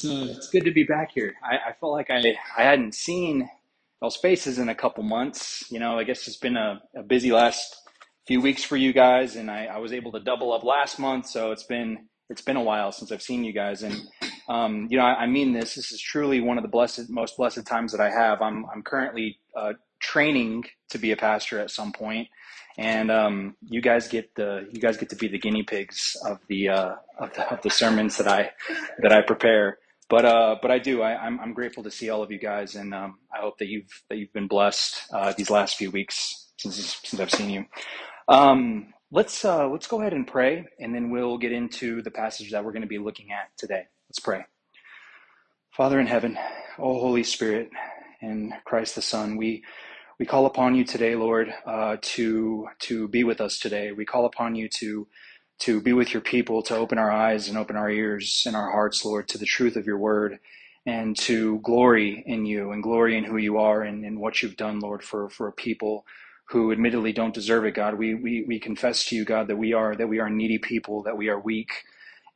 So 0.00 0.10
it's 0.10 0.48
good 0.48 0.64
to 0.64 0.70
be 0.70 0.84
back 0.84 1.10
here. 1.12 1.34
I, 1.42 1.70
I 1.70 1.72
felt 1.72 1.90
like 1.90 2.08
I, 2.08 2.36
I 2.56 2.62
hadn't 2.62 2.94
seen 2.94 3.50
those 4.00 4.14
faces 4.14 4.60
in 4.60 4.68
a 4.68 4.74
couple 4.74 5.02
months. 5.02 5.64
You 5.72 5.80
know, 5.80 5.98
I 5.98 6.04
guess 6.04 6.28
it's 6.28 6.36
been 6.36 6.56
a, 6.56 6.80
a 6.94 7.02
busy 7.02 7.32
last 7.32 7.82
few 8.24 8.40
weeks 8.40 8.62
for 8.62 8.76
you 8.76 8.92
guys, 8.92 9.34
and 9.34 9.50
I, 9.50 9.64
I 9.64 9.78
was 9.78 9.92
able 9.92 10.12
to 10.12 10.20
double 10.20 10.52
up 10.52 10.62
last 10.62 11.00
month, 11.00 11.26
so 11.26 11.50
it's 11.50 11.64
been 11.64 12.06
it's 12.30 12.42
been 12.42 12.54
a 12.54 12.62
while 12.62 12.92
since 12.92 13.10
I've 13.10 13.22
seen 13.22 13.42
you 13.42 13.52
guys. 13.52 13.82
And 13.82 14.00
um, 14.48 14.86
you 14.88 14.98
know, 14.98 15.04
I, 15.04 15.22
I 15.22 15.26
mean 15.26 15.52
this. 15.52 15.74
This 15.74 15.90
is 15.90 16.00
truly 16.00 16.40
one 16.40 16.58
of 16.58 16.62
the 16.62 16.68
blessed, 16.68 17.10
most 17.10 17.36
blessed 17.36 17.66
times 17.66 17.90
that 17.90 18.00
I 18.00 18.10
have. 18.10 18.40
I'm 18.40 18.66
I'm 18.72 18.84
currently 18.84 19.40
uh, 19.56 19.72
training 19.98 20.66
to 20.90 20.98
be 20.98 21.10
a 21.10 21.16
pastor 21.16 21.58
at 21.58 21.72
some 21.72 21.90
point, 21.90 22.28
and 22.76 23.10
um, 23.10 23.56
you 23.62 23.82
guys 23.82 24.06
get 24.06 24.32
the 24.36 24.68
you 24.70 24.80
guys 24.80 24.96
get 24.96 25.08
to 25.10 25.16
be 25.16 25.26
the 25.26 25.40
guinea 25.40 25.64
pigs 25.64 26.16
of 26.24 26.38
the, 26.46 26.68
uh, 26.68 26.94
of 27.18 27.34
the 27.34 27.52
of 27.52 27.62
the 27.62 27.70
sermons 27.70 28.16
that 28.18 28.28
I 28.28 28.52
that 29.00 29.12
I 29.12 29.22
prepare 29.22 29.78
but 30.08 30.24
uh, 30.24 30.56
but 30.60 30.70
I 30.70 30.78
do. 30.78 31.02
I, 31.02 31.16
I'm, 31.16 31.38
I'm 31.40 31.52
grateful 31.52 31.82
to 31.84 31.90
see 31.90 32.10
all 32.10 32.22
of 32.22 32.30
you 32.30 32.38
guys, 32.38 32.74
and 32.74 32.94
um, 32.94 33.18
I 33.34 33.40
hope 33.40 33.58
that 33.58 33.68
you've 33.68 34.02
that 34.08 34.16
you've 34.16 34.32
been 34.32 34.48
blessed 34.48 35.02
uh, 35.12 35.32
these 35.36 35.50
last 35.50 35.76
few 35.76 35.90
weeks 35.90 36.50
since 36.56 37.00
since 37.04 37.20
I've 37.20 37.30
seen 37.30 37.50
you. 37.50 37.64
Um, 38.28 38.94
let's 39.10 39.44
uh, 39.44 39.68
let's 39.68 39.86
go 39.86 40.00
ahead 40.00 40.14
and 40.14 40.26
pray, 40.26 40.66
and 40.78 40.94
then 40.94 41.10
we'll 41.10 41.38
get 41.38 41.52
into 41.52 42.02
the 42.02 42.10
passage 42.10 42.50
that 42.52 42.64
we're 42.64 42.72
going 42.72 42.82
to 42.82 42.88
be 42.88 42.98
looking 42.98 43.32
at 43.32 43.56
today. 43.56 43.84
Let's 44.08 44.20
pray. 44.20 44.44
Father 45.72 46.00
in 46.00 46.06
heaven, 46.06 46.38
oh 46.78 46.98
Holy 47.00 47.22
Spirit, 47.22 47.70
and 48.20 48.52
Christ 48.64 48.94
the 48.94 49.02
Son, 49.02 49.36
we 49.36 49.62
we 50.18 50.26
call 50.26 50.46
upon 50.46 50.74
you 50.74 50.84
today, 50.84 51.14
Lord, 51.14 51.52
uh, 51.66 51.98
to 52.00 52.68
to 52.80 53.08
be 53.08 53.24
with 53.24 53.40
us 53.40 53.58
today. 53.58 53.92
We 53.92 54.04
call 54.04 54.24
upon 54.24 54.54
you 54.54 54.68
to 54.80 55.06
to 55.60 55.80
be 55.82 55.94
with 55.94 56.12
your 56.14 56.22
people, 56.22 56.62
to 56.64 56.76
open 56.76 56.98
our 56.98 57.12
eyes 57.12 57.48
and 57.48 57.58
open 57.58 57.76
our 57.76 57.90
ears 57.90 58.44
and 58.46 58.56
our 58.56 58.70
hearts, 58.72 59.04
Lord, 59.04 59.28
to 59.30 59.38
the 59.38 59.46
truth 59.46 59.76
of 59.76 59.86
your 59.86 59.98
word 59.98 60.40
and 60.86 61.16
to 61.20 61.60
glory 61.60 62.24
in 62.26 62.46
you 62.46 62.72
and 62.72 62.82
glory 62.82 63.18
in 63.18 63.24
who 63.24 63.38
you 63.38 63.58
are 63.58 63.82
and, 63.82 64.04
and 64.04 64.20
what 64.20 64.42
you've 64.42 64.56
done, 64.58 64.80
Lord, 64.80 65.04
for, 65.04 65.30
for 65.30 65.48
a 65.48 65.52
people 65.52 66.06
who 66.50 66.72
admittedly 66.72 67.12
don't 67.12 67.34
deserve 67.34 67.64
it, 67.66 67.72
God. 67.74 67.94
We, 67.96 68.14
we, 68.14 68.44
we 68.48 68.60
confess 68.60 69.06
to 69.06 69.16
you, 69.16 69.24
God, 69.24 69.48
that 69.48 69.56
we 69.58 69.74
are, 69.74 69.96
that 69.96 70.08
we 70.08 70.20
are 70.20 70.30
needy 70.30 70.58
people, 70.58 71.02
that 71.04 71.16
we 71.18 71.28
are 71.30 71.40
weak 71.40 71.72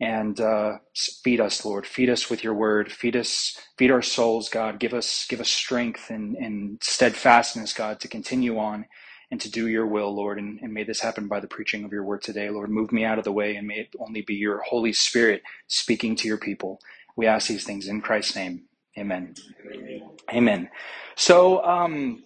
and 0.01 0.41
uh, 0.41 0.79
feed 1.25 1.41
us, 1.41 1.65
Lord. 1.65 1.87
Feed 1.87 2.11
us 2.11 2.31
with 2.31 2.45
your 2.45 2.55
word. 2.55 2.93
Feed 2.93 3.17
us, 3.17 3.59
feed 3.79 3.91
our 3.93 4.03
souls, 4.03 4.49
God. 4.49 4.81
Give 4.81 4.95
us, 4.95 5.27
give 5.29 5.41
us 5.41 5.51
strength 5.51 6.11
and, 6.11 6.37
and 6.37 6.79
steadfastness, 6.83 7.75
God, 7.75 8.01
to 8.01 8.09
continue 8.09 8.59
on 8.59 8.87
and 9.33 9.41
to 9.41 9.51
do 9.51 9.67
your 9.67 9.87
will, 9.87 10.15
Lord. 10.15 10.39
And, 10.39 10.61
and, 10.61 10.75
may 10.75 10.85
this 10.85 11.01
happen 11.01 11.27
by 11.27 11.41
the 11.41 11.49
preaching 11.49 11.85
of 11.85 11.91
your 11.91 12.05
word 12.05 12.21
today, 12.21 12.51
Lord. 12.51 12.69
Move 12.69 12.93
me 12.93 13.03
out 13.03 13.19
of 13.19 13.25
the 13.25 13.33
way 13.33 13.57
and 13.57 13.67
may 13.67 13.77
it 13.77 13.97
only 13.99 14.21
be 14.21 14.35
your 14.35 14.61
Holy 14.61 14.93
Spirit 14.93 15.43
speaking 15.69 16.15
to 16.17 16.29
your 16.29 16.37
people. 16.37 16.79
We 17.17 17.27
ask 17.27 17.49
these 17.49 17.65
things 17.65 17.89
in 17.89 18.03
Christ's 18.03 18.37
name. 18.37 18.65
Amen. 18.99 19.35
Amen. 19.75 20.11
Amen. 20.35 20.71
So, 21.17 21.65
um, 21.65 22.25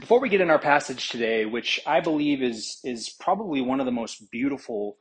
before 0.00 0.18
we 0.18 0.28
get 0.28 0.40
in 0.40 0.50
our 0.50 0.58
passage 0.58 1.10
today, 1.10 1.46
which 1.46 1.80
I 1.86 2.00
believe 2.00 2.42
is, 2.42 2.80
is 2.82 3.08
probably 3.08 3.60
one 3.60 3.78
of 3.78 3.86
the 3.86 3.92
most 3.92 4.32
beautiful 4.32 4.96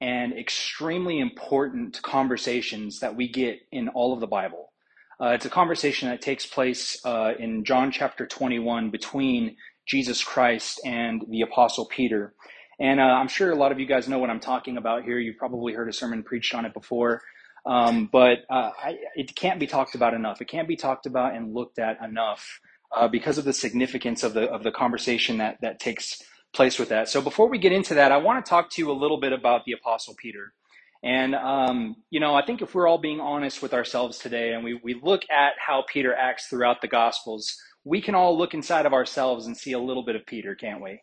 and 0.00 0.32
extremely 0.32 1.18
important 1.18 2.00
conversations 2.00 3.00
that 3.00 3.14
we 3.14 3.28
get 3.28 3.58
in 3.70 3.88
all 3.90 4.14
of 4.14 4.20
the 4.20 4.26
Bible. 4.26 4.72
Uh, 5.20 5.28
it's 5.30 5.44
a 5.44 5.50
conversation 5.50 6.08
that 6.08 6.22
takes 6.22 6.46
place 6.46 7.04
uh, 7.04 7.32
in 7.38 7.64
John 7.64 7.92
chapter 7.92 8.26
21 8.26 8.88
between 8.88 9.56
Jesus 9.88 10.22
Christ 10.22 10.80
and 10.84 11.24
the 11.30 11.42
Apostle 11.42 11.86
Peter. 11.86 12.34
And 12.80 13.00
uh, 13.00 13.04
I'm 13.04 13.28
sure 13.28 13.50
a 13.50 13.56
lot 13.56 13.72
of 13.72 13.80
you 13.80 13.86
guys 13.86 14.08
know 14.08 14.18
what 14.18 14.30
I'm 14.30 14.40
talking 14.40 14.76
about 14.76 15.04
here. 15.04 15.18
You've 15.18 15.38
probably 15.38 15.72
heard 15.72 15.88
a 15.88 15.92
sermon 15.92 16.22
preached 16.22 16.54
on 16.54 16.64
it 16.64 16.74
before. 16.74 17.22
Um, 17.66 18.08
but 18.10 18.40
uh, 18.50 18.70
I, 18.82 18.98
it 19.16 19.34
can't 19.34 19.60
be 19.60 19.66
talked 19.66 19.94
about 19.94 20.14
enough. 20.14 20.40
It 20.40 20.48
can't 20.48 20.68
be 20.68 20.76
talked 20.76 21.06
about 21.06 21.34
and 21.34 21.54
looked 21.54 21.78
at 21.78 22.02
enough 22.02 22.60
uh, 22.96 23.08
because 23.08 23.38
of 23.38 23.44
the 23.44 23.52
significance 23.52 24.22
of 24.22 24.32
the 24.34 24.44
of 24.44 24.62
the 24.62 24.70
conversation 24.70 25.38
that 25.38 25.58
that 25.60 25.80
takes 25.80 26.22
place 26.54 26.78
with 26.78 26.88
that. 26.90 27.08
So 27.08 27.20
before 27.20 27.48
we 27.48 27.58
get 27.58 27.72
into 27.72 27.94
that, 27.94 28.12
I 28.12 28.16
want 28.18 28.44
to 28.44 28.48
talk 28.48 28.70
to 28.70 28.82
you 28.82 28.90
a 28.90 28.94
little 28.94 29.20
bit 29.20 29.32
about 29.32 29.64
the 29.64 29.72
Apostle 29.72 30.14
Peter. 30.16 30.54
And 31.02 31.34
um, 31.34 31.96
you 32.10 32.20
know, 32.20 32.34
I 32.34 32.44
think 32.44 32.62
if 32.62 32.74
we're 32.74 32.88
all 32.88 32.98
being 32.98 33.20
honest 33.20 33.62
with 33.62 33.74
ourselves 33.74 34.18
today, 34.18 34.52
and 34.52 34.64
we 34.64 34.80
we 34.82 34.94
look 35.02 35.22
at 35.30 35.52
how 35.64 35.84
Peter 35.88 36.14
acts 36.14 36.46
throughout 36.46 36.80
the 36.80 36.88
Gospels, 36.88 37.56
we 37.88 38.02
can 38.02 38.14
all 38.14 38.36
look 38.36 38.52
inside 38.52 38.84
of 38.84 38.92
ourselves 38.92 39.46
and 39.46 39.56
see 39.56 39.72
a 39.72 39.78
little 39.78 40.04
bit 40.04 40.14
of 40.14 40.26
Peter, 40.26 40.54
can't 40.54 40.82
we? 40.82 41.00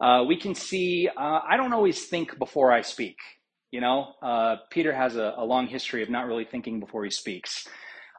Uh, 0.00 0.22
we 0.28 0.38
can 0.38 0.54
see, 0.54 1.08
uh, 1.16 1.40
I 1.48 1.56
don't 1.56 1.72
always 1.72 2.04
think 2.04 2.38
before 2.38 2.70
I 2.70 2.82
speak. 2.82 3.16
You 3.70 3.80
know, 3.80 4.12
uh, 4.22 4.56
Peter 4.70 4.94
has 4.94 5.16
a, 5.16 5.34
a, 5.38 5.44
long 5.44 5.66
history 5.66 6.02
of 6.02 6.10
not 6.10 6.26
really 6.26 6.44
thinking 6.44 6.78
before 6.78 7.04
he 7.04 7.10
speaks. 7.10 7.66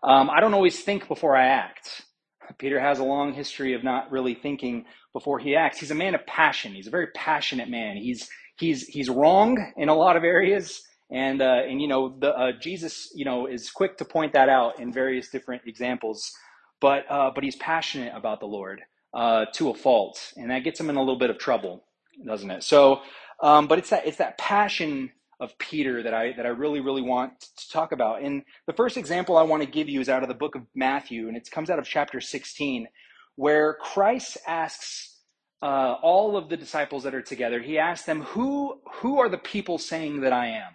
Um, 0.04 0.30
I 0.32 0.40
don't 0.40 0.56
always 0.56 0.82
think 0.82 1.08
before 1.08 1.38
I 1.38 1.46
act. 1.46 2.06
Peter 2.58 2.80
has 2.80 3.00
a 3.00 3.04
long 3.04 3.34
history 3.34 3.74
of 3.74 3.84
not 3.84 4.12
really 4.12 4.34
thinking 4.34 4.86
before 5.14 5.38
he 5.38 5.56
acts. 5.56 5.80
He's 5.80 5.92
a 5.92 5.96
man 5.96 6.16
of 6.16 6.26
passion. 6.26 6.74
He's 6.74 6.88
a 6.88 6.92
very 6.92 7.08
passionate 7.16 7.70
man. 7.70 7.98
He's 7.98 8.28
he's 8.58 8.88
he's 8.88 9.10
wrong 9.10 9.74
in 9.78 9.90
a 9.90 9.96
lot 9.96 10.16
of 10.16 10.24
areas, 10.24 10.82
and 11.12 11.42
uh, 11.42 11.62
and 11.68 11.82
you 11.82 11.88
know 11.88 12.16
the 12.20 12.30
uh, 12.34 12.52
Jesus 12.60 13.12
you 13.16 13.26
know 13.26 13.48
is 13.48 13.70
quick 13.70 13.98
to 13.98 14.06
point 14.06 14.34
that 14.34 14.48
out 14.48 14.80
in 14.80 14.94
various 14.94 15.30
different 15.30 15.64
examples 15.66 16.32
but 16.82 17.06
uh, 17.10 17.32
but 17.34 17.44
he's 17.44 17.56
passionate 17.56 18.14
about 18.16 18.40
the 18.40 18.46
Lord 18.46 18.82
uh, 19.14 19.46
to 19.54 19.70
a 19.70 19.74
fault, 19.74 20.34
and 20.36 20.52
that 20.52 20.64
gets 20.64 20.80
him 20.80 20.90
in 20.90 20.96
a 20.96 21.00
little 21.00 21.18
bit 21.18 21.30
of 21.30 21.38
trouble, 21.38 21.84
doesn't 22.26 22.52
it? 22.52 22.64
So, 22.64 23.02
um, 23.42 23.68
but 23.68 23.80
it's 23.80 23.90
that 23.90 24.06
it's 24.06 24.18
that 24.18 24.38
passion 24.38 25.12
of 25.40 25.58
Peter 25.60 26.04
that 26.04 26.14
I 26.14 26.34
that 26.34 26.46
I 26.46 26.50
really 26.50 26.80
really 26.80 27.02
want 27.02 27.40
to 27.42 27.70
talk 27.72 27.92
about. 27.92 28.22
And 28.22 28.44
the 28.68 28.74
first 28.74 28.98
example 28.98 29.38
I 29.38 29.44
want 29.44 29.64
to 29.64 29.70
give 29.70 29.90
you 29.90 30.02
is 30.02 30.10
out 30.10 30.24
of 30.24 30.30
the 30.30 30.36
book 30.36 30.56
of 30.56 30.64
Matthew, 30.76 31.28
and 31.28 31.38
it 31.38 31.50
comes 31.52 31.70
out 31.70 31.80
of 31.80 31.86
chapter 31.86 32.22
16, 32.22 32.88
where 33.36 33.76
Christ 33.76 34.38
asks 34.48 35.20
uh, 35.62 35.96
all 36.04 36.38
of 36.38 36.50
the 36.50 36.58
disciples 36.58 37.04
that 37.04 37.16
are 37.16 37.22
together. 37.22 37.62
He 37.62 37.80
asks 37.80 38.06
them, 38.06 38.22
"Who 38.22 38.82
who 38.96 39.20
are 39.20 39.30
the 39.30 39.38
people 39.38 39.78
saying 39.78 40.22
that 40.22 40.34
I 40.34 40.48
am?" 40.48 40.74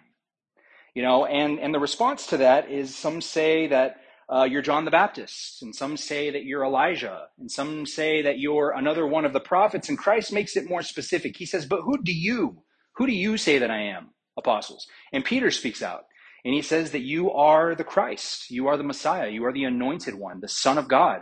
You 0.93 1.03
know, 1.03 1.25
and 1.25 1.59
and 1.59 1.73
the 1.73 1.79
response 1.79 2.27
to 2.27 2.37
that 2.37 2.69
is 2.69 2.95
some 2.95 3.21
say 3.21 3.67
that 3.67 3.97
uh, 4.33 4.45
you're 4.45 4.63
John 4.63 4.85
the 4.85 4.91
Baptist, 4.91 5.61
and 5.61 5.75
some 5.75 5.97
say 5.97 6.31
that 6.31 6.45
you're 6.45 6.65
Elijah, 6.65 7.27
and 7.39 7.51
some 7.51 7.85
say 7.85 8.23
that 8.23 8.39
you're 8.39 8.71
another 8.71 9.07
one 9.07 9.25
of 9.25 9.33
the 9.33 9.41
prophets. 9.41 9.89
And 9.89 9.97
Christ 9.97 10.33
makes 10.33 10.57
it 10.57 10.69
more 10.69 10.81
specific. 10.81 11.37
He 11.37 11.45
says, 11.45 11.67
But 11.67 11.81
who 11.83 12.01
do 12.03 12.13
you, 12.13 12.63
who 12.97 13.07
do 13.07 13.13
you 13.13 13.37
say 13.37 13.59
that 13.59 13.71
I 13.71 13.81
am, 13.83 14.09
apostles? 14.37 14.87
And 15.13 15.25
Peter 15.25 15.51
speaks 15.51 15.83
out, 15.83 16.05
and 16.45 16.53
he 16.53 16.63
says 16.63 16.91
that 16.91 17.01
you 17.03 17.31
are 17.31 17.75
the 17.75 17.85
Christ, 17.85 18.51
you 18.51 18.67
are 18.67 18.77
the 18.77 18.83
Messiah, 18.83 19.29
you 19.29 19.45
are 19.45 19.53
the 19.53 19.65
anointed 19.65 20.15
one, 20.15 20.41
the 20.41 20.49
Son 20.49 20.79
of 20.79 20.89
God. 20.89 21.21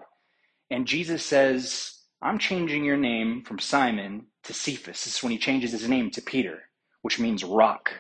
And 0.72 0.88
Jesus 0.88 1.26
says, 1.26 1.94
I'm 2.22 2.40
changing 2.40 2.86
your 2.86 2.98
name 2.98 3.44
from 3.46 3.60
Simon 3.60 4.28
to 4.46 4.54
Cephas. 4.54 5.06
This 5.06 5.18
is 5.18 5.24
when 5.24 5.34
he 5.34 5.40
changes 5.40 5.74
his 5.74 5.90
name 5.90 6.12
to 6.12 6.22
Peter, 6.22 6.60
which 7.04 7.20
means 7.20 7.44
rock. 7.44 7.92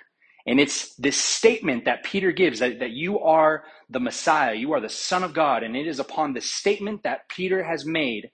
And 0.46 0.59
it's 0.59 0.96
this 0.96 1.18
statement 1.18 1.85
that 1.85 2.03
Peter 2.03 2.31
gives 2.31 2.59
that, 2.59 2.79
that 2.79 2.91
you 2.91 3.19
are 3.19 3.63
the 3.90 4.00
Messiah, 4.00 4.56
you 4.56 4.74
are 4.74 4.81
the 4.81 4.90
Son 4.90 5.24
of 5.24 5.34
God. 5.34 5.63
And 5.63 5.75
it 5.75 5.88
is 5.88 6.00
upon 6.00 6.34
the 6.34 6.41
statement 6.41 7.03
that 7.03 7.29
Peter 7.29 7.63
has 7.63 7.85
made 7.85 8.31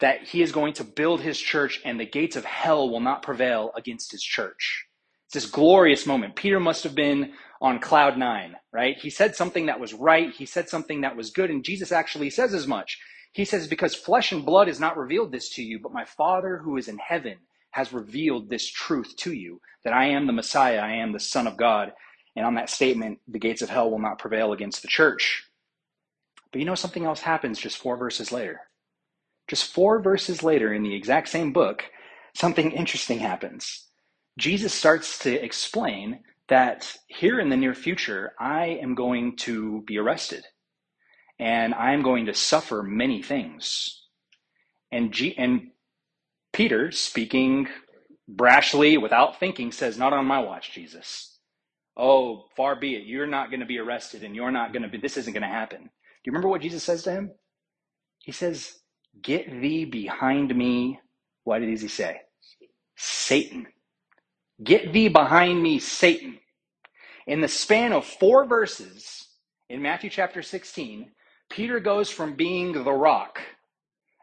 that 0.00 0.22
he 0.24 0.42
is 0.42 0.52
going 0.52 0.74
to 0.74 0.84
build 0.84 1.20
his 1.20 1.38
church 1.38 1.80
and 1.84 1.98
the 1.98 2.06
gates 2.06 2.36
of 2.36 2.44
hell 2.44 2.90
will 2.90 3.00
not 3.00 3.22
prevail 3.22 3.72
against 3.76 4.12
his 4.12 4.22
church. 4.22 4.86
It's 5.26 5.34
this 5.34 5.50
glorious 5.50 6.06
moment. 6.06 6.36
Peter 6.36 6.60
must 6.60 6.84
have 6.84 6.94
been 6.94 7.32
on 7.60 7.80
cloud 7.80 8.18
nine, 8.18 8.56
right? 8.72 8.96
He 8.98 9.10
said 9.10 9.34
something 9.34 9.66
that 9.66 9.80
was 9.80 9.94
right. 9.94 10.32
He 10.32 10.46
said 10.46 10.68
something 10.68 11.00
that 11.00 11.16
was 11.16 11.30
good. 11.30 11.50
And 11.50 11.64
Jesus 11.64 11.92
actually 11.92 12.30
says 12.30 12.54
as 12.54 12.66
much. 12.66 12.98
He 13.32 13.44
says, 13.44 13.66
Because 13.66 13.94
flesh 13.94 14.32
and 14.32 14.44
blood 14.44 14.68
has 14.68 14.78
not 14.80 14.96
revealed 14.96 15.32
this 15.32 15.50
to 15.54 15.62
you, 15.62 15.80
but 15.82 15.92
my 15.92 16.04
Father 16.04 16.58
who 16.58 16.76
is 16.76 16.88
in 16.88 16.98
heaven 16.98 17.38
has 17.76 17.92
revealed 17.94 18.50
this 18.50 18.66
truth 18.68 19.16
to 19.18 19.34
you 19.34 19.60
that 19.84 19.94
I 19.94 20.06
am 20.06 20.26
the 20.26 20.34
Messiah, 20.34 20.80
I 20.80 20.94
am 20.94 21.12
the 21.12 21.20
Son 21.20 21.46
of 21.46 21.58
God. 21.58 21.92
And 22.36 22.46
on 22.46 22.56
that 22.56 22.70
statement, 22.70 23.20
the 23.28 23.40
gates 23.40 23.62
of 23.62 23.70
hell 23.70 23.90
will 23.90 24.00
not 24.00 24.18
prevail 24.18 24.54
against 24.54 24.82
the 24.82 24.88
church. 24.88 25.44
But 26.52 26.60
you 26.60 26.66
know, 26.66 26.76
something 26.76 27.04
else 27.04 27.20
happens 27.22 27.58
just 27.60 27.78
four 27.78 27.96
verses 27.98 28.32
later. 28.32 28.62
Just 29.48 29.72
four 29.72 30.02
verses 30.02 30.42
later 30.42 30.74
in 30.74 30.82
the 30.84 30.94
exact 30.94 31.28
same 31.28 31.52
book, 31.52 31.84
something 32.34 32.72
interesting 32.72 33.20
happens. 33.20 33.86
Jesus 34.38 34.74
starts 34.74 35.20
to 35.20 35.32
explain 35.44 36.20
that 36.48 36.96
here 37.08 37.40
in 37.40 37.50
the 37.50 37.58
near 37.58 37.74
future, 37.74 38.34
I 38.40 38.78
am 38.82 38.94
going 38.94 39.36
to 39.38 39.82
be 39.86 39.98
arrested 39.98 40.44
and 41.40 41.74
I 41.74 41.92
am 41.94 42.02
going 42.02 42.26
to 42.26 42.34
suffer 42.34 42.82
many 42.82 43.22
things. 43.22 44.02
And, 44.92 45.12
G- 45.12 45.36
and 45.38 45.70
Peter, 46.56 46.90
speaking 46.90 47.68
brashly 48.30 49.00
without 49.00 49.38
thinking, 49.38 49.70
says, 49.72 49.98
Not 49.98 50.14
on 50.14 50.24
my 50.24 50.40
watch, 50.40 50.72
Jesus. 50.72 51.38
Oh, 51.98 52.46
far 52.56 52.76
be 52.76 52.96
it. 52.96 53.04
You're 53.04 53.26
not 53.26 53.50
going 53.50 53.60
to 53.60 53.66
be 53.66 53.78
arrested 53.78 54.24
and 54.24 54.34
you're 54.34 54.50
not 54.50 54.72
going 54.72 54.82
to 54.82 54.88
be, 54.88 54.96
this 54.96 55.18
isn't 55.18 55.34
going 55.34 55.42
to 55.42 55.48
happen. 55.48 55.82
Do 55.82 55.88
you 56.24 56.32
remember 56.32 56.48
what 56.48 56.62
Jesus 56.62 56.82
says 56.82 57.02
to 57.02 57.12
him? 57.12 57.30
He 58.20 58.32
says, 58.32 58.74
Get 59.22 59.50
thee 59.50 59.84
behind 59.84 60.56
me. 60.56 60.98
What 61.44 61.60
does 61.60 61.82
he 61.82 61.88
say? 61.88 62.22
Satan. 62.96 63.66
Get 64.64 64.94
thee 64.94 65.08
behind 65.08 65.62
me, 65.62 65.78
Satan. 65.78 66.38
In 67.26 67.42
the 67.42 67.48
span 67.48 67.92
of 67.92 68.06
four 68.06 68.46
verses, 68.46 69.28
in 69.68 69.82
Matthew 69.82 70.08
chapter 70.08 70.40
16, 70.42 71.10
Peter 71.50 71.80
goes 71.80 72.08
from 72.10 72.34
being 72.34 72.72
the 72.72 72.92
rock, 72.92 73.40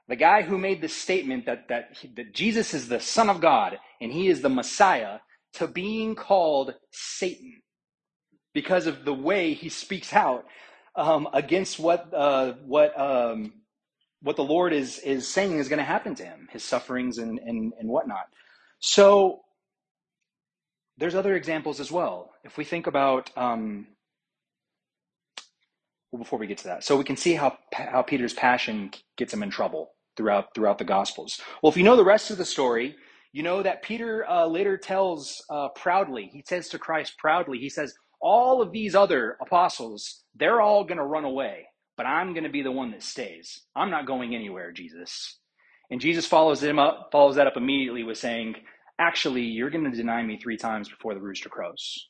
the 0.07 0.15
guy 0.15 0.41
who 0.43 0.57
made 0.57 0.81
the 0.81 0.89
statement 0.89 1.45
that, 1.45 1.67
that, 1.69 1.97
that 2.15 2.33
Jesus 2.33 2.73
is 2.73 2.87
the 2.87 2.99
Son 2.99 3.29
of 3.29 3.41
God 3.41 3.79
and 4.01 4.11
he 4.11 4.27
is 4.27 4.41
the 4.41 4.49
Messiah, 4.49 5.19
to 5.53 5.67
being 5.67 6.15
called 6.15 6.73
Satan 6.91 7.61
because 8.53 8.87
of 8.87 9.05
the 9.05 9.13
way 9.13 9.53
he 9.53 9.69
speaks 9.69 10.13
out 10.13 10.45
um, 10.95 11.27
against 11.33 11.79
what 11.79 12.13
uh, 12.13 12.53
what 12.65 12.99
um, 12.99 13.53
what 14.21 14.35
the 14.35 14.43
Lord 14.43 14.73
is 14.73 14.99
is 14.99 15.27
saying 15.27 15.57
is 15.57 15.69
going 15.69 15.79
to 15.79 15.85
happen 15.85 16.15
to 16.15 16.25
him, 16.25 16.47
his 16.51 16.63
sufferings 16.63 17.17
and, 17.17 17.39
and 17.39 17.73
and 17.79 17.89
whatnot. 17.89 18.25
So 18.79 19.41
there's 20.97 21.15
other 21.15 21.35
examples 21.35 21.79
as 21.79 21.91
well. 21.91 22.31
If 22.43 22.57
we 22.57 22.63
think 22.63 22.87
about 22.87 23.31
um, 23.37 23.87
well, 26.13 26.23
before 26.23 26.39
we 26.39 26.47
get 26.47 26.59
to 26.59 26.65
that, 26.65 26.85
so 26.85 26.97
we 26.97 27.05
can 27.05 27.17
see 27.17 27.35
how 27.35 27.57
how 27.73 28.03
Peter's 28.03 28.35
passion 28.35 28.91
gets 29.17 29.33
him 29.33 29.43
in 29.43 29.51
trouble 29.51 29.93
throughout 30.17 30.55
throughout 30.55 30.79
the 30.79 30.85
Gospels. 30.85 31.41
Well, 31.63 31.71
if 31.71 31.77
you 31.77 31.83
know 31.83 31.97
the 31.97 32.05
rest 32.05 32.31
of 32.31 32.39
the 32.39 32.45
story, 32.45 32.95
you 33.33 33.43
know 33.43 33.63
that 33.63 33.83
Peter 33.83 34.29
uh, 34.29 34.47
later 34.47 34.77
tells 34.77 35.43
uh, 35.51 35.69
proudly. 35.75 36.31
He 36.33 36.43
says 36.47 36.69
to 36.71 36.79
Christ 36.79 37.15
proudly. 37.19 37.59
He 37.59 37.69
says, 37.69 37.95
all 38.21 38.61
of 38.63 38.73
these 38.73 38.95
other 38.95 39.37
apostles, 39.41 40.23
they're 40.35 40.61
all 40.61 40.85
going 40.85 40.99
to 40.99 41.05
run 41.05 41.25
away, 41.25 41.67
but 41.97 42.07
I'm 42.07 42.33
going 42.33 42.45
to 42.45 42.51
be 42.51 42.63
the 42.63 42.71
one 42.71 42.91
that 42.93 43.03
stays. 43.03 43.63
I'm 43.75 43.91
not 43.91 44.07
going 44.07 44.35
anywhere, 44.35 44.73
Jesus. 44.73 45.39
And 45.91 46.01
Jesus 46.01 46.27
follows 46.27 46.63
him 46.63 46.79
up, 46.79 47.09
follows 47.13 47.37
that 47.37 47.47
up 47.47 47.57
immediately 47.57 48.03
with 48.03 48.19
saying, 48.19 48.55
Actually, 48.99 49.43
you're 49.43 49.71
going 49.71 49.91
to 49.91 49.97
deny 49.97 50.23
me 50.23 50.39
three 50.41 50.57
times 50.57 50.89
before 50.89 51.15
the 51.15 51.21
rooster 51.21 51.49
crows. 51.49 52.09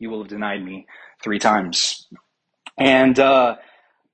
You 0.00 0.10
will 0.10 0.20
have 0.22 0.30
denied 0.30 0.64
me 0.64 0.86
three 1.24 1.40
times. 1.40 2.08
And 2.78 3.18
uh, 3.18 3.56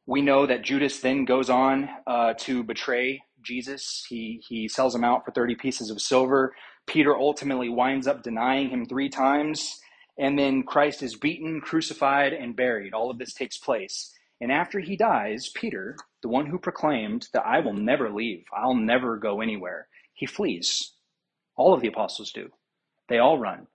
we 0.06 0.23
know 0.23 0.47
that 0.47 0.62
Judas 0.62 1.00
then 1.00 1.25
goes 1.25 1.50
on 1.50 1.88
uh, 2.06 2.35
to 2.41 2.62
betray 2.62 3.23
Jesus. 3.43 4.05
He, 4.08 4.43
he 4.47 4.69
sells 4.69 4.94
him 4.94 5.05
out 5.05 5.25
for 5.25 5.32
30 5.32 5.55
pieces 5.56 5.91
of 5.91 6.00
silver. 6.00 6.55
Peter 6.87 7.17
ultimately 7.17 7.69
winds 7.69 8.06
up 8.06 8.23
denying 8.23 8.70
him 8.70 8.87
three 8.87 9.08
times. 9.08 9.81
And 10.19 10.38
then 10.38 10.62
Christ 10.62 11.03
is 11.03 11.17
beaten, 11.17 11.61
crucified, 11.61 12.32
and 12.32 12.56
buried. 12.56 12.94
All 12.94 13.11
of 13.11 13.19
this 13.19 13.35
takes 13.35 13.58
place. 13.58 14.12
And 14.41 14.53
after 14.53 14.81
he 14.81 14.97
dies, 14.97 15.50
Peter, 15.55 15.97
the 16.23 16.29
one 16.29 16.47
who 16.47 16.59
proclaimed 16.59 17.29
that 17.32 17.47
I 17.47 17.61
will 17.61 17.75
never 17.75 18.11
leave, 18.11 18.44
I'll 18.55 18.75
never 18.75 19.17
go 19.17 19.41
anywhere, 19.41 19.88
he 20.14 20.26
flees. 20.26 20.93
All 21.56 21.73
of 21.73 21.81
the 21.81 21.88
apostles 21.88 22.32
do. 22.32 22.50
They 23.09 23.19
all 23.19 23.38
run. 23.38 23.67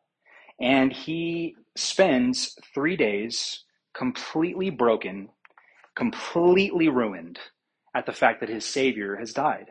And 0.59 0.93
he 0.93 1.55
spends 1.75 2.55
three 2.73 2.95
days 2.95 3.63
completely 3.93 4.69
broken, 4.69 5.29
completely 5.95 6.89
ruined 6.89 7.39
at 7.95 8.05
the 8.05 8.13
fact 8.13 8.39
that 8.39 8.49
his 8.49 8.65
Savior 8.65 9.15
has 9.17 9.33
died. 9.33 9.67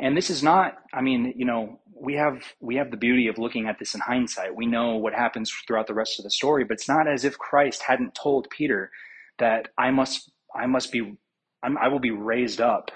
And 0.00 0.16
this 0.16 0.30
is 0.30 0.42
not, 0.42 0.76
I 0.92 1.00
mean, 1.00 1.32
you 1.36 1.44
know, 1.44 1.80
we 1.94 2.14
have 2.14 2.42
we 2.60 2.76
have 2.76 2.90
the 2.90 2.96
beauty 2.96 3.28
of 3.28 3.38
looking 3.38 3.68
at 3.68 3.78
this 3.78 3.94
in 3.94 4.00
hindsight. 4.00 4.54
We 4.54 4.66
know 4.66 4.96
what 4.96 5.14
happens 5.14 5.50
throughout 5.66 5.86
the 5.86 5.94
rest 5.94 6.18
of 6.18 6.24
the 6.24 6.30
story, 6.30 6.64
but 6.64 6.74
it's 6.74 6.88
not 6.88 7.08
as 7.08 7.24
if 7.24 7.38
Christ 7.38 7.82
hadn't 7.82 8.14
told 8.14 8.50
Peter 8.50 8.90
that 9.38 9.68
I 9.78 9.90
must 9.90 10.32
I 10.54 10.66
must 10.66 10.92
be 10.92 11.16
I'm, 11.62 11.78
I 11.78 11.88
will 11.88 12.00
be 12.00 12.10
raised 12.10 12.60
up 12.60 12.90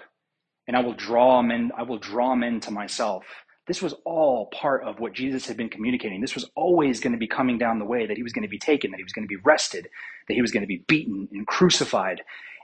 and 0.67 0.77
I 0.77 0.81
will 0.81 0.95
draw 0.95 1.41
men 1.43 1.71
I 1.77 1.85
will 1.85 1.99
draw 1.99 2.35
men 2.35 2.61
to 2.61 2.71
myself. 2.73 3.25
This 3.69 3.83
was 3.83 3.95
all 4.05 4.47
part 4.47 4.85
of 4.85 5.01
what 5.01 5.13
Jesus 5.15 5.47
had 5.47 5.57
been 5.57 5.69
communicating. 5.69 6.21
This 6.21 6.35
was 6.35 6.51
always 6.57 7.01
going 7.01 7.13
to 7.13 7.19
be 7.19 7.29
coming 7.29 7.59
down 7.59 7.79
the 7.79 7.85
way 7.85 8.07
that 8.07 8.17
he 8.17 8.23
was 8.25 8.33
going 8.33 8.43
to 8.45 8.49
be 8.49 8.59
taken, 8.59 8.91
that 8.91 8.97
he 8.99 9.05
was 9.05 9.13
going 9.13 9.29
to 9.29 9.35
be 9.35 9.41
arrested, 9.47 9.89
that 10.29 10.35
he 10.35 10.43
was 10.43 10.53
going 10.53 10.63
to 10.63 10.69
be 10.69 10.85
beaten 10.89 11.29
and 11.33 11.47
crucified. 11.47 12.23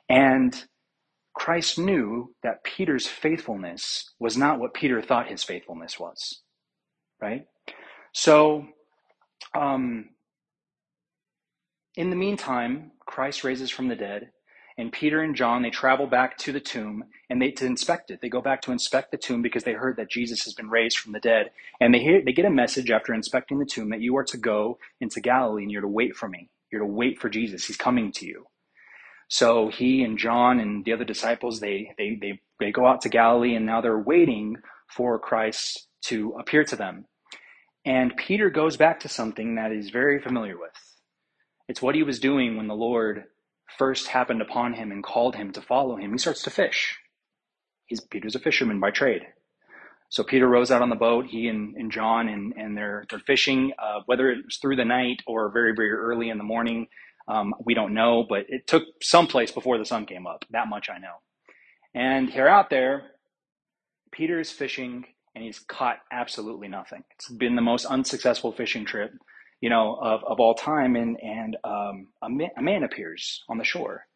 And 0.09 0.65
Christ 1.35 1.79
knew 1.79 2.35
that 2.43 2.65
Peter's 2.65 3.07
faithfulness 3.07 4.13
was 4.19 4.37
not 4.37 4.59
what 4.61 4.75
Peter 4.75 5.03
thought 5.03 5.29
his 5.29 5.45
faithfulness 5.45 6.01
was, 6.01 6.43
right? 7.21 7.47
So, 8.13 8.67
um, 9.55 10.11
in 11.97 12.11
the 12.11 12.17
meantime, 12.17 12.93
Christ 13.07 13.45
raises 13.45 13.71
from 13.71 13.89
the 13.89 13.97
dead, 13.97 14.31
and 14.77 14.93
Peter 14.93 15.21
and 15.23 15.37
John 15.37 15.63
they 15.63 15.71
travel 15.71 16.07
back 16.07 16.39
to 16.39 16.53
the 16.53 16.61
tomb 16.61 17.05
and 17.31 17.41
they 17.41 17.51
to 17.53 17.67
inspect 17.67 18.11
it. 18.11 18.21
They 18.21 18.29
go 18.29 18.41
back 18.41 18.63
to 18.63 18.73
inspect 18.73 19.11
the 19.11 19.17
tomb 19.19 19.43
because 19.43 19.65
they 19.65 19.73
heard 19.75 19.97
that 19.97 20.11
Jesus 20.11 20.45
has 20.45 20.55
been 20.55 20.71
raised 20.71 20.99
from 20.99 21.13
the 21.13 21.21
dead, 21.21 21.51
and 21.81 21.95
they 21.95 22.01
hear 22.01 22.23
they 22.25 22.33
get 22.33 22.45
a 22.45 22.51
message 22.51 22.91
after 22.91 23.15
inspecting 23.15 23.59
the 23.59 23.67
tomb 23.67 23.91
that 23.91 24.01
you 24.01 24.17
are 24.17 24.25
to 24.25 24.37
go 24.37 24.79
into 25.01 25.21
Galilee 25.21 25.63
and 25.63 25.73
you're 25.73 25.83
to 25.83 25.89
wait 25.89 26.17
for 26.17 26.29
me. 26.29 26.51
You're 26.71 26.83
to 26.83 26.87
wait 26.87 27.21
for 27.21 27.29
Jesus. 27.29 27.67
He's 27.67 27.77
coming 27.77 28.13
to 28.13 28.27
you. 28.27 28.47
So 29.29 29.69
he 29.69 30.05
and 30.05 30.19
John 30.19 30.61
and 30.61 30.85
the 30.85 30.93
other 30.93 31.05
disciples, 31.05 31.61
they, 31.61 31.95
they, 31.99 32.19
they, 32.21 32.41
they 32.61 32.73
go 32.73 32.87
out 32.87 33.03
to 33.03 33.09
Galilee 33.09 33.55
and 33.57 33.67
now 33.67 33.81
they're 33.81 33.99
waiting 33.99 34.57
for 34.89 35.19
Christ 35.19 35.89
to 36.07 36.35
appear 36.39 36.65
to 36.65 36.77
them. 36.77 37.07
And 37.85 38.17
Peter 38.17 38.51
goes 38.51 38.77
back 38.77 39.01
to 39.01 39.09
something 39.09 39.57
that 39.57 39.73
he's 39.73 39.91
very 39.91 40.21
familiar 40.21 40.59
with. 40.59 40.73
It's 41.69 41.83
what 41.83 41.95
he 41.95 42.03
was 42.03 42.21
doing 42.21 42.57
when 42.57 42.69
the 42.69 42.75
Lord 42.75 43.25
first 43.79 44.09
happened 44.09 44.43
upon 44.43 44.75
him 44.75 44.93
and 44.93 45.03
called 45.03 45.37
him 45.37 45.53
to 45.53 45.61
follow 45.63 45.97
him. 45.97 46.13
He 46.13 46.19
starts 46.19 46.43
to 46.43 46.51
fish. 46.51 46.99
He's, 47.87 48.01
Peter's 48.01 48.35
a 48.35 48.41
fisherman 48.41 48.81
by 48.81 48.91
trade. 48.91 49.23
So 50.11 50.23
Peter 50.23 50.49
rows 50.49 50.71
out 50.71 50.83
on 50.83 50.91
the 50.91 50.97
boat, 50.97 51.27
he 51.27 51.49
and, 51.49 51.75
and 51.77 51.91
John, 51.91 52.29
and, 52.29 52.53
and 52.57 52.77
they're, 52.77 53.05
they're 53.11 53.19
fishing, 53.19 53.73
uh, 53.79 54.01
whether 54.07 54.31
it's 54.31 54.59
through 54.59 54.77
the 54.77 54.85
night 54.85 55.23
or 55.27 55.51
very, 55.51 55.75
very 55.75 55.91
early 55.91 56.29
in 56.31 56.39
the 56.39 56.45
morning. 56.45 56.87
Um, 57.27 57.55
we 57.65 57.75
don't 57.75 57.95
know, 57.95 58.25
but 58.29 58.45
it 58.49 58.67
took 58.67 58.85
some 59.03 59.27
place 59.27 59.51
before 59.51 59.79
the 59.79 59.85
sun 59.85 60.07
came 60.07 60.27
up. 60.27 60.45
That 60.51 60.69
much 60.69 60.89
I 60.89 60.99
know. 60.99 61.17
And 61.95 62.31
here 62.31 62.47
out 62.47 62.71
there, 62.71 63.11
Peter 64.13 64.39
is 64.39 64.51
fishing 64.51 65.05
and 65.35 65.43
he's 65.43 65.59
caught 65.59 65.99
absolutely 66.13 66.69
nothing. 66.69 67.03
It's 67.13 67.29
been 67.29 67.57
the 67.57 67.63
most 67.63 67.85
unsuccessful 67.87 68.53
fishing 68.53 68.85
trip, 68.85 69.13
you 69.65 69.71
know, 69.71 69.97
of, 70.03 70.23
of 70.25 70.41
all 70.41 70.55
time. 70.55 70.97
And, 70.97 71.17
and 71.23 71.57
um, 71.65 72.09
a, 72.23 72.29
man, 72.29 72.51
a 72.59 72.63
man 72.63 72.85
appears 72.85 73.43
on 73.49 73.59
the 73.59 73.65
shore 73.65 74.07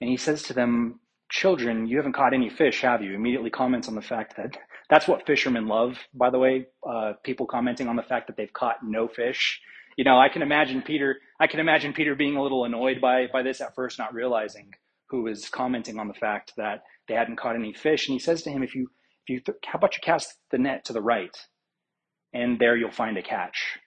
and 0.00 0.10
he 0.10 0.16
says 0.16 0.42
to 0.44 0.54
them, 0.54 1.00
Children, 1.30 1.86
you 1.86 1.98
haven't 1.98 2.14
caught 2.14 2.34
any 2.34 2.48
fish, 2.48 2.82
have 2.82 3.02
you? 3.02 3.14
Immediately 3.14 3.50
comments 3.50 3.88
on 3.88 3.96
the 3.96 4.02
fact 4.02 4.36
that 4.38 4.56
that's 4.90 5.08
what 5.08 5.26
fishermen 5.26 5.68
love, 5.68 5.98
by 6.14 6.30
the 6.30 6.38
way. 6.38 6.66
Uh, 6.88 7.14
people 7.24 7.46
commenting 7.46 7.88
on 7.88 7.96
the 7.96 8.02
fact 8.02 8.28
that 8.28 8.38
they've 8.38 8.52
caught 8.54 8.76
no 8.84 9.08
fish 9.08 9.60
you 9.96 10.04
know, 10.04 10.18
I 10.18 10.28
can 10.28 10.42
imagine 10.42 10.82
Peter. 10.82 11.18
I 11.40 11.46
can 11.46 11.60
imagine 11.60 11.92
Peter 11.92 12.14
being 12.14 12.36
a 12.36 12.42
little 12.42 12.64
annoyed 12.64 13.00
by 13.00 13.26
by 13.32 13.42
this 13.42 13.60
at 13.60 13.74
first, 13.74 13.98
not 13.98 14.14
realizing 14.14 14.72
who 15.08 15.22
was 15.22 15.48
commenting 15.48 15.98
on 15.98 16.08
the 16.08 16.14
fact 16.14 16.52
that 16.58 16.82
they 17.08 17.14
hadn't 17.14 17.36
caught 17.36 17.56
any 17.56 17.72
fish. 17.72 18.08
And 18.08 18.14
he 18.14 18.18
says 18.18 18.42
to 18.42 18.50
him, 18.50 18.62
"If 18.62 18.74
you, 18.74 18.90
if 19.24 19.30
you, 19.30 19.40
th- 19.40 19.58
how 19.64 19.78
about 19.78 19.96
you 19.96 20.00
cast 20.02 20.36
the 20.50 20.58
net 20.58 20.84
to 20.86 20.92
the 20.92 21.00
right, 21.00 21.36
and 22.34 22.58
there 22.58 22.76
you'll 22.76 22.90
find 22.90 23.16
a 23.16 23.22
catch." 23.22 23.78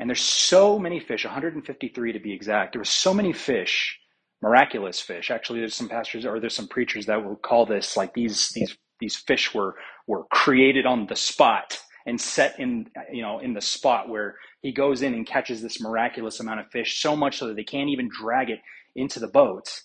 And 0.00 0.10
there's 0.10 0.22
so 0.22 0.78
many 0.78 1.00
fish, 1.00 1.24
153 1.24 2.12
to 2.12 2.20
be 2.20 2.32
exact. 2.34 2.74
There 2.74 2.80
were 2.80 2.84
so 2.86 3.14
many 3.14 3.32
fish, 3.32 3.98
miraculous 4.42 5.00
fish. 5.00 5.30
Actually, 5.30 5.60
there's 5.60 5.74
some 5.76 5.88
pastors 5.88 6.26
or 6.26 6.40
there's 6.40 6.56
some 6.56 6.68
preachers 6.68 7.06
that 7.06 7.24
will 7.24 7.36
call 7.36 7.66
this 7.66 7.96
like 7.96 8.14
these 8.14 8.50
these 8.50 8.76
these 9.00 9.16
fish 9.16 9.54
were 9.54 9.76
were 10.08 10.24
created 10.32 10.86
on 10.86 11.06
the 11.08 11.16
spot 11.16 11.80
and 12.06 12.20
set 12.20 12.60
in 12.60 12.88
you 13.12 13.22
know 13.22 13.40
in 13.40 13.54
the 13.54 13.62
spot 13.62 14.08
where 14.08 14.36
he 14.62 14.72
goes 14.72 15.02
in 15.02 15.14
and 15.14 15.26
catches 15.26 15.62
this 15.62 15.80
miraculous 15.80 16.40
amount 16.40 16.60
of 16.60 16.70
fish 16.70 17.00
so 17.00 17.16
much 17.16 17.38
so 17.38 17.48
that 17.48 17.56
they 17.56 17.64
can't 17.64 17.90
even 17.90 18.08
drag 18.10 18.50
it 18.50 18.60
into 18.96 19.20
the 19.20 19.28
boat 19.28 19.82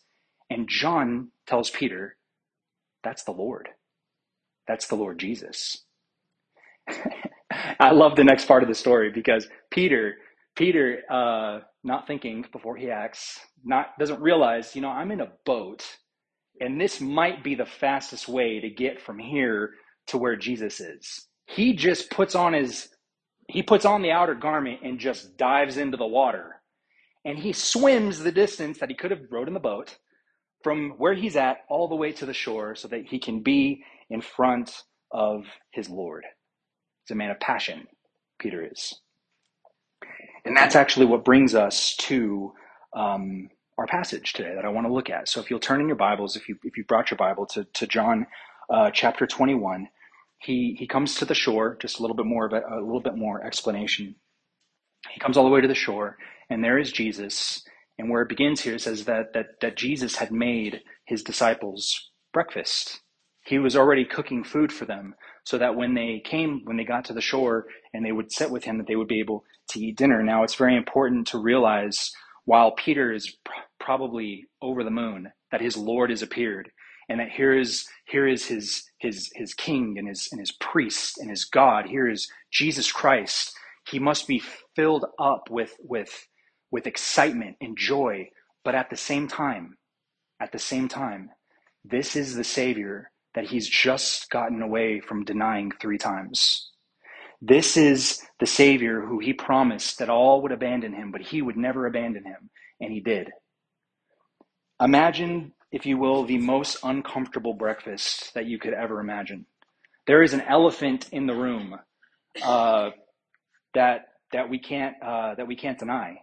and 0.49 0.69
john 0.69 1.31
tells 1.47 1.69
peter 1.69 2.17
that's 3.03 3.23
the 3.23 3.31
lord 3.31 3.69
that's 4.67 4.87
the 4.87 4.95
lord 4.95 5.19
jesus 5.19 5.83
i 7.79 7.91
love 7.91 8.15
the 8.15 8.23
next 8.23 8.45
part 8.45 8.63
of 8.63 8.69
the 8.69 8.75
story 8.75 9.11
because 9.11 9.47
peter 9.71 10.15
peter 10.55 10.99
uh, 11.11 11.59
not 11.83 12.07
thinking 12.07 12.45
before 12.51 12.77
he 12.77 12.91
acts 12.91 13.39
not 13.65 13.97
doesn't 13.99 14.21
realize 14.21 14.75
you 14.75 14.81
know 14.81 14.89
i'm 14.89 15.11
in 15.11 15.21
a 15.21 15.31
boat 15.45 15.85
and 16.61 16.79
this 16.79 17.01
might 17.01 17.43
be 17.43 17.55
the 17.55 17.65
fastest 17.65 18.27
way 18.29 18.59
to 18.61 18.69
get 18.69 19.01
from 19.01 19.19
here 19.19 19.71
to 20.07 20.17
where 20.19 20.35
jesus 20.35 20.79
is. 20.79 21.27
He 21.47 21.73
just 21.75 22.11
puts 22.11 22.35
on 22.35 22.53
his 22.53 22.89
he 23.49 23.63
puts 23.63 23.85
on 23.85 24.01
the 24.01 24.11
outer 24.11 24.35
garment 24.35 24.81
and 24.83 24.99
just 24.99 25.37
dives 25.37 25.77
into 25.77 25.97
the 25.97 26.07
water. 26.07 26.61
And 27.25 27.39
he 27.39 27.53
swims 27.53 28.19
the 28.19 28.31
distance 28.31 28.79
that 28.79 28.89
he 28.89 28.95
could 28.95 29.11
have 29.11 29.21
rowed 29.31 29.47
in 29.47 29.55
the 29.55 29.59
boat 29.61 29.97
from 30.63 30.91
where 30.97 31.13
he's 31.15 31.35
at 31.37 31.59
all 31.69 31.87
the 31.87 31.95
way 31.95 32.11
to 32.13 32.25
the 32.25 32.33
shore 32.33 32.75
so 32.75 32.87
that 32.89 33.05
he 33.07 33.19
can 33.19 33.41
be 33.43 33.83
in 34.09 34.21
front 34.21 34.83
of 35.11 35.45
his 35.71 35.89
lord 35.89 36.25
he's 37.09 37.15
a 37.15 37.17
man 37.17 37.31
of 37.31 37.41
passion 37.41 37.87
peter 38.39 38.67
is 38.71 38.95
and 40.45 40.57
that's 40.57 40.75
actually 40.75 41.07
what 41.07 41.25
brings 41.25 41.55
us 41.55 41.95
to 41.97 42.53
um, 42.95 43.49
our 43.79 43.87
passage 43.87 44.33
today 44.33 44.53
that 44.55 44.65
i 44.65 44.69
want 44.69 44.87
to 44.87 44.93
look 44.93 45.09
at 45.09 45.29
so 45.29 45.41
if 45.41 45.51
you'll 45.51 45.59
turn 45.59 45.81
in 45.81 45.87
your 45.87 45.97
bibles 45.97 46.37
if 46.37 46.49
you 46.49 46.57
if 46.63 46.77
you 46.77 46.85
brought 46.85 47.11
your 47.11 47.17
bible 47.19 47.47
to, 47.47 47.65
to 47.73 47.87
john 47.87 48.27
uh, 48.71 48.91
chapter 48.91 49.27
21 49.27 49.89
he 50.39 50.75
he 50.79 50.87
comes 50.87 51.15
to 51.17 51.25
the 51.25 51.35
shore. 51.35 51.77
Just 51.81 51.99
a 51.99 52.03
little 52.03 52.17
bit 52.17 52.27
more 52.27 52.45
of 52.47 52.53
a, 52.53 52.61
a 52.75 52.81
little 52.81 53.01
bit 53.01 53.17
more 53.17 53.43
explanation. 53.45 54.15
He 55.11 55.19
comes 55.19 55.37
all 55.37 55.45
the 55.45 55.51
way 55.51 55.61
to 55.61 55.67
the 55.67 55.75
shore, 55.75 56.17
and 56.49 56.63
there 56.63 56.79
is 56.79 56.91
Jesus, 56.91 57.63
And 57.99 58.09
where 58.09 58.23
it 58.23 58.29
begins 58.29 58.61
here, 58.61 58.77
says 58.79 59.05
that, 59.05 59.33
that, 59.33 59.61
that 59.61 59.77
Jesus 59.77 60.17
had 60.17 60.31
made 60.31 60.81
his 61.05 61.23
disciples 61.23 62.11
breakfast. 62.33 63.01
He 63.45 63.59
was 63.59 63.75
already 63.75 64.05
cooking 64.05 64.43
food 64.43 64.73
for 64.73 64.85
them 64.85 65.15
so 65.49 65.57
that 65.57 65.75
when 65.75 65.95
they 65.95 66.21
came, 66.23 66.61
when 66.65 66.77
they 66.77 66.83
got 66.83 67.05
to 67.05 67.13
the 67.13 67.21
shore 67.21 67.65
and 67.95 68.05
they 68.05 68.11
would 68.11 68.31
sit 68.31 68.51
with 68.51 68.63
him, 68.63 68.77
that 68.77 68.85
they 68.87 68.95
would 68.95 69.07
be 69.07 69.19
able 69.19 69.43
to 69.69 69.79
eat 69.79 69.97
dinner. 69.97 70.21
Now, 70.21 70.43
it's 70.43 70.53
very 70.53 70.77
important 70.77 71.25
to 71.29 71.39
realize 71.39 72.11
while 72.45 72.73
Peter 72.73 73.11
is 73.11 73.35
pr- 73.43 73.53
probably 73.79 74.45
over 74.61 74.83
the 74.83 74.91
moon, 74.91 75.31
that 75.51 75.61
his 75.61 75.75
Lord 75.75 76.11
has 76.11 76.21
appeared 76.21 76.69
and 77.09 77.19
that 77.19 77.31
here 77.31 77.57
is 77.57 77.87
here 78.05 78.27
is 78.27 78.45
his 78.45 78.83
his 78.99 79.31
his 79.33 79.55
king 79.55 79.95
and 79.97 80.07
his 80.07 80.29
and 80.31 80.39
his 80.39 80.51
priest 80.51 81.17
and 81.17 81.31
his 81.31 81.45
God. 81.45 81.87
Here 81.87 82.07
is 82.07 82.31
Jesus 82.53 82.91
Christ. 82.91 83.51
He 83.89 83.97
must 83.97 84.27
be 84.27 84.43
filled 84.75 85.05
up 85.19 85.49
with 85.49 85.73
with 85.79 86.27
with 86.69 86.85
excitement 86.85 87.57
and 87.59 87.75
joy, 87.75 88.29
but 88.63 88.75
at 88.75 88.91
the 88.91 88.97
same 88.97 89.27
time, 89.27 89.77
at 90.39 90.51
the 90.51 90.59
same 90.59 90.87
time, 90.87 91.31
this 91.83 92.15
is 92.15 92.35
the 92.35 92.43
Savior 92.43 93.09
that 93.35 93.45
he's 93.45 93.67
just 93.67 94.29
gotten 94.29 94.61
away 94.61 94.99
from 94.99 95.25
denying 95.25 95.71
three 95.79 95.97
times. 95.97 96.71
This 97.41 97.77
is 97.77 98.21
the 98.39 98.45
Savior 98.45 99.01
who 99.01 99.19
he 99.19 99.33
promised 99.33 99.99
that 99.99 100.09
all 100.09 100.41
would 100.41 100.51
abandon 100.51 100.93
him, 100.93 101.11
but 101.11 101.21
he 101.21 101.41
would 101.41 101.57
never 101.57 101.85
abandon 101.85 102.25
him, 102.25 102.49
and 102.81 102.91
he 102.91 102.99
did. 102.99 103.29
Imagine 104.81 105.53
if 105.71 105.85
you 105.85 105.97
will, 105.97 106.25
the 106.25 106.37
most 106.37 106.77
uncomfortable 106.83 107.53
breakfast 107.53 108.33
that 108.33 108.45
you 108.45 108.57
could 108.57 108.73
ever 108.73 108.99
imagine. 108.99 109.45
There 110.07 110.23
is 110.23 110.33
an 110.33 110.41
elephant 110.41 111.07
in 111.11 111.27
the 111.27 111.35
room 111.35 111.75
uh, 112.43 112.89
that 113.73 114.07
that 114.31 114.49
we 114.49 114.59
can't 114.59 114.95
uh, 115.01 115.35
that 115.35 115.47
we 115.47 115.55
can't 115.55 115.77
deny. 115.77 116.21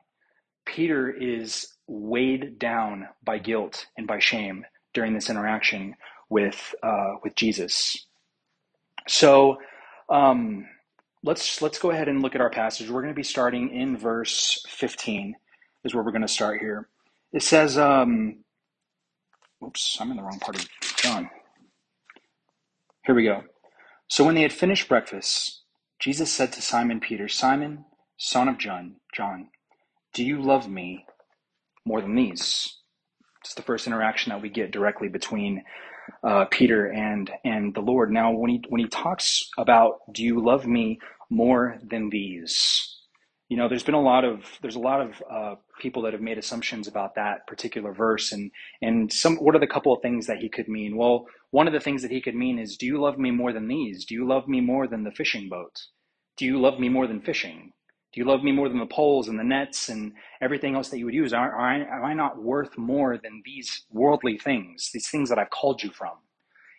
Peter 0.65 1.11
is 1.11 1.69
weighed 1.87 2.59
down 2.59 3.09
by 3.25 3.39
guilt 3.39 3.87
and 3.97 4.07
by 4.07 4.19
shame 4.19 4.65
during 4.93 5.15
this 5.15 5.31
interaction 5.31 5.95
with 6.29 6.75
uh, 6.83 7.15
with 7.23 7.35
Jesus. 7.37 8.07
So 9.09 9.59
um, 10.11 10.67
let's 11.25 11.63
let's 11.63 11.79
go 11.79 11.91
ahead 11.91 12.09
and 12.09 12.23
look 12.23 12.35
at 12.35 12.41
our 12.41 12.51
passage. 12.51 12.91
We're 12.91 13.03
going 13.03 13.15
to 13.15 13.19
be 13.19 13.23
starting 13.25 13.71
in 13.71 13.97
verse 13.97 14.65
15. 14.69 15.35
Is 15.85 15.95
where 15.95 16.03
we're 16.03 16.13
going 16.13 16.23
to 16.23 16.29
start 16.29 16.61
here. 16.61 16.89
It 17.33 17.43
says. 17.43 17.79
Um, 17.79 18.39
Oops, 19.65 19.99
I'm 20.01 20.11
in 20.11 20.19
the 20.19 20.23
wrong 20.23 20.39
part 20.39 20.59
of 20.59 20.69
John. 20.99 21.31
Here 23.07 23.15
we 23.15 23.25
go. 23.25 23.43
So 24.09 24.25
when 24.25 24.35
they 24.35 24.43
had 24.43 24.53
finished 24.53 24.89
breakfast, 24.89 25.63
Jesus 25.99 26.31
said 26.31 26.53
to 26.53 26.63
Simon 26.63 27.01
Peter, 27.01 27.29
Simon, 27.29 27.85
son 28.19 28.49
of 28.49 28.59
John, 28.59 28.97
John, 29.15 29.49
do 30.15 30.25
you 30.25 30.41
love 30.41 30.69
me 30.69 31.07
more 31.85 32.01
than 32.03 32.15
these? 32.15 32.77
It's 33.43 33.55
the 33.55 33.63
first 33.63 33.87
interaction 33.87 34.31
that 34.31 34.43
we 34.43 34.51
get 34.51 34.73
directly 34.73 35.09
between 35.09 35.65
uh, 36.25 36.47
Peter 36.47 36.87
and 36.93 37.31
and 37.45 37.75
the 37.75 37.81
Lord. 37.81 38.13
Now, 38.13 38.33
when 38.33 38.51
he 38.51 38.63
when 38.69 38.81
he 38.81 38.89
talks 38.89 39.49
about, 39.59 40.01
do 40.13 40.25
you 40.25 40.45
love 40.45 40.67
me 40.67 41.01
more 41.31 41.79
than 41.83 42.11
these? 42.11 42.89
you 43.51 43.59
know 43.59 43.69
there's 43.69 43.85
been 43.85 43.95
a 43.97 44.03
lot 44.03 44.25
of 44.25 44.45
there's 44.63 44.77
a 44.77 44.81
lot 44.81 45.03
of 45.03 45.23
uh, 45.31 45.57
people 45.81 46.03
that 46.05 46.15
have 46.15 46.23
made 46.23 46.39
assumptions 46.39 46.89
about 46.89 47.17
that 47.17 47.47
particular 47.49 47.95
verse 47.95 48.33
and 48.33 48.53
and 48.83 49.13
some 49.13 49.37
what 49.39 49.57
are 49.57 49.61
the 49.61 49.69
couple 49.69 49.95
of 49.95 50.03
things 50.03 50.27
that 50.29 50.39
he 50.41 50.51
could 50.51 50.69
mean 50.69 50.97
well 50.97 51.27
one 51.53 51.69
of 51.69 51.75
the 51.75 51.81
things 51.81 52.03
that 52.03 52.13
he 52.13 52.23
could 52.23 52.37
mean 52.37 52.59
is 52.59 52.79
do 52.79 52.87
you 52.87 53.01
love 53.01 53.19
me 53.19 53.33
more 53.33 53.55
than 53.55 53.69
these 53.69 54.07
do 54.07 54.15
you 54.17 54.29
love 54.29 54.49
me 54.49 54.63
more 54.63 54.89
than 54.89 55.05
the 55.05 55.13
fishing 55.13 55.49
boat 55.51 55.81
do 56.39 56.47
you 56.47 56.61
love 56.61 56.81
me 56.81 56.91
more 56.91 57.09
than 57.09 57.23
fishing 57.23 57.73
do 58.17 58.23
you 58.23 58.29
love 58.29 58.43
me 58.43 58.53
more 58.53 58.71
than 58.71 58.81
the 58.81 58.87
poles 58.87 59.29
and 59.29 59.39
the 59.39 59.45
nets 59.45 59.91
and 59.91 60.15
everything 60.43 60.75
else 60.75 60.91
that 60.91 60.99
you 60.99 61.07
would 61.07 61.15
use. 61.15 61.35
Are, 61.35 61.53
are 61.55 61.61
I, 61.61 61.77
am 61.81 62.05
i 62.07 62.15
not 62.15 62.43
worth 62.43 62.79
more 62.79 63.19
than 63.19 63.43
these 63.45 63.85
worldly 63.93 64.39
things 64.39 64.91
these 64.95 65.11
things 65.11 65.29
that 65.31 65.39
i've 65.39 65.51
called 65.51 65.85
you 65.85 65.91
from? 65.93 66.15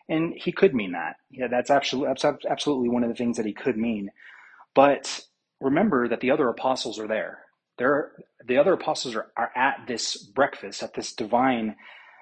And 0.09 0.33
he 0.35 0.51
could 0.51 0.75
mean 0.75 0.93
that. 0.93 1.17
Yeah 1.31 1.47
that's 1.49 1.71
absolutely 1.71 2.15
absolutely 2.49 2.89
one 2.89 3.03
of 3.03 3.09
the 3.09 3.15
things 3.15 3.37
that 3.37 3.47
he 3.47 3.53
could 3.53 3.77
mean. 3.77 4.11
But 4.75 5.21
remember 5.61 6.07
that 6.09 6.21
the 6.21 6.31
other 6.31 6.49
apostles 6.49 6.99
are 6.99 7.07
there. 7.07 7.39
There, 7.77 8.13
the 8.45 8.57
other 8.57 8.73
apostles 8.73 9.15
are, 9.15 9.31
are 9.37 9.51
at 9.55 9.87
this 9.87 10.17
breakfast, 10.17 10.83
at 10.83 10.95
this 10.95 11.13
divine 11.13 11.75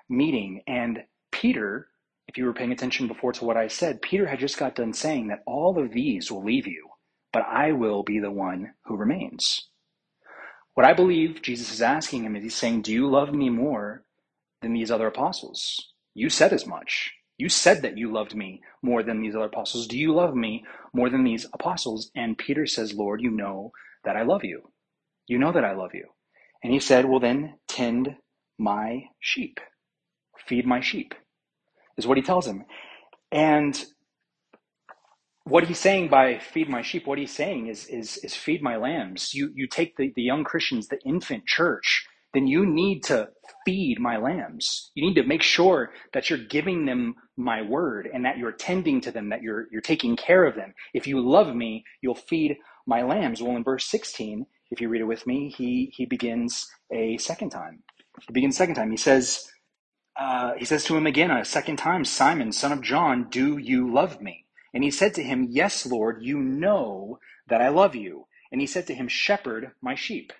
meeting. 0.10 0.62
And 0.67 1.03
Peter, 1.31 1.89
if 2.27 2.38
you 2.38 2.45
were 2.45 2.53
paying 2.53 2.72
attention 2.74 3.07
before 3.07 3.34
to 3.34 3.45
what 3.45 3.57
I 3.57 3.67
said, 3.67 4.01
Peter 4.01 4.27
had 4.27 4.39
just 4.39 4.57
got 4.57 4.75
done 4.75 4.93
saying 4.93 5.27
that 5.29 5.43
all 5.48 5.79
of 5.79 5.91
these 5.93 6.31
will 6.31 6.43
leave 6.43 6.67
you, 6.67 6.89
but 7.36 7.46
I 7.51 7.74
will 7.74 8.01
be 8.01 8.22
the 8.22 8.32
one 8.32 8.72
who 8.86 8.96
remains. 8.96 9.68
What 10.74 10.86
I 10.88 10.94
believe 10.94 11.42
Jesus 11.42 11.74
is 11.74 11.82
asking 11.82 12.24
him 12.24 12.38
is 12.38 12.44
he's 12.44 12.56
saying, 12.56 12.84
Do 12.84 12.94
you 12.94 13.12
love 13.12 13.34
me 13.34 13.50
more 13.50 14.06
than 14.62 14.74
these 14.74 14.89
other 14.89 15.08
apostles? 15.08 15.92
You 16.13 16.30
said 16.30 16.54
as 16.54 16.65
much. 16.65 17.12
You 17.38 17.50
said 17.50 17.82
that 17.82 17.98
you 17.98 18.10
loved 18.10 18.36
me 18.38 18.62
more 18.82 19.04
than 19.04 19.22
these 19.22 19.36
other 19.36 19.48
apostles. 19.48 19.86
Do 19.86 19.98
you 19.98 20.15
love 20.15 20.34
me 20.34 20.63
more 20.94 21.10
than 21.10 21.25
these 21.25 21.46
apostles? 21.51 22.10
And 22.15 22.38
Peter 22.38 22.65
says, 22.65 22.94
Lord, 22.94 23.20
you 23.22 23.32
know 23.32 23.74
that 24.06 24.15
I 24.15 24.24
love 24.24 24.46
you. 24.46 24.72
You 25.27 25.38
know 25.38 25.51
that 25.51 25.65
I 25.65 25.74
love 25.74 25.92
you. 25.94 26.06
And 26.63 26.72
he 26.72 26.80
said, 26.80 27.04
Well, 27.04 27.20
then 27.20 27.56
tend 27.68 28.15
my 28.58 29.08
sheep, 29.20 29.60
feed 30.48 30.65
my 30.65 30.80
sheep, 30.80 31.13
is 31.98 32.08
what 32.08 32.15
he 32.15 32.24
tells 32.24 32.48
him. 32.48 32.63
And 33.30 33.86
what 35.46 35.66
he's 35.66 35.80
saying 35.80 36.10
by 36.10 36.40
feed 36.40 36.70
my 36.70 36.82
sheep, 36.82 37.06
what 37.08 37.20
he's 37.20 37.34
saying 37.34 37.68
is, 37.68 37.86
is, 37.88 38.18
is 38.18 38.36
feed 38.36 38.64
my 38.64 38.78
lambs. 38.78 39.34
You, 39.34 39.52
you 39.56 39.68
take 39.68 39.96
the, 39.96 40.12
the 40.16 40.24
young 40.24 40.44
Christians, 40.44 40.88
the 40.88 41.00
infant 41.06 41.46
church, 41.46 42.06
then 42.34 42.48
you 42.48 42.66
need 42.66 43.04
to 43.06 43.30
feed 43.66 44.00
my 44.00 44.18
lambs. 44.18 44.92
You 44.96 45.06
need 45.08 45.16
to 45.16 45.24
make 45.28 45.44
sure 45.44 45.92
that 46.14 46.30
you're 46.30 46.40
giving 46.40 46.86
them 46.86 47.16
my 47.38 47.62
word 47.62 48.10
and 48.12 48.25
that 48.25 48.38
you're 48.38 48.52
tending 48.52 49.02
to 49.02 49.12
them, 49.12 49.30
that 49.30 49.44
you're, 49.44 49.68
you're 49.72 49.82
taking 49.82 50.16
care 50.16 50.46
of 50.46 50.56
them. 50.56 50.74
If 50.94 51.08
you 51.08 51.22
love 51.22 51.56
me, 51.56 51.84
you'll 52.02 52.16
feed 52.16 52.58
my 52.88 53.04
lambs. 53.04 53.42
Well, 53.42 53.56
in 53.56 53.64
verse 53.64 53.86
16, 53.86 54.48
if 54.72 54.82
you 54.82 54.90
read 54.90 55.02
it 55.02 55.06
with 55.06 55.28
me, 55.28 55.54
he, 55.56 55.94
he 55.96 56.06
begins 56.08 56.68
a 56.92 57.18
second 57.18 57.52
time. 57.52 57.84
He 58.28 58.34
begins 58.34 58.58
second 58.58 58.75
time. 58.75 58.92
He 58.92 58.98
says, 58.98 59.48
uh, 60.20 60.54
he 60.58 60.66
says 60.66 60.86
to 60.86 60.98
him 60.98 61.08
again 61.08 61.32
a 61.32 61.46
second 61.46 61.78
time, 61.78 62.06
Simon, 62.06 62.52
son 62.52 62.72
of 62.72 62.82
John, 62.82 63.28
do 63.30 63.58
you 63.58 63.94
love 63.94 64.22
me? 64.22 64.45
And 64.75 64.84
he 64.84 64.91
said 64.91 65.15
to 65.15 65.24
him, 65.24 65.48
Yes, 65.50 65.88
Lord, 65.88 66.20
you 66.22 66.38
know 66.38 67.20
that 67.48 67.62
I 67.62 67.70
love 67.70 67.96
you. 67.96 68.27
And 68.51 68.62
he 68.62 68.67
said 68.67 68.88
to 68.88 68.96
him, 68.96 69.08
Shepherd 69.08 69.72
my 69.82 69.96
sheep. 69.96 70.34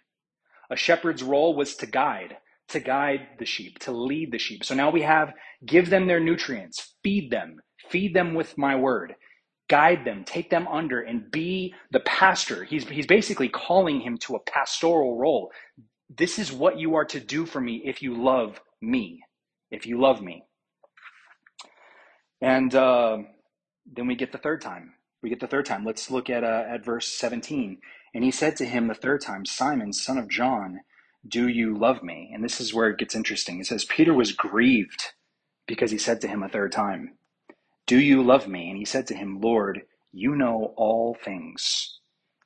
A 0.70 0.76
shepherd's 0.76 1.24
role 1.24 1.56
was 1.56 1.76
to 1.78 1.88
guide, 1.88 2.38
to 2.70 2.82
guide 2.82 3.22
the 3.40 3.46
sheep, 3.46 3.80
to 3.80 3.94
lead 3.94 4.34
the 4.34 4.40
sheep. 4.40 4.66
So 4.66 4.76
now 4.76 4.92
we 4.92 5.04
have 5.04 5.34
give 5.66 5.90
them 5.90 6.08
their 6.08 6.20
nutrients, 6.20 6.96
feed 7.02 7.32
them, 7.32 7.62
feed 7.90 8.14
them 8.14 8.34
with 8.34 8.58
my 8.58 8.76
word, 8.76 9.16
guide 9.70 10.06
them, 10.06 10.26
take 10.26 10.50
them 10.50 10.68
under, 10.68 11.02
and 11.02 11.32
be 11.32 11.74
the 11.92 12.02
pastor. 12.02 12.66
He's, 12.66 12.88
he's 12.90 13.08
basically 13.08 13.50
calling 13.50 14.02
him 14.02 14.18
to 14.20 14.36
a 14.36 14.42
pastoral 14.42 15.18
role. 15.18 15.52
This 16.10 16.40
is 16.40 16.52
what 16.52 16.78
you 16.78 16.96
are 16.96 17.06
to 17.06 17.22
do 17.22 17.46
for 17.46 17.62
me 17.62 17.82
if 17.86 18.02
you 18.02 18.22
love 18.22 18.60
me, 18.82 19.22
if 19.72 19.86
you 19.86 20.00
love 20.00 20.22
me. 20.22 20.44
And 22.42 22.76
uh, 22.76 23.20
then 23.86 24.08
we 24.08 24.16
get 24.16 24.32
the 24.32 24.38
third 24.38 24.62
time. 24.62 24.94
We 25.22 25.30
get 25.30 25.40
the 25.40 25.48
third 25.48 25.66
time. 25.66 25.86
Let's 25.86 26.12
look 26.12 26.30
at, 26.30 26.44
uh, 26.44 26.66
at 26.70 26.86
verse 26.86 27.08
17. 27.08 27.80
And 28.14 28.24
he 28.24 28.32
said 28.32 28.56
to 28.58 28.66
him 28.66 28.88
the 28.88 28.94
third 28.96 29.22
time, 29.22 29.46
Simon, 29.46 29.94
son 29.94 30.18
of 30.18 30.30
John, 30.30 30.82
do 31.28 31.48
you 31.48 31.78
love 31.78 32.04
me? 32.04 32.32
And 32.34 32.44
this 32.44 32.62
is 32.62 32.74
where 32.74 32.90
it 32.90 33.00
gets 33.00 33.16
interesting. 33.16 33.60
It 33.60 33.68
says, 33.68 33.86
Peter 33.86 34.14
was 34.14 34.32
grieved 34.34 35.14
because 35.68 35.92
he 35.92 35.98
said 35.98 36.22
to 36.22 36.28
him 36.28 36.44
a 36.44 36.50
third 36.50 36.72
time, 36.72 37.18
Do 37.88 38.00
you 38.00 38.24
love 38.24 38.48
me? 38.48 38.70
And 38.70 38.78
he 38.78 38.86
said 38.86 39.08
to 39.08 39.16
him, 39.16 39.42
Lord, 39.42 39.82
you 40.14 40.36
know 40.36 40.74
all 40.78 41.16
things. 41.24 42.00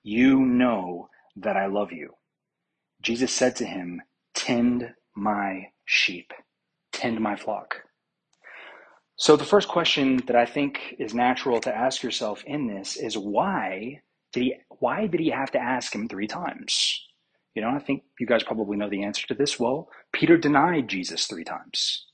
You 0.04 0.40
know 0.40 1.10
that 1.36 1.58
I 1.58 1.68
love 1.68 1.92
you. 1.92 2.16
Jesus 3.02 3.34
said 3.34 3.56
to 3.58 3.66
him, 3.66 4.02
Tend 4.34 4.94
my 5.16 5.68
sheep, 5.86 6.34
tend 6.92 7.20
my 7.22 7.36
flock. 7.36 7.84
So, 9.20 9.38
the 9.38 9.46
first 9.46 9.70
question 9.70 10.18
that 10.28 10.38
I 10.38 10.46
think 10.48 10.96
is 11.00 11.16
natural 11.16 11.62
to 11.62 11.76
ask 11.76 12.04
yourself 12.04 12.44
in 12.48 12.68
this 12.68 12.98
is 12.98 13.18
why 13.18 14.02
did 14.34 14.44
he, 14.44 14.56
why 14.82 15.08
did 15.08 15.22
he 15.22 15.32
have 15.32 15.52
to 15.54 15.60
ask 15.62 15.96
him 15.96 16.10
three 16.10 16.28
times? 16.28 17.02
You 17.56 17.64
know, 17.64 17.72
I 17.72 17.80
think 17.80 18.04
you 18.20 18.28
guys 18.28 18.44
probably 18.44 18.78
know 18.78 18.92
the 18.92 19.06
answer 19.06 19.28
to 19.30 19.36
this. 19.36 19.60
Well, 19.60 19.90
Peter 20.14 20.38
denied 20.38 20.90
Jesus 20.90 21.28
three 21.28 21.46
times. 21.46 22.08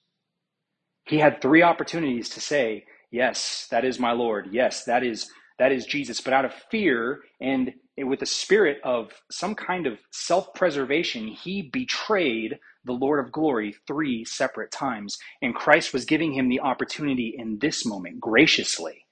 He 1.08 1.20
had 1.20 1.42
three 1.42 1.64
opportunities 1.64 2.30
to 2.32 2.42
say, 2.42 2.86
Yes, 3.12 3.68
that 3.72 3.86
is 3.86 4.00
my 4.00 4.14
Lord. 4.14 4.50
Yes, 4.52 4.86
that 4.86 5.04
is 5.04 5.30
that 5.60 5.72
is 5.74 5.86
Jesus. 5.86 6.22
But 6.22 6.34
out 6.34 6.46
of 6.46 6.54
fear 6.72 7.22
and 7.42 7.74
with 8.00 8.24
a 8.24 8.28
spirit 8.28 8.80
of 8.84 9.12
some 9.32 9.56
kind 9.56 9.88
of 9.88 10.00
self-preservation, 10.12 11.28
he 11.28 11.64
betrayed 11.74 12.60
the 12.86 12.94
Lord 12.94 13.25
of 13.25 13.32
glory 13.32 13.75
three 13.88 14.25
separate 14.25 14.72
times. 14.72 15.18
And 15.42 15.56
Christ 15.56 15.94
was 15.94 16.06
giving 16.06 16.34
him 16.34 16.50
the 16.50 16.62
opportunity 16.62 17.36
in 17.38 17.60
this 17.60 17.86
moment 17.86 18.20
graciously 18.22 19.06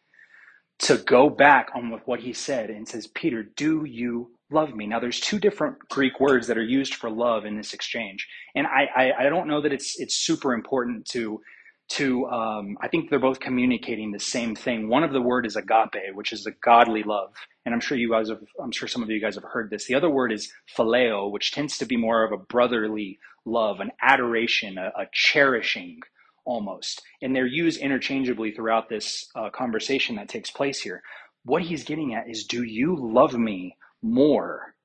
to 0.80 0.98
go 0.98 1.30
back 1.30 1.70
on 1.75 2.01
what 2.06 2.20
he 2.20 2.34
said 2.34 2.70
and 2.70 2.88
says, 2.88 3.08
Peter, 3.08 3.44
do 3.56 3.86
you 3.86 4.32
love 4.51 4.75
me? 4.75 4.88
Now, 4.88 5.00
there's 5.00 5.20
two 5.20 5.39
different 5.39 5.77
Greek 5.89 6.20
words 6.20 6.48
that 6.48 6.58
are 6.58 6.63
used 6.63 6.96
for 6.96 7.10
love 7.10 7.46
in 7.46 7.58
this 7.58 7.74
exchange, 7.74 8.27
and 8.56 8.68
I 8.68 8.88
I, 8.96 9.12
I 9.22 9.30
don't 9.30 9.48
know 9.48 9.62
that 9.62 9.74
it's 9.74 10.00
it's 10.00 10.18
super 10.20 10.53
important 10.53 11.06
to 11.12 11.42
to 11.89 12.25
um, 12.27 12.77
I 12.82 12.88
think 12.89 13.10
they're 13.10 13.20
both 13.20 13.39
communicating 13.39 14.12
the 14.12 14.20
same 14.20 14.56
thing. 14.56 14.89
One 14.89 15.03
of 15.03 15.13
the 15.13 15.22
word 15.22 15.46
is 15.46 15.56
agape, 15.56 16.13
which 16.13 16.34
is 16.34 16.46
a 16.46 16.51
godly 16.63 17.03
love, 17.03 17.34
and 17.65 17.74
I'm 17.74 17.82
sure 17.82 17.98
you 17.98 18.12
guys 18.12 18.30
have 18.30 18.42
I'm 18.62 18.72
sure 18.72 18.88
some 18.88 19.03
of 19.03 19.10
you 19.10 19.22
guys 19.22 19.36
have 19.36 19.44
heard 19.46 19.70
this. 19.70 19.86
The 19.88 19.96
other 19.96 20.10
word 20.10 20.32
is 20.34 20.51
phileo, 20.77 21.32
which 21.32 21.51
tends 21.53 21.77
to 21.77 21.86
be 21.86 21.98
more 21.98 22.24
of 22.24 22.32
a 22.34 22.38
brotherly 22.38 23.20
love, 23.46 23.80
an 23.80 23.92
adoration, 24.02 24.78
a, 24.78 24.88
a 24.98 25.06
cherishing 25.14 26.00
almost, 26.46 27.02
and 27.22 27.36
they're 27.36 27.46
used 27.46 27.80
interchangeably 27.80 28.52
throughout 28.52 28.90
this 28.90 29.28
uh, 29.36 29.50
conversation 29.50 30.16
that 30.18 30.30
takes 30.30 30.52
place 30.52 30.82
here. 30.82 31.02
What 31.46 31.64
he's 31.64 31.84
getting 31.84 32.14
at 32.14 32.30
is, 32.30 32.46
do 32.46 32.64
you 32.64 32.96
love 33.00 33.34
me 33.34 33.78
more 34.02 34.76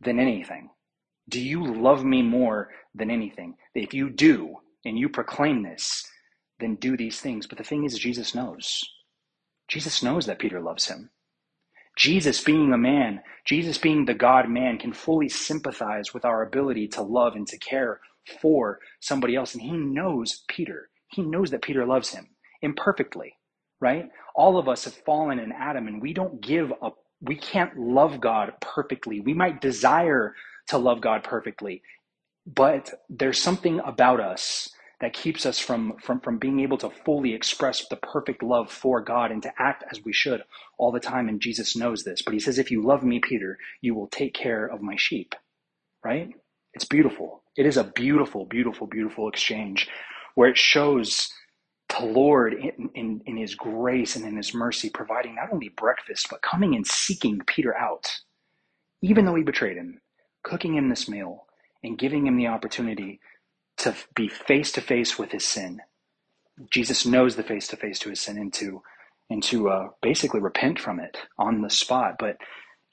than 0.00 0.18
anything? 0.18 0.70
Do 1.28 1.40
you 1.40 1.74
love 1.74 2.04
me 2.04 2.22
more 2.22 2.70
than 2.94 3.10
anything? 3.10 3.56
If 3.74 3.94
you 3.94 4.10
do, 4.10 4.56
and 4.84 4.98
you 4.98 5.08
proclaim 5.08 5.62
this, 5.62 6.04
then 6.60 6.76
do 6.76 6.96
these 6.96 7.20
things. 7.20 7.46
But 7.46 7.58
the 7.58 7.64
thing 7.64 7.84
is, 7.84 7.98
Jesus 7.98 8.34
knows. 8.34 8.82
Jesus 9.68 10.02
knows 10.02 10.26
that 10.26 10.38
Peter 10.38 10.60
loves 10.60 10.86
him. 10.86 11.10
Jesus, 11.96 12.42
being 12.42 12.72
a 12.72 12.78
man, 12.78 13.20
Jesus 13.44 13.78
being 13.78 14.06
the 14.06 14.14
God 14.14 14.48
man, 14.48 14.78
can 14.78 14.92
fully 14.92 15.28
sympathize 15.28 16.14
with 16.14 16.24
our 16.24 16.42
ability 16.42 16.88
to 16.88 17.02
love 17.02 17.34
and 17.36 17.46
to 17.48 17.58
care 17.58 18.00
for 18.40 18.80
somebody 19.00 19.36
else. 19.36 19.54
And 19.54 19.62
he 19.62 19.72
knows 19.72 20.44
Peter. 20.48 20.88
He 21.08 21.22
knows 21.22 21.50
that 21.50 21.62
Peter 21.62 21.86
loves 21.86 22.10
him 22.10 22.28
imperfectly, 22.62 23.34
right? 23.80 24.08
All 24.34 24.58
of 24.58 24.68
us 24.68 24.84
have 24.84 24.94
fallen 24.94 25.38
in 25.38 25.52
Adam 25.52 25.86
and 25.88 26.02
we 26.02 26.14
don't 26.14 26.40
give 26.40 26.72
up. 26.82 26.98
We 27.20 27.36
can't 27.36 27.78
love 27.78 28.20
God 28.20 28.54
perfectly. 28.60 29.20
We 29.20 29.34
might 29.34 29.60
desire 29.60 30.34
to 30.68 30.78
love 30.78 31.00
God 31.02 31.24
perfectly, 31.24 31.82
but 32.46 32.90
there's 33.10 33.40
something 33.42 33.80
about 33.80 34.20
us 34.20 34.70
that 35.02 35.12
keeps 35.12 35.44
us 35.44 35.58
from, 35.58 35.94
from, 36.00 36.20
from 36.20 36.38
being 36.38 36.60
able 36.60 36.78
to 36.78 36.88
fully 36.88 37.34
express 37.34 37.84
the 37.88 37.96
perfect 37.96 38.40
love 38.42 38.70
for 38.70 39.00
God 39.02 39.32
and 39.32 39.42
to 39.42 39.52
act 39.58 39.84
as 39.90 40.00
we 40.04 40.12
should 40.12 40.42
all 40.78 40.92
the 40.92 41.00
time. 41.00 41.28
And 41.28 41.40
Jesus 41.40 41.76
knows 41.76 42.04
this. 42.04 42.22
But 42.22 42.34
he 42.34 42.40
says, 42.40 42.56
If 42.56 42.70
you 42.70 42.82
love 42.86 43.02
me, 43.02 43.18
Peter, 43.18 43.58
you 43.80 43.96
will 43.96 44.06
take 44.06 44.32
care 44.32 44.64
of 44.64 44.80
my 44.80 44.94
sheep. 44.96 45.34
Right? 46.04 46.30
It's 46.74 46.84
beautiful. 46.84 47.42
It 47.56 47.66
is 47.66 47.76
a 47.76 47.84
beautiful, 47.84 48.46
beautiful, 48.46 48.86
beautiful 48.86 49.28
exchange 49.28 49.88
where 50.36 50.48
it 50.48 50.56
shows 50.56 51.28
the 51.88 52.06
Lord 52.06 52.54
in, 52.54 52.90
in, 52.94 53.22
in 53.26 53.36
his 53.36 53.56
grace 53.56 54.14
and 54.14 54.24
in 54.24 54.36
his 54.36 54.54
mercy 54.54 54.88
providing 54.88 55.34
not 55.34 55.52
only 55.52 55.68
breakfast, 55.70 56.28
but 56.30 56.42
coming 56.42 56.76
and 56.76 56.86
seeking 56.86 57.40
Peter 57.46 57.76
out, 57.76 58.08
even 59.02 59.24
though 59.26 59.34
he 59.34 59.42
betrayed 59.42 59.76
him, 59.76 60.00
cooking 60.44 60.76
him 60.76 60.88
this 60.88 61.08
meal 61.08 61.46
and 61.82 61.98
giving 61.98 62.26
him 62.26 62.36
the 62.36 62.46
opportunity 62.46 63.20
to 63.78 63.94
be 64.14 64.28
face 64.28 64.72
to 64.72 64.80
face 64.80 65.18
with 65.18 65.32
his 65.32 65.44
sin. 65.44 65.80
Jesus 66.70 67.06
knows 67.06 67.36
the 67.36 67.42
face 67.42 67.68
to 67.68 67.76
face 67.76 67.98
to 68.00 68.10
his 68.10 68.20
sin 68.20 68.38
and 68.38 68.52
to 68.54 68.82
and 69.30 69.42
to 69.44 69.68
uh, 69.70 69.88
basically 70.02 70.40
repent 70.40 70.78
from 70.78 71.00
it 71.00 71.16
on 71.38 71.62
the 71.62 71.70
spot. 71.70 72.16
But 72.18 72.36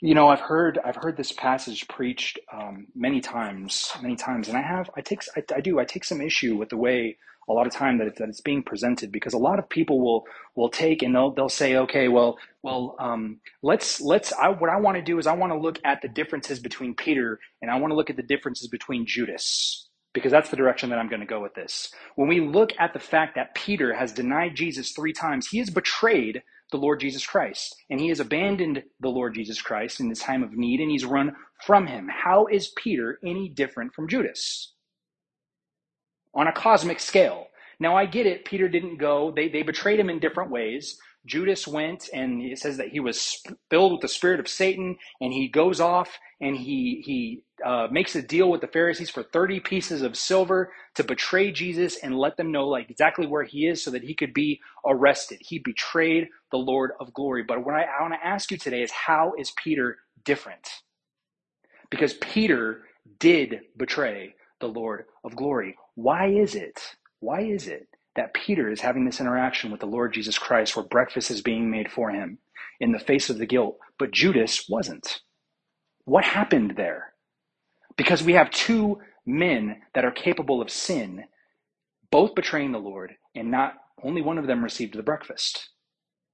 you 0.01 0.15
know, 0.15 0.29
I've 0.29 0.39
heard 0.39 0.79
I've 0.83 0.95
heard 0.95 1.17
this 1.17 1.31
passage 1.33 1.87
preached 1.89 2.39
um, 2.53 2.87
many 2.95 3.19
times, 3.19 3.91
many 4.01 4.15
times, 4.15 4.47
and 4.47 4.57
I 4.57 4.61
have 4.61 4.89
I 4.95 5.01
take 5.01 5.21
I, 5.35 5.43
I, 5.55 5.61
do 5.61 5.79
I 5.79 5.85
take 5.85 6.05
some 6.05 6.21
issue 6.21 6.55
with 6.55 6.69
the 6.69 6.77
way 6.77 7.17
a 7.49 7.53
lot 7.53 7.67
of 7.67 7.73
time 7.73 7.97
that, 7.97 8.07
it, 8.07 8.15
that 8.17 8.29
it's 8.29 8.41
being 8.41 8.63
presented 8.63 9.11
because 9.11 9.33
a 9.33 9.37
lot 9.37 9.59
of 9.59 9.67
people 9.67 9.99
will 9.99 10.23
will 10.55 10.69
take 10.69 11.01
and 11.03 11.13
they'll 11.13 11.33
they'll 11.33 11.49
say, 11.49 11.75
okay, 11.75 12.07
well, 12.07 12.37
well, 12.63 12.95
um, 12.99 13.41
let's 13.61 13.99
let's 13.99 14.31
I, 14.33 14.49
what 14.49 14.69
I 14.69 14.79
want 14.79 14.95
to 14.97 15.03
do 15.03 15.19
is 15.19 15.27
I 15.27 15.33
want 15.35 15.51
to 15.51 15.59
look 15.59 15.79
at 15.83 16.01
the 16.01 16.07
differences 16.07 16.59
between 16.59 16.95
Peter 16.95 17.39
and 17.61 17.69
I 17.69 17.77
want 17.77 17.91
to 17.91 17.95
look 17.95 18.09
at 18.09 18.15
the 18.15 18.23
differences 18.23 18.69
between 18.69 19.05
Judas 19.05 19.88
because 20.13 20.31
that's 20.31 20.49
the 20.49 20.57
direction 20.57 20.89
that 20.89 20.99
I'm 20.99 21.09
going 21.09 21.21
to 21.21 21.25
go 21.25 21.41
with 21.41 21.53
this. 21.53 21.91
When 22.15 22.27
we 22.27 22.41
look 22.41 22.71
at 22.79 22.93
the 22.93 22.99
fact 22.99 23.35
that 23.35 23.55
Peter 23.55 23.93
has 23.93 24.11
denied 24.11 24.55
Jesus 24.55 24.91
three 24.91 25.13
times, 25.13 25.47
he 25.47 25.59
has 25.59 25.69
betrayed 25.69 26.43
the 26.71 26.77
Lord 26.77 26.99
Jesus 26.99 27.25
Christ 27.25 27.75
and 27.89 27.99
he 27.99 28.09
has 28.09 28.19
abandoned 28.19 28.83
the 28.99 29.09
Lord 29.09 29.35
Jesus 29.35 29.61
Christ 29.61 29.99
in 29.99 30.09
this 30.09 30.19
time 30.19 30.43
of 30.43 30.53
need 30.53 30.79
and 30.79 30.91
he's 30.91 31.05
run 31.05 31.35
from 31.65 31.87
him. 31.87 32.09
How 32.09 32.47
is 32.47 32.73
Peter 32.75 33.19
any 33.25 33.49
different 33.49 33.93
from 33.93 34.07
Judas? 34.07 34.73
On 36.35 36.47
a 36.47 36.53
cosmic 36.53 36.99
scale. 36.99 37.47
Now 37.79 37.95
I 37.95 38.05
get 38.05 38.27
it, 38.27 38.45
Peter 38.45 38.67
didn't 38.69 38.97
go, 38.97 39.31
they, 39.35 39.49
they 39.49 39.63
betrayed 39.63 39.99
him 39.99 40.09
in 40.09 40.19
different 40.19 40.51
ways. 40.51 40.99
Judas 41.29 41.67
went 41.67 42.09
and 42.13 42.43
it 42.43 42.59
says 42.59 42.77
that 42.79 42.89
he 42.89 43.01
was 43.01 43.43
filled 43.71 43.93
with 43.93 44.01
the 44.01 44.09
spirit 44.09 44.41
of 44.41 44.49
Satan 44.49 44.97
and 45.21 45.33
he 45.33 45.49
goes 45.49 45.81
off 45.81 46.19
and 46.41 46.57
he 46.57 47.03
he 47.05 47.43
uh, 47.65 47.87
makes 47.91 48.15
a 48.17 48.23
deal 48.23 48.51
with 48.51 48.61
the 48.61 48.67
Pharisees 48.67 49.11
for 49.11 49.23
30 49.23 49.61
pieces 49.61 50.03
of 50.03 50.17
silver 50.17 50.73
to 50.95 51.05
betray 51.05 51.51
Jesus 51.53 51.97
and 52.03 52.17
let 52.17 52.37
them 52.37 52.51
know 52.51 52.67
like 52.67 52.91
exactly 52.91 53.27
where 53.27 53.45
he 53.45 53.67
is 53.67 53.83
so 53.83 53.91
that 53.91 54.03
he 54.03 54.15
could 54.15 54.33
be 54.35 54.61
arrested. 54.85 55.39
He 55.41 55.59
betrayed 55.59 56.29
the 56.51 56.59
Lord 56.59 56.93
of 57.01 57.13
glory. 57.13 57.43
But 57.43 57.65
what 57.65 57.75
I, 57.75 57.83
I 57.85 58.03
want 58.03 58.15
to 58.15 58.27
ask 58.27 58.51
you 58.51 58.57
today 58.59 58.83
is 58.83 58.91
how 58.91 59.33
is 59.39 59.51
Peter 59.63 59.99
different? 60.25 60.69
Because 61.91 62.15
Peter 62.15 62.83
did 63.19 63.61
betray 63.77 64.35
the 64.61 64.67
Lord 64.69 65.05
of 65.25 65.37
glory. 65.37 65.77
Why 65.95 66.27
is 66.29 66.55
it? 66.55 66.81
Why 67.21 67.41
is 67.43 67.67
it 67.67 67.88
that 68.15 68.33
Peter 68.33 68.69
is 68.71 68.81
having 68.81 69.05
this 69.05 69.19
interaction 69.21 69.71
with 69.71 69.79
the 69.79 69.85
Lord 69.85 70.13
Jesus 70.13 70.37
Christ 70.37 70.75
where 70.75 70.85
breakfast 70.85 71.31
is 71.31 71.41
being 71.41 71.69
made 71.71 71.91
for 71.91 72.11
him 72.11 72.39
in 72.79 72.91
the 72.91 72.99
face 72.99 73.29
of 73.29 73.37
the 73.37 73.45
guilt, 73.45 73.77
but 73.97 74.11
Judas 74.11 74.65
wasn't? 74.69 75.21
What 76.05 76.25
happened 76.25 76.73
there? 76.77 77.13
Because 77.97 78.23
we 78.23 78.33
have 78.33 78.51
two 78.51 78.99
men 79.25 79.81
that 79.93 80.05
are 80.05 80.11
capable 80.11 80.61
of 80.61 80.71
sin, 80.71 81.25
both 82.11 82.35
betraying 82.35 82.71
the 82.71 82.79
Lord, 82.79 83.13
and 83.35 83.51
not 83.51 83.73
only 84.03 84.21
one 84.21 84.37
of 84.37 84.47
them 84.47 84.63
received 84.63 84.95
the 84.95 85.03
breakfast. 85.03 85.69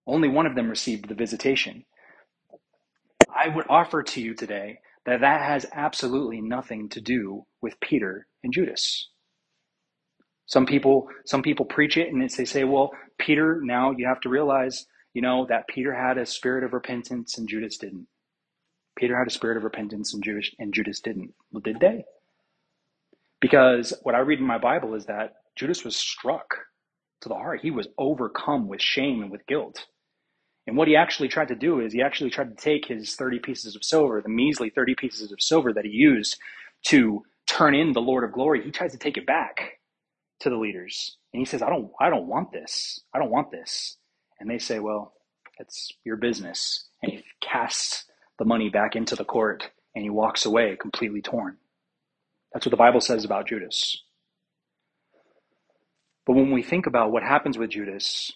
Only 0.08 0.30
one 0.30 0.46
of 0.46 0.56
them 0.56 0.70
received 0.70 1.10
the 1.10 1.16
visitation. 1.16 1.86
I 3.36 3.50
would 3.50 3.66
offer 3.70 4.04
to 4.04 4.22
you 4.22 4.34
today 4.36 4.80
that 5.06 5.22
that 5.22 5.42
has 5.42 5.66
absolutely 5.74 6.42
nothing 6.42 6.90
to 6.90 7.02
do 7.02 7.46
with 7.62 7.80
Peter 7.82 8.28
and 8.44 8.54
Judas. 8.54 9.10
Some 10.48 10.66
people, 10.66 11.10
some 11.26 11.42
people 11.42 11.66
preach 11.66 11.98
it 11.98 12.10
and 12.12 12.22
they 12.22 12.46
say, 12.46 12.64
well, 12.64 12.92
Peter, 13.18 13.62
now 13.64 13.92
you 13.92 14.08
have 14.08 14.22
to 14.22 14.30
realize, 14.30 14.86
you 15.14 15.22
know, 15.22 15.46
that 15.50 15.68
Peter 15.68 15.94
had 15.94 16.18
a 16.18 16.26
spirit 16.26 16.64
of 16.64 16.74
repentance 16.74 17.38
and 17.38 17.48
Judas 17.50 17.78
didn't. 17.78 18.08
Peter 18.98 19.18
had 19.18 19.28
a 19.28 19.32
spirit 19.32 19.58
of 19.58 19.64
repentance 19.64 20.14
and 20.14 20.24
Jewish 20.24 20.54
and 20.60 20.74
Judas 20.74 21.00
didn't. 21.02 21.34
Well, 21.52 21.62
did 21.62 21.80
they? 21.80 22.06
Because 23.42 23.94
what 24.04 24.16
I 24.16 24.20
read 24.20 24.40
in 24.40 24.46
my 24.46 24.58
Bible 24.58 24.96
is 24.96 25.06
that 25.08 25.36
Judas 25.56 25.84
was 25.84 25.96
struck 25.96 26.56
to 27.22 27.30
the 27.30 27.36
heart. 27.36 27.62
He 27.62 27.72
was 27.72 27.88
overcome 27.98 28.68
with 28.68 28.82
shame 28.82 29.22
and 29.22 29.32
with 29.32 29.48
guilt. 29.48 29.86
And 30.68 30.78
what 30.78 30.88
he 30.88 30.96
actually 30.96 31.30
tried 31.30 31.50
to 31.50 31.56
do 31.56 31.80
is 31.82 31.94
he 31.94 32.02
actually 32.02 32.32
tried 32.32 32.58
to 32.58 32.64
take 32.64 32.88
his 32.88 33.16
30 33.16 33.40
pieces 33.40 33.76
of 33.76 33.84
silver, 33.84 34.22
the 34.22 34.30
measly 34.30 34.70
30 34.70 34.96
pieces 34.96 35.32
of 35.32 35.42
silver 35.42 35.74
that 35.74 35.86
he 35.86 35.92
used 35.92 36.38
to 36.88 37.24
turn 37.48 37.76
in 37.76 37.94
the 37.94 38.02
Lord 38.02 38.24
of 38.24 38.34
glory. 38.34 38.64
He 38.64 38.72
tries 38.72 38.94
to 38.94 38.98
take 38.98 39.18
it 39.18 39.26
back 39.28 39.75
to 40.42 40.50
the 40.50 40.58
leaders. 40.58 41.18
And 41.34 41.40
he 41.40 41.46
says, 41.46 41.62
I 41.62 41.70
don't, 41.70 41.92
I 42.00 42.10
don't 42.10 42.28
want 42.28 42.52
this. 42.52 43.00
I 43.14 43.20
don't 43.20 43.32
want 43.32 43.52
this. 43.52 43.98
And 44.40 44.50
they 44.50 44.58
say, 44.58 44.80
well, 44.80 45.14
it's 45.60 45.92
your 46.04 46.18
business. 46.18 46.88
And 47.02 47.12
he 47.12 47.24
casts 47.42 48.06
the 48.38 48.46
money 48.46 48.70
back 48.70 48.96
into 48.96 49.16
the 49.16 49.26
court 49.26 49.70
and 49.96 50.04
he 50.04 50.10
walks 50.10 50.46
away 50.46 50.78
completely 50.80 51.22
torn. 51.22 51.58
That's 52.54 52.66
what 52.66 52.72
the 52.72 52.78
Bible 52.78 53.02
says 53.02 53.26
about 53.26 53.48
Judas. 53.48 54.02
But 56.26 56.34
when 56.34 56.52
we 56.52 56.64
think 56.64 56.88
about 56.88 57.12
what 57.12 57.24
happens 57.24 57.58
with 57.58 57.70
Judas, 57.70 58.32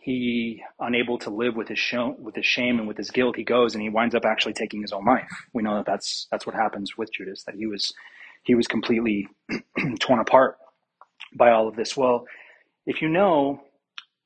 he 0.00 0.62
unable 0.80 1.18
to 1.18 1.30
live 1.30 1.54
with 1.54 1.68
his 1.68 1.78
shame, 1.78 2.16
with 2.18 2.34
his 2.34 2.44
shame 2.44 2.78
and 2.78 2.88
with 2.88 2.96
his 2.96 3.10
guilt, 3.10 3.36
he 3.36 3.44
goes 3.44 3.74
and 3.74 3.82
he 3.82 3.88
winds 3.88 4.14
up 4.14 4.24
actually 4.24 4.54
taking 4.54 4.82
his 4.82 4.92
own 4.92 5.04
life. 5.04 5.28
We 5.54 5.62
know 5.62 5.76
that 5.76 5.86
that's 5.86 6.26
that's 6.30 6.46
what 6.46 6.56
happens 6.56 6.98
with 6.98 7.12
Judas. 7.12 7.44
That 7.44 7.54
he 7.54 7.66
was 7.66 7.92
he 8.42 8.56
was 8.56 8.66
completely 8.66 9.28
torn 10.00 10.18
apart 10.18 10.56
by 11.36 11.50
all 11.50 11.68
of 11.68 11.76
this. 11.76 11.96
Well, 11.96 12.26
if 12.86 13.02
you 13.02 13.08
know, 13.08 13.60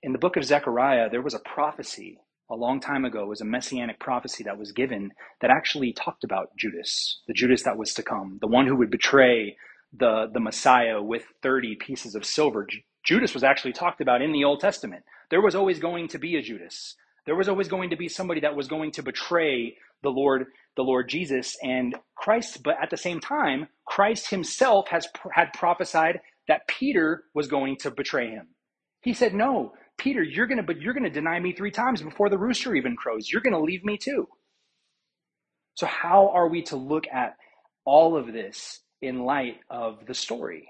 in 0.03 0.13
the 0.13 0.19
book 0.19 0.37
of 0.37 0.45
Zechariah, 0.45 1.11
there 1.11 1.23
was 1.23 1.35
a 1.35 1.41
prophecy 1.41 2.19
a 2.51 2.55
long 2.55 2.81
time 2.81 3.05
ago 3.05 3.27
was 3.27 3.41
a 3.41 3.45
messianic 3.45 3.99
prophecy 3.99 4.45
that 4.45 4.59
was 4.59 4.73
given 4.73 5.11
that 5.41 5.51
actually 5.51 5.93
talked 5.93 6.25
about 6.25 6.57
Judas, 6.57 7.21
the 7.27 7.35
Judas 7.35 7.63
that 7.65 7.77
was 7.77 7.93
to 7.95 8.03
come, 8.03 8.39
the 8.41 8.47
one 8.47 8.67
who 8.67 8.77
would 8.77 8.91
betray 8.91 9.57
the, 9.93 10.31
the 10.33 10.41
Messiah 10.41 11.03
with 11.03 11.25
30 11.43 11.77
pieces 11.77 12.15
of 12.15 12.25
silver. 12.25 12.67
Judas 13.05 13.35
was 13.35 13.43
actually 13.43 13.73
talked 13.73 14.01
about 14.01 14.23
in 14.23 14.33
the 14.33 14.45
Old 14.45 14.61
Testament. 14.61 15.05
There 15.31 15.41
was 15.41 15.55
always 15.55 15.79
going 15.79 16.09
to 16.09 16.19
be 16.19 16.37
a 16.37 16.43
Judas. 16.43 16.95
There 17.25 17.37
was 17.37 17.49
always 17.49 17.69
going 17.69 17.91
to 17.91 17.97
be 17.97 18.09
somebody 18.09 18.41
that 18.41 18.57
was 18.57 18.69
going 18.69 18.93
to 18.93 19.03
betray 19.03 19.77
the 20.03 20.11
Lord, 20.11 20.47
the 20.77 20.83
Lord 20.83 21.09
Jesus 21.09 21.57
and 21.63 21.97
Christ. 22.15 22.63
But 22.63 22.77
at 22.81 22.91
the 22.91 22.97
same 22.97 23.19
time, 23.19 23.69
Christ 23.87 24.31
himself 24.31 24.89
has 24.89 25.09
had 25.33 25.53
prophesied 25.53 26.21
that 26.49 26.69
Peter 26.69 27.25
was 27.35 27.49
going 27.49 27.77
to 27.79 27.91
betray 27.91 28.31
him. 28.31 28.49
He 29.03 29.15
said, 29.15 29.35
No, 29.35 29.73
Peter, 29.99 30.23
you're 30.23 30.47
going 30.47 30.59
to, 30.59 30.63
but 30.65 30.81
you're 30.81 30.95
going 30.95 31.05
to 31.05 31.11
deny 31.11 31.39
me 31.41 31.53
three 31.53 31.71
times 31.71 32.03
before 32.03 32.29
the 32.29 32.39
rooster 32.39 32.75
even 32.75 32.97
crows. 32.97 33.31
You're 33.31 33.43
going 33.43 33.53
to 33.55 33.61
leave 33.61 33.85
me 33.85 33.99
too. 33.99 34.29
So, 35.75 35.87
how 35.87 36.31
are 36.35 36.49
we 36.49 36.63
to 36.65 36.77
look 36.77 37.07
at 37.13 37.37
all 37.85 38.17
of 38.17 38.33
this 38.33 38.81
in 39.03 39.25
light 39.25 39.59
of 39.71 40.07
the 40.07 40.15
story? 40.15 40.69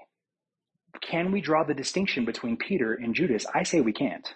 Can 1.01 1.31
we 1.31 1.41
draw 1.41 1.63
the 1.63 1.73
distinction 1.73 2.25
between 2.25 2.57
Peter 2.57 2.93
and 2.93 3.15
Judas? 3.15 3.45
I 3.53 3.63
say 3.63 3.81
we 3.81 3.93
can't. 3.93 4.27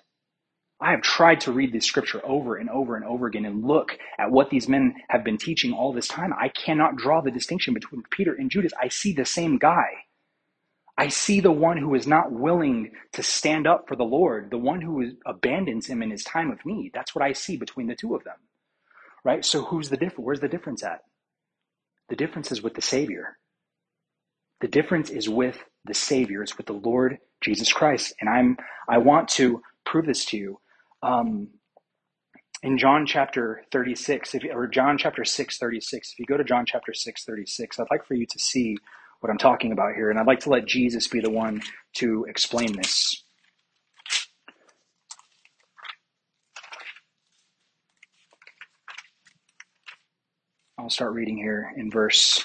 I 0.81 0.91
have 0.91 1.01
tried 1.01 1.41
to 1.41 1.51
read 1.51 1.73
this 1.73 1.85
scripture 1.85 2.21
over 2.25 2.55
and 2.55 2.69
over 2.69 2.95
and 2.95 3.05
over 3.05 3.27
again 3.27 3.45
and 3.45 3.63
look 3.63 3.97
at 4.19 4.31
what 4.31 4.49
these 4.49 4.67
men 4.67 4.95
have 5.09 5.23
been 5.23 5.37
teaching 5.37 5.73
all 5.73 5.93
this 5.93 6.07
time. 6.07 6.33
I 6.33 6.49
cannot 6.49 6.95
draw 6.95 7.21
the 7.21 7.31
distinction 7.31 7.73
between 7.73 8.03
Peter 8.11 8.33
and 8.33 8.49
Judas. 8.49 8.73
I 8.81 8.87
see 8.87 9.13
the 9.13 9.25
same 9.25 9.57
guy. 9.59 9.85
I 11.01 11.07
see 11.07 11.39
the 11.39 11.51
one 11.51 11.77
who 11.77 11.95
is 11.95 12.05
not 12.05 12.31
willing 12.31 12.91
to 13.13 13.23
stand 13.23 13.65
up 13.65 13.85
for 13.87 13.95
the 13.95 14.03
Lord, 14.03 14.51
the 14.51 14.59
one 14.59 14.81
who 14.81 15.13
abandons 15.25 15.87
him 15.87 16.03
in 16.03 16.11
his 16.11 16.23
time 16.23 16.51
of 16.51 16.59
need. 16.63 16.91
That's 16.93 17.15
what 17.15 17.25
I 17.25 17.33
see 17.33 17.57
between 17.57 17.87
the 17.87 17.95
two 17.95 18.13
of 18.13 18.23
them. 18.23 18.35
Right? 19.23 19.43
So 19.43 19.63
who's 19.63 19.89
the 19.89 19.97
difference? 19.97 20.23
Where's 20.25 20.41
the 20.41 20.47
difference 20.47 20.83
at? 20.83 21.01
The 22.09 22.15
difference 22.15 22.51
is 22.51 22.61
with 22.61 22.75
the 22.75 22.83
Savior. 22.83 23.39
The 24.61 24.67
difference 24.67 25.09
is 25.09 25.27
with 25.27 25.57
the 25.85 25.95
Savior. 25.95 26.43
It's 26.43 26.55
with 26.57 26.67
the 26.67 26.73
Lord 26.73 27.17
Jesus 27.43 27.73
Christ. 27.73 28.13
And 28.21 28.29
I'm 28.29 28.57
I 28.87 28.99
want 28.99 29.27
to 29.29 29.63
prove 29.87 30.05
this 30.05 30.23
to 30.25 30.37
you 30.37 30.59
um, 31.01 31.47
in 32.63 32.77
John 32.77 33.07
chapter 33.07 33.63
36, 33.71 34.35
if 34.35 34.43
or 34.53 34.67
John 34.67 34.99
chapter 34.99 35.25
6, 35.25 35.57
36, 35.57 36.13
if 36.13 36.19
you 36.19 36.25
go 36.27 36.37
to 36.37 36.43
John 36.43 36.65
chapter 36.67 36.93
6, 36.93 37.25
36, 37.25 37.79
I'd 37.79 37.87
like 37.91 38.05
for 38.05 38.13
you 38.13 38.27
to 38.27 38.39
see 38.39 38.77
what 39.21 39.29
I'm 39.31 39.37
talking 39.37 39.71
about 39.71 39.95
here. 39.95 40.09
And 40.11 40.19
I'd 40.19 40.27
like 40.27 40.41
to 40.41 40.49
let 40.49 40.67
Jesus 40.67 41.07
be 41.07 41.21
the 41.21 41.31
one 41.31 41.61
to 41.95 42.25
explain 42.29 42.75
this. 42.75 43.23
I'll 50.79 50.89
start 50.89 51.13
reading 51.13 51.37
here 51.37 51.71
in 51.77 51.91
verse 51.91 52.43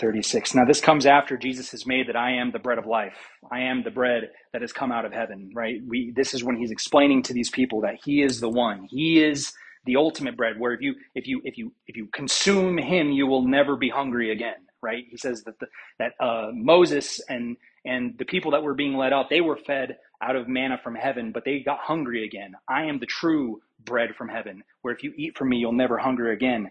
36. 0.00 0.54
Now, 0.54 0.64
this 0.64 0.80
comes 0.80 1.06
after 1.06 1.36
Jesus 1.36 1.70
has 1.72 1.86
made 1.86 2.08
that 2.08 2.16
I 2.16 2.32
am 2.32 2.52
the 2.52 2.58
bread 2.60 2.78
of 2.78 2.86
life. 2.86 3.16
I 3.50 3.60
am 3.62 3.82
the 3.84 3.90
bread 3.90 4.24
that 4.52 4.62
has 4.62 4.72
come 4.72 4.92
out 4.92 5.04
of 5.04 5.12
heaven, 5.12 5.50
right? 5.54 5.76
We, 5.86 6.12
this 6.16 6.34
is 6.34 6.44
when 6.44 6.56
he's 6.56 6.70
explaining 6.70 7.22
to 7.24 7.34
these 7.34 7.50
people 7.50 7.82
that 7.82 7.96
he 8.04 8.22
is 8.22 8.40
the 8.40 8.48
one. 8.48 8.86
He 8.90 9.22
is 9.22 9.52
the 9.86 9.96
ultimate 9.96 10.36
bread 10.36 10.54
where 10.58 10.72
if 10.72 10.80
you, 10.80 10.94
if 11.14 11.26
you, 11.26 11.40
if 11.44 11.58
you, 11.58 11.72
if 11.86 11.96
you 11.96 12.08
consume 12.12 12.78
him, 12.78 13.10
you 13.12 13.26
will 13.26 13.46
never 13.46 13.76
be 13.76 13.90
hungry 13.90 14.32
again, 14.32 14.56
right? 14.84 15.06
He 15.10 15.18
says 15.18 15.44
that, 15.44 15.58
the, 15.60 15.68
that, 16.00 16.14
uh, 16.20 16.52
Moses 16.54 17.20
and, 17.30 17.58
and 17.86 18.18
the 18.18 18.26
people 18.26 18.52
that 18.52 18.64
were 18.64 18.74
being 18.74 18.96
led 18.96 19.14
out, 19.14 19.30
they 19.30 19.42
were 19.42 19.58
fed 19.58 19.98
out 20.22 20.36
of 20.36 20.48
manna 20.48 20.80
from 20.84 20.96
heaven, 20.96 21.32
but 21.32 21.46
they 21.46 21.60
got 21.60 21.80
hungry 21.80 22.26
again. 22.26 22.54
I 22.68 22.84
am 22.86 23.00
the 23.00 23.06
true 23.06 23.62
bread 23.84 24.16
from 24.16 24.28
heaven, 24.30 24.64
where 24.82 24.94
if 24.94 25.04
you 25.04 25.14
eat 25.18 25.38
from 25.38 25.50
me, 25.50 25.58
you'll 25.58 25.72
never 25.72 25.98
hunger 25.98 26.32
again 26.32 26.70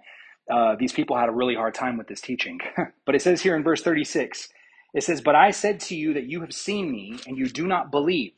uh, 0.52 0.76
these 0.78 0.93
people 0.93 1.17
had 1.17 1.30
a 1.30 1.34
really 1.34 1.56
hard 1.56 1.73
time 1.76 1.97
with 1.97 2.08
this 2.08 2.21
teaching. 2.21 2.60
but 3.06 3.15
it 3.15 3.23
says 3.23 3.41
here 3.41 3.58
in 3.58 3.63
verse 3.63 3.84
36, 3.84 4.49
it 4.93 5.04
says, 5.04 5.21
But 5.21 5.36
I 5.36 5.52
said 5.52 5.80
to 5.82 5.95
you 5.95 6.13
that 6.15 6.26
you 6.26 6.41
have 6.41 6.54
seen 6.54 6.91
me 6.91 7.19
and 7.28 7.38
you 7.38 7.47
do 7.49 7.67
not 7.67 7.91
believe. 7.91 8.34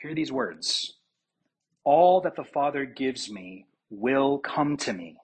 Hear 0.00 0.14
these 0.14 0.32
words 0.32 0.94
All 1.84 2.22
that 2.22 2.36
the 2.36 2.44
Father 2.44 2.84
gives 2.86 3.30
me 3.30 3.66
will 3.90 4.38
come 4.38 4.76
to 4.78 4.92
me. 4.92 5.18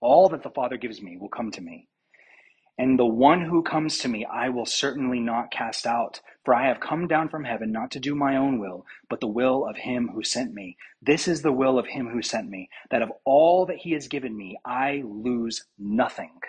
All 0.00 0.28
that 0.30 0.42
the 0.44 0.50
Father 0.50 0.78
gives 0.78 1.02
me 1.02 1.18
will 1.18 1.30
come 1.30 1.50
to 1.52 1.62
me. 1.62 1.87
And 2.78 2.96
the 2.96 3.06
one 3.06 3.44
who 3.44 3.64
comes 3.64 3.98
to 3.98 4.08
me, 4.08 4.24
I 4.24 4.50
will 4.50 4.64
certainly 4.64 5.18
not 5.18 5.50
cast 5.50 5.84
out. 5.84 6.20
For 6.44 6.54
I 6.54 6.68
have 6.68 6.78
come 6.78 7.08
down 7.08 7.28
from 7.28 7.42
heaven 7.42 7.72
not 7.72 7.90
to 7.90 8.00
do 8.00 8.14
my 8.14 8.36
own 8.36 8.60
will, 8.60 8.86
but 9.10 9.18
the 9.18 9.26
will 9.26 9.66
of 9.66 9.76
him 9.76 10.10
who 10.14 10.22
sent 10.22 10.54
me. 10.54 10.76
This 11.02 11.26
is 11.26 11.42
the 11.42 11.52
will 11.52 11.76
of 11.76 11.88
him 11.88 12.08
who 12.08 12.22
sent 12.22 12.48
me, 12.48 12.70
that 12.90 13.02
of 13.02 13.10
all 13.24 13.66
that 13.66 13.78
he 13.78 13.92
has 13.92 14.06
given 14.06 14.36
me, 14.36 14.60
I 14.64 15.02
lose 15.04 15.66
nothing. 15.76 16.40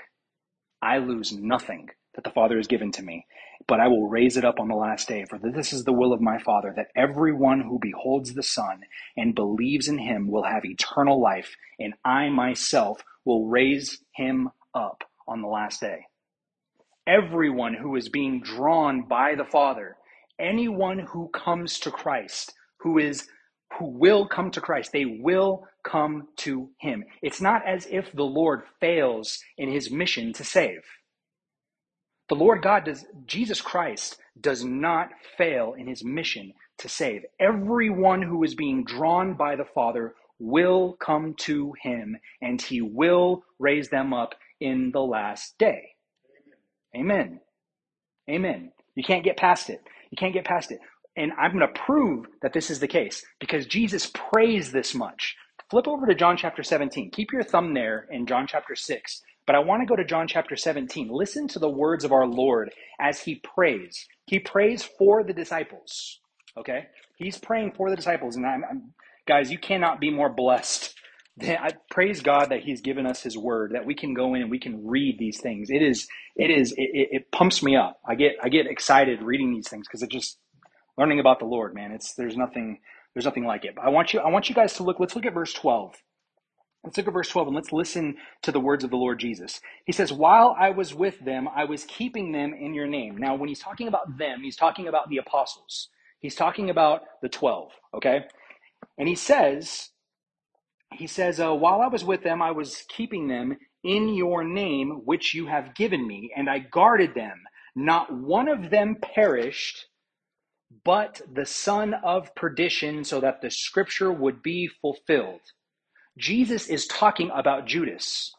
I 0.83 0.99
lose 0.99 1.33
nothing 1.33 1.89
that 2.13 2.23
the 2.23 2.29
Father 2.29 2.57
has 2.57 2.67
given 2.67 2.91
to 2.93 3.03
me, 3.03 3.25
but 3.67 3.79
I 3.79 3.87
will 3.87 4.07
raise 4.07 4.37
it 4.37 4.45
up 4.45 4.59
on 4.59 4.67
the 4.67 4.75
last 4.75 5.07
day. 5.07 5.25
For 5.25 5.39
this 5.39 5.73
is 5.73 5.83
the 5.83 5.93
will 5.93 6.13
of 6.13 6.21
my 6.21 6.37
Father, 6.37 6.71
that 6.75 6.91
everyone 6.95 7.61
who 7.61 7.79
beholds 7.79 8.35
the 8.35 8.43
Son 8.43 8.81
and 9.17 9.33
believes 9.33 9.87
in 9.87 9.97
him 9.97 10.29
will 10.29 10.43
have 10.43 10.63
eternal 10.63 11.19
life, 11.19 11.55
and 11.79 11.95
I 12.05 12.29
myself 12.29 13.03
will 13.25 13.47
raise 13.47 14.03
him 14.15 14.51
up 14.75 15.03
on 15.27 15.41
the 15.41 15.47
last 15.47 15.81
day 15.81 16.05
everyone 17.09 17.73
who 17.73 17.95
is 17.95 18.07
being 18.07 18.39
drawn 18.39 19.01
by 19.01 19.33
the 19.33 19.45
Father, 19.45 19.97
anyone 20.39 20.99
who 20.99 21.27
comes 21.29 21.79
to 21.79 21.89
Christ, 21.91 22.53
who 22.77 22.99
is 22.99 23.27
who 23.77 23.85
will 23.85 24.27
come 24.27 24.51
to 24.51 24.61
Christ, 24.61 24.91
they 24.91 25.05
will 25.05 25.67
come 25.83 26.27
to 26.37 26.69
him. 26.79 27.03
It's 27.21 27.41
not 27.41 27.65
as 27.67 27.87
if 27.89 28.11
the 28.11 28.23
Lord 28.23 28.63
fails 28.79 29.39
in 29.57 29.71
his 29.71 29.91
mission 29.91 30.33
to 30.33 30.43
save. 30.43 30.81
The 32.29 32.35
Lord 32.35 32.61
God 32.61 32.85
does 32.85 33.05
Jesus 33.25 33.59
Christ 33.59 34.17
does 34.39 34.63
not 34.63 35.09
fail 35.37 35.73
in 35.77 35.87
his 35.87 36.03
mission 36.03 36.53
to 36.77 36.89
save. 36.89 37.23
Everyone 37.39 38.21
who 38.21 38.43
is 38.43 38.53
being 38.53 38.83
drawn 38.83 39.33
by 39.33 39.55
the 39.55 39.65
Father 39.65 40.13
will 40.39 40.93
come 40.99 41.33
to 41.39 41.73
him 41.81 42.17
and 42.41 42.61
he 42.61 42.81
will 42.81 43.43
raise 43.57 43.89
them 43.89 44.13
up 44.13 44.35
in 44.59 44.91
the 44.91 45.01
last 45.01 45.57
day. 45.57 45.95
Amen. 46.95 47.39
Amen. 48.29 48.71
You 48.95 49.03
can't 49.03 49.23
get 49.23 49.37
past 49.37 49.69
it. 49.69 49.81
You 50.11 50.17
can't 50.17 50.33
get 50.33 50.45
past 50.45 50.71
it. 50.71 50.79
And 51.17 51.33
I'm 51.39 51.53
going 51.53 51.67
to 51.67 51.81
prove 51.81 52.27
that 52.41 52.53
this 52.53 52.71
is 52.71 52.79
the 52.79 52.87
case 52.87 53.25
because 53.39 53.67
Jesus 53.67 54.11
prays 54.13 54.71
this 54.71 54.95
much. 54.95 55.35
Flip 55.69 55.87
over 55.87 56.07
to 56.07 56.15
John 56.15 56.37
chapter 56.37 56.63
17. 56.63 57.11
Keep 57.11 57.31
your 57.33 57.43
thumb 57.43 57.73
there 57.73 58.07
in 58.11 58.27
John 58.27 58.47
chapter 58.47 58.75
6. 58.75 59.21
But 59.47 59.55
I 59.55 59.59
want 59.59 59.81
to 59.81 59.87
go 59.87 59.95
to 59.95 60.05
John 60.05 60.27
chapter 60.27 60.55
17. 60.55 61.09
Listen 61.11 61.47
to 61.49 61.59
the 61.59 61.69
words 61.69 62.05
of 62.05 62.11
our 62.13 62.27
Lord 62.27 62.71
as 62.99 63.21
he 63.21 63.35
prays. 63.37 64.07
He 64.27 64.39
prays 64.39 64.83
for 64.83 65.23
the 65.23 65.33
disciples. 65.33 66.19
Okay? 66.57 66.87
He's 67.17 67.37
praying 67.37 67.73
for 67.73 67.89
the 67.89 67.95
disciples. 67.95 68.35
And 68.35 68.45
I'm, 68.45 68.63
I'm 68.69 68.93
guys, 69.27 69.51
you 69.51 69.59
cannot 69.59 69.99
be 69.99 70.11
more 70.11 70.29
blessed 70.29 70.95
I 71.43 71.73
praise 71.91 72.21
God 72.21 72.49
that 72.49 72.61
He's 72.63 72.81
given 72.81 73.05
us 73.05 73.23
His 73.23 73.37
Word 73.37 73.71
that 73.73 73.85
we 73.85 73.95
can 73.95 74.13
go 74.13 74.35
in 74.35 74.41
and 74.41 74.51
we 74.51 74.59
can 74.59 74.87
read 74.87 75.17
these 75.19 75.39
things. 75.41 75.69
It 75.69 75.81
is, 75.81 76.07
it 76.35 76.51
is, 76.51 76.73
it, 76.73 77.09
it 77.11 77.31
pumps 77.31 77.63
me 77.63 77.75
up. 77.75 77.99
I 78.07 78.15
get, 78.15 78.37
I 78.43 78.49
get 78.49 78.67
excited 78.67 79.21
reading 79.21 79.53
these 79.53 79.69
things 79.69 79.87
because 79.87 80.03
it 80.03 80.09
just 80.09 80.37
learning 80.97 81.19
about 81.19 81.39
the 81.39 81.45
Lord, 81.45 81.75
man. 81.75 81.91
It's 81.91 82.13
there's 82.15 82.37
nothing, 82.37 82.79
there's 83.13 83.25
nothing 83.25 83.45
like 83.45 83.65
it. 83.65 83.75
But 83.75 83.85
I 83.85 83.89
want 83.89 84.13
you, 84.13 84.19
I 84.21 84.29
want 84.29 84.49
you 84.49 84.55
guys 84.55 84.73
to 84.75 84.83
look. 84.83 84.99
Let's 84.99 85.15
look 85.15 85.25
at 85.25 85.33
verse 85.33 85.53
twelve. 85.53 85.95
Let's 86.83 86.97
look 86.97 87.07
at 87.07 87.13
verse 87.13 87.29
12 87.29 87.47
and 87.49 87.55
let's 87.55 87.73
listen 87.73 88.15
to 88.41 88.51
the 88.51 88.59
words 88.59 88.83
of 88.83 88.89
the 88.89 88.97
Lord 88.97 89.19
Jesus. 89.19 89.61
He 89.85 89.91
says, 89.91 90.13
While 90.13 90.55
I 90.59 90.71
was 90.71 90.95
with 90.95 91.19
them, 91.19 91.47
I 91.55 91.65
was 91.65 91.85
keeping 91.85 92.31
them 92.31 92.53
in 92.53 92.73
your 92.73 92.87
name. 92.87 93.17
Now, 93.17 93.35
when 93.35 93.49
he's 93.49 93.59
talking 93.59 93.87
about 93.87 94.17
them, 94.17 94.41
he's 94.43 94.55
talking 94.55 94.87
about 94.87 95.09
the 95.09 95.17
apostles. 95.17 95.89
He's 96.21 96.35
talking 96.35 96.69
about 96.69 97.03
the 97.21 97.29
12, 97.29 97.71
okay? 97.95 98.25
And 98.97 99.07
he 99.07 99.15
says, 99.15 99.89
he 100.93 101.07
says, 101.07 101.39
uh, 101.39 101.53
While 101.53 101.81
I 101.81 101.87
was 101.87 102.03
with 102.03 102.23
them, 102.23 102.41
I 102.41 102.51
was 102.51 102.85
keeping 102.89 103.27
them 103.27 103.57
in 103.83 104.09
your 104.09 104.43
name, 104.43 105.01
which 105.05 105.33
you 105.33 105.47
have 105.47 105.75
given 105.75 106.05
me, 106.07 106.31
and 106.35 106.49
I 106.49 106.59
guarded 106.59 107.13
them. 107.15 107.43
Not 107.75 108.13
one 108.13 108.49
of 108.49 108.69
them 108.69 108.97
perished, 109.01 109.87
but 110.83 111.21
the 111.31 111.45
son 111.45 111.93
of 111.93 112.33
perdition, 112.35 113.03
so 113.03 113.21
that 113.21 113.41
the 113.41 113.51
scripture 113.51 114.11
would 114.11 114.43
be 114.43 114.67
fulfilled. 114.67 115.41
Jesus 116.17 116.67
is 116.67 116.87
talking 116.87 117.31
about 117.33 117.65
Judas. 117.67 118.33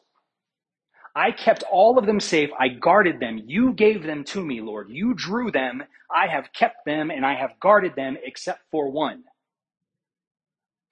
I 1.14 1.32
kept 1.32 1.64
all 1.70 1.98
of 1.98 2.06
them 2.06 2.20
safe. 2.20 2.50
I 2.58 2.68
guarded 2.68 3.20
them. 3.20 3.42
You 3.46 3.72
gave 3.72 4.04
them 4.04 4.24
to 4.24 4.44
me, 4.44 4.60
Lord. 4.60 4.88
You 4.90 5.14
drew 5.14 5.50
them. 5.50 5.82
I 6.14 6.28
have 6.28 6.52
kept 6.52 6.84
them 6.86 7.10
and 7.10 7.26
I 7.26 7.34
have 7.34 7.58
guarded 7.60 7.96
them 7.96 8.16
except 8.22 8.60
for 8.70 8.90
one. 8.90 9.24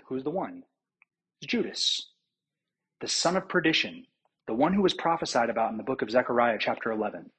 Who's 0.06 0.24
the 0.24 0.30
one? 0.30 0.64
Judas, 1.46 2.11
the 3.01 3.09
son 3.09 3.37
of 3.37 3.48
perdition, 3.48 4.05
the 4.46 4.55
one 4.55 4.72
who 4.74 4.83
was 4.83 4.94
prophesied 4.94 5.51
about 5.51 5.70
in 5.70 5.77
the 5.77 5.85
book 5.85 6.03
of 6.03 6.11
Zechariah, 6.11 6.59
chapter 6.61 6.90
11, 6.92 7.31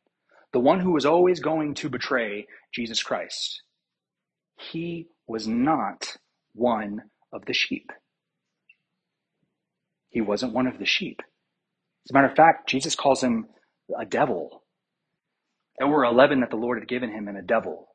the 0.54 0.60
one 0.60 0.80
who 0.80 0.94
was 0.94 1.06
always 1.06 1.40
going 1.40 1.74
to 1.76 1.90
betray 1.90 2.48
Jesus 2.74 3.04
Christ. 3.04 3.62
He 4.58 5.08
was 5.28 5.48
not 5.48 6.18
one 6.54 7.04
of 7.34 7.46
the 7.46 7.54
sheep. 7.54 7.92
He 10.10 10.22
wasn't 10.22 10.54
one 10.54 10.68
of 10.68 10.80
the 10.80 10.86
sheep. 10.86 11.22
As 12.06 12.12
a 12.12 12.14
matter 12.14 12.28
of 12.28 12.36
fact, 12.36 12.70
Jesus 12.70 12.96
calls 12.96 13.22
him 13.24 13.48
a 14.00 14.06
devil. 14.06 14.64
There 15.78 15.88
were 15.88 16.06
11 16.06 16.42
that 16.42 16.50
the 16.50 16.58
Lord 16.58 16.80
had 16.80 16.88
given 16.88 17.12
him 17.12 17.28
and 17.28 17.38
a 17.38 17.42
devil, 17.42 17.90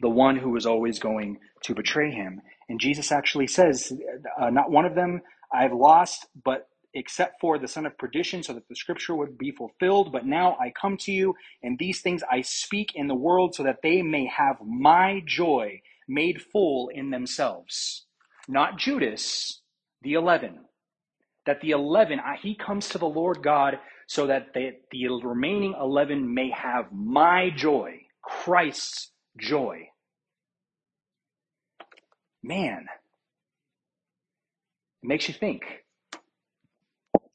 the 0.00 0.08
one 0.10 0.36
who 0.36 0.50
was 0.50 0.66
always 0.66 0.98
going 0.98 1.38
to 1.64 1.74
betray 1.74 2.10
him. 2.10 2.40
And 2.68 2.80
Jesus 2.80 3.12
actually 3.12 3.46
says, 3.46 3.92
uh, 4.40 4.50
Not 4.50 4.70
one 4.70 4.84
of 4.84 4.94
them 4.94 5.22
I've 5.52 5.72
lost, 5.72 6.26
but 6.44 6.68
except 6.94 7.40
for 7.40 7.58
the 7.58 7.68
son 7.68 7.86
of 7.86 7.98
perdition, 7.98 8.42
so 8.42 8.52
that 8.52 8.68
the 8.68 8.76
scripture 8.76 9.14
would 9.14 9.36
be 9.36 9.50
fulfilled. 9.50 10.12
But 10.12 10.26
now 10.26 10.56
I 10.60 10.72
come 10.80 10.96
to 10.98 11.12
you, 11.12 11.34
and 11.62 11.78
these 11.78 12.00
things 12.00 12.22
I 12.30 12.42
speak 12.42 12.92
in 12.94 13.08
the 13.08 13.14
world, 13.14 13.54
so 13.54 13.62
that 13.64 13.82
they 13.82 14.02
may 14.02 14.26
have 14.26 14.56
my 14.64 15.22
joy 15.26 15.80
made 16.08 16.40
full 16.42 16.88
in 16.88 17.10
themselves. 17.10 18.06
Not 18.48 18.78
Judas, 18.78 19.60
the 20.02 20.14
11. 20.14 20.60
That 21.46 21.60
the 21.60 21.70
11, 21.72 22.20
he 22.40 22.54
comes 22.54 22.88
to 22.90 22.98
the 22.98 23.06
Lord 23.06 23.42
God 23.42 23.78
so 24.06 24.26
that 24.26 24.52
the, 24.54 24.72
the 24.90 25.08
remaining 25.08 25.74
11 25.80 26.32
may 26.32 26.50
have 26.50 26.92
my 26.92 27.50
joy, 27.54 28.00
Christ's 28.22 29.10
joy. 29.38 29.88
Man, 32.46 32.84
it 35.02 35.06
makes 35.06 35.28
you 35.28 35.34
think. 35.34 35.62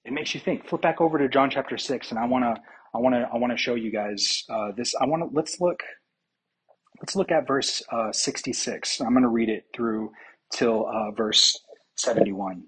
It 0.05 0.13
makes 0.13 0.35
you 0.35 0.39
think. 0.39 0.69
Flip 0.69 0.83
back 0.83 1.01
over 1.01 1.17
to 1.17 1.27
John 1.27 1.49
chapter 1.49 1.79
6, 1.79 2.11
and 2.11 2.19
I 2.19 2.27
want 2.27 2.43
to 2.45 2.61
I 2.93 2.99
want 2.99 3.15
to 3.15 3.27
I 3.33 3.37
want 3.37 3.51
to 3.51 3.57
show 3.57 3.73
you 3.73 3.91
guys 3.91 4.43
uh, 4.51 4.71
this. 4.77 4.93
I 5.01 5.07
want 5.07 5.23
to 5.23 5.35
let's 5.35 5.59
look 5.59 5.79
let's 7.01 7.15
look 7.15 7.31
at 7.31 7.47
verse 7.47 7.81
uh, 7.91 8.11
66. 8.11 9.01
I'm 9.01 9.13
to 9.23 9.29
read 9.29 9.49
it 9.49 9.63
through 9.75 10.11
till 10.53 10.87
uh, 10.87 11.09
verse 11.17 11.59
71. 11.95 12.65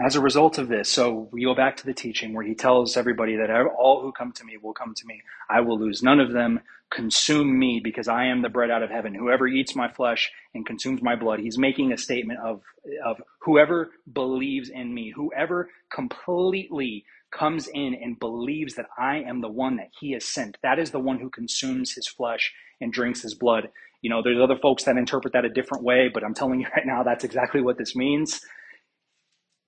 As 0.00 0.16
a 0.16 0.20
result 0.20 0.58
of 0.58 0.68
this, 0.68 0.90
so 0.90 1.28
we 1.32 1.44
go 1.44 1.54
back 1.54 1.76
to 1.78 1.86
the 1.86 1.94
teaching 1.94 2.34
where 2.34 2.44
he 2.44 2.54
tells 2.54 2.96
everybody 2.96 3.36
that 3.36 3.50
all 3.78 4.02
who 4.02 4.12
come 4.12 4.32
to 4.32 4.44
me 4.44 4.56
will 4.60 4.74
come 4.74 4.92
to 4.92 5.06
me. 5.06 5.22
I 5.48 5.60
will 5.60 5.78
lose 5.78 6.02
none 6.02 6.20
of 6.20 6.32
them. 6.32 6.60
Consume 6.90 7.58
me 7.58 7.80
because 7.82 8.08
I 8.08 8.26
am 8.26 8.42
the 8.42 8.48
bread 8.48 8.72
out 8.72 8.82
of 8.82 8.90
heaven. 8.90 9.14
Whoever 9.14 9.46
eats 9.46 9.76
my 9.76 9.88
flesh 9.88 10.32
and 10.52 10.66
consumes 10.66 11.00
my 11.00 11.14
blood, 11.14 11.40
he's 11.40 11.58
making 11.58 11.92
a 11.92 11.98
statement 11.98 12.40
of, 12.40 12.62
of 13.06 13.22
whoever 13.42 13.92
believes 14.12 14.68
in 14.68 14.92
me, 14.92 15.12
whoever 15.14 15.70
completely 15.92 17.04
comes 17.30 17.68
in 17.68 17.94
and 17.94 18.18
believes 18.18 18.74
that 18.74 18.86
I 18.98 19.18
am 19.18 19.40
the 19.42 19.48
one 19.48 19.76
that 19.76 19.90
he 20.00 20.12
has 20.12 20.24
sent. 20.24 20.58
That 20.62 20.80
is 20.80 20.90
the 20.90 21.00
one 21.00 21.20
who 21.20 21.30
consumes 21.30 21.92
his 21.94 22.08
flesh 22.08 22.52
and 22.80 22.92
drinks 22.92 23.22
his 23.22 23.34
blood. 23.34 23.70
You 24.02 24.10
know, 24.10 24.22
there's 24.22 24.40
other 24.42 24.58
folks 24.60 24.84
that 24.84 24.96
interpret 24.96 25.32
that 25.34 25.44
a 25.44 25.48
different 25.50 25.84
way, 25.84 26.10
but 26.12 26.24
I'm 26.24 26.34
telling 26.34 26.60
you 26.60 26.66
right 26.76 26.86
now, 26.86 27.04
that's 27.04 27.24
exactly 27.24 27.62
what 27.62 27.78
this 27.78 27.96
means. 27.96 28.40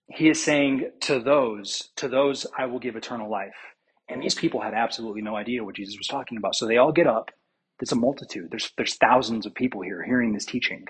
He 0.08 0.28
is 0.28 0.42
saying 0.42 0.90
to 1.02 1.20
those, 1.20 1.90
to 1.96 2.08
those, 2.08 2.46
I 2.56 2.66
will 2.66 2.78
give 2.78 2.96
eternal 2.96 3.30
life. 3.30 3.56
And 4.08 4.22
these 4.22 4.34
people 4.34 4.60
had 4.60 4.74
absolutely 4.74 5.22
no 5.22 5.36
idea 5.36 5.64
what 5.64 5.76
Jesus 5.76 5.96
was 5.98 6.06
talking 6.06 6.38
about. 6.38 6.54
So 6.54 6.66
they 6.66 6.76
all 6.76 6.92
get 6.92 7.08
up. 7.08 7.30
There's 7.80 7.92
a 7.92 7.96
multitude. 7.96 8.48
There's, 8.50 8.72
there's 8.76 8.96
thousands 8.96 9.46
of 9.46 9.54
people 9.54 9.82
here 9.82 10.04
hearing 10.04 10.32
this 10.32 10.46
teaching. 10.46 10.86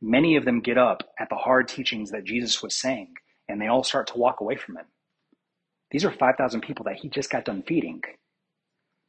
Many 0.00 0.36
of 0.36 0.44
them 0.44 0.60
get 0.60 0.78
up 0.78 1.02
at 1.18 1.28
the 1.28 1.36
hard 1.36 1.68
teachings 1.68 2.10
that 2.10 2.24
Jesus 2.24 2.62
was 2.62 2.74
saying, 2.74 3.14
and 3.48 3.60
they 3.60 3.66
all 3.66 3.84
start 3.84 4.08
to 4.08 4.18
walk 4.18 4.40
away 4.40 4.56
from 4.56 4.76
him. 4.76 4.86
These 5.90 6.04
are 6.04 6.10
5,000 6.12 6.60
people 6.62 6.84
that 6.84 6.96
he 6.96 7.08
just 7.08 7.30
got 7.30 7.44
done 7.44 7.62
feeding. 7.66 8.02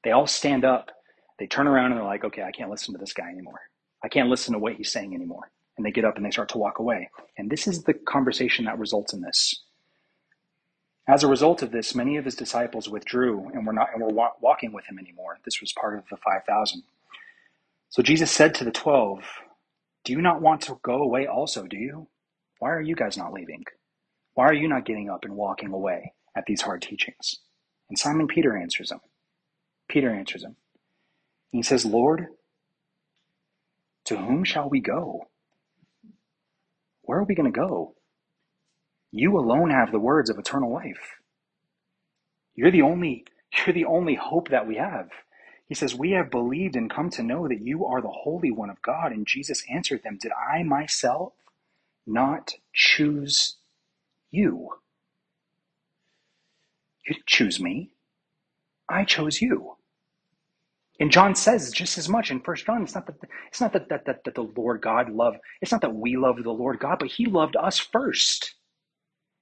They 0.03 0.11
all 0.11 0.27
stand 0.27 0.65
up, 0.65 0.91
they 1.39 1.47
turn 1.47 1.67
around, 1.67 1.91
and 1.91 1.97
they're 1.97 2.07
like, 2.07 2.23
okay, 2.23 2.43
I 2.43 2.51
can't 2.51 2.69
listen 2.69 2.93
to 2.93 2.99
this 2.99 3.13
guy 3.13 3.29
anymore. 3.29 3.59
I 4.03 4.09
can't 4.09 4.29
listen 4.29 4.53
to 4.53 4.59
what 4.59 4.73
he's 4.75 4.91
saying 4.91 5.13
anymore. 5.15 5.51
And 5.77 5.85
they 5.85 5.91
get 5.91 6.05
up 6.05 6.17
and 6.17 6.25
they 6.25 6.31
start 6.31 6.49
to 6.49 6.59
walk 6.59 6.79
away. 6.79 7.09
And 7.37 7.49
this 7.51 7.67
is 7.67 7.83
the 7.83 7.93
conversation 7.95 8.65
that 8.65 8.79
results 8.79 9.13
in 9.13 9.21
this. 9.21 9.63
As 11.07 11.23
a 11.23 11.27
result 11.27 11.61
of 11.63 11.71
this, 11.71 11.95
many 11.95 12.17
of 12.17 12.25
his 12.25 12.35
disciples 12.35 12.89
withdrew 12.89 13.49
and 13.53 13.67
were 13.67 13.73
not 13.73 13.89
and 13.93 14.03
were 14.03 14.09
wa- 14.09 14.33
walking 14.41 14.73
with 14.73 14.85
him 14.87 14.99
anymore. 14.99 15.39
This 15.45 15.61
was 15.61 15.73
part 15.73 15.97
of 15.97 16.05
the 16.09 16.17
5,000. 16.17 16.83
So 17.89 18.03
Jesus 18.03 18.31
said 18.31 18.55
to 18.55 18.65
the 18.65 18.71
12, 18.71 19.21
Do 20.05 20.13
you 20.13 20.21
not 20.21 20.41
want 20.41 20.61
to 20.63 20.79
go 20.83 21.03
away 21.03 21.27
also, 21.27 21.67
do 21.67 21.77
you? 21.77 22.07
Why 22.59 22.71
are 22.71 22.81
you 22.81 22.95
guys 22.95 23.17
not 23.17 23.33
leaving? 23.33 23.65
Why 24.35 24.45
are 24.45 24.53
you 24.53 24.67
not 24.69 24.85
getting 24.85 25.09
up 25.09 25.25
and 25.25 25.35
walking 25.35 25.71
away? 25.73 26.13
at 26.35 26.45
these 26.47 26.61
hard 26.61 26.81
teachings? 26.81 27.39
And 27.89 27.99
Simon 27.99 28.27
Peter 28.27 28.57
answers 28.57 28.91
him. 28.91 29.01
Peter 29.89 30.11
answers 30.13 30.43
him. 30.43 30.55
He 31.51 31.63
says, 31.63 31.85
Lord, 31.85 32.27
to 34.05 34.17
whom 34.17 34.43
shall 34.43 34.69
we 34.69 34.81
go? 34.81 35.27
Where 37.07 37.19
are 37.19 37.25
we 37.25 37.35
going 37.35 37.51
to 37.51 37.57
go? 37.57 37.95
You 39.11 39.37
alone 39.39 39.71
have 39.71 39.91
the 39.91 39.99
words 39.99 40.29
of 40.29 40.37
eternal 40.37 40.73
life. 40.73 41.15
You're 42.55 42.71
the 42.71 42.83
only 42.83 43.25
you're 43.65 43.73
the 43.73 43.85
only 43.85 44.15
hope 44.15 44.49
that 44.49 44.67
we 44.67 44.75
have. 44.77 45.09
He 45.67 45.75
says, 45.75 45.95
We 45.95 46.11
have 46.11 46.31
believed 46.31 46.75
and 46.75 46.89
come 46.91 47.09
to 47.11 47.23
know 47.23 47.47
that 47.47 47.61
you 47.61 47.85
are 47.85 48.01
the 48.01 48.09
Holy 48.09 48.51
One 48.51 48.69
of 48.69 48.81
God. 48.81 49.11
And 49.13 49.27
Jesus 49.27 49.63
answered 49.71 50.03
them, 50.03 50.19
Did 50.21 50.33
I 50.33 50.63
myself 50.63 51.33
not 52.05 52.53
choose 52.73 53.57
you? 54.31 54.69
You 57.05 57.15
didn't 57.15 57.27
choose 57.27 57.59
me. 57.59 57.91
I 58.89 59.05
chose 59.05 59.41
you. 59.41 59.77
And 60.99 61.11
John 61.11 61.35
says 61.35 61.71
just 61.71 61.97
as 61.97 62.09
much 62.09 62.31
in 62.31 62.41
First 62.41 62.65
John. 62.65 62.83
It's 62.83 62.95
not 62.95 63.05
that 63.07 63.15
it's 63.49 63.61
not 63.61 63.73
that, 63.73 63.89
that, 63.89 64.05
that, 64.05 64.23
that 64.25 64.35
the 64.35 64.49
Lord 64.57 64.81
God 64.81 65.09
loved. 65.09 65.37
It's 65.61 65.71
not 65.71 65.81
that 65.81 65.95
we 65.95 66.17
love 66.17 66.37
the 66.43 66.51
Lord 66.51 66.79
God, 66.79 66.97
but 66.99 67.09
He 67.09 67.25
loved 67.25 67.55
us 67.57 67.79
first. 67.79 68.55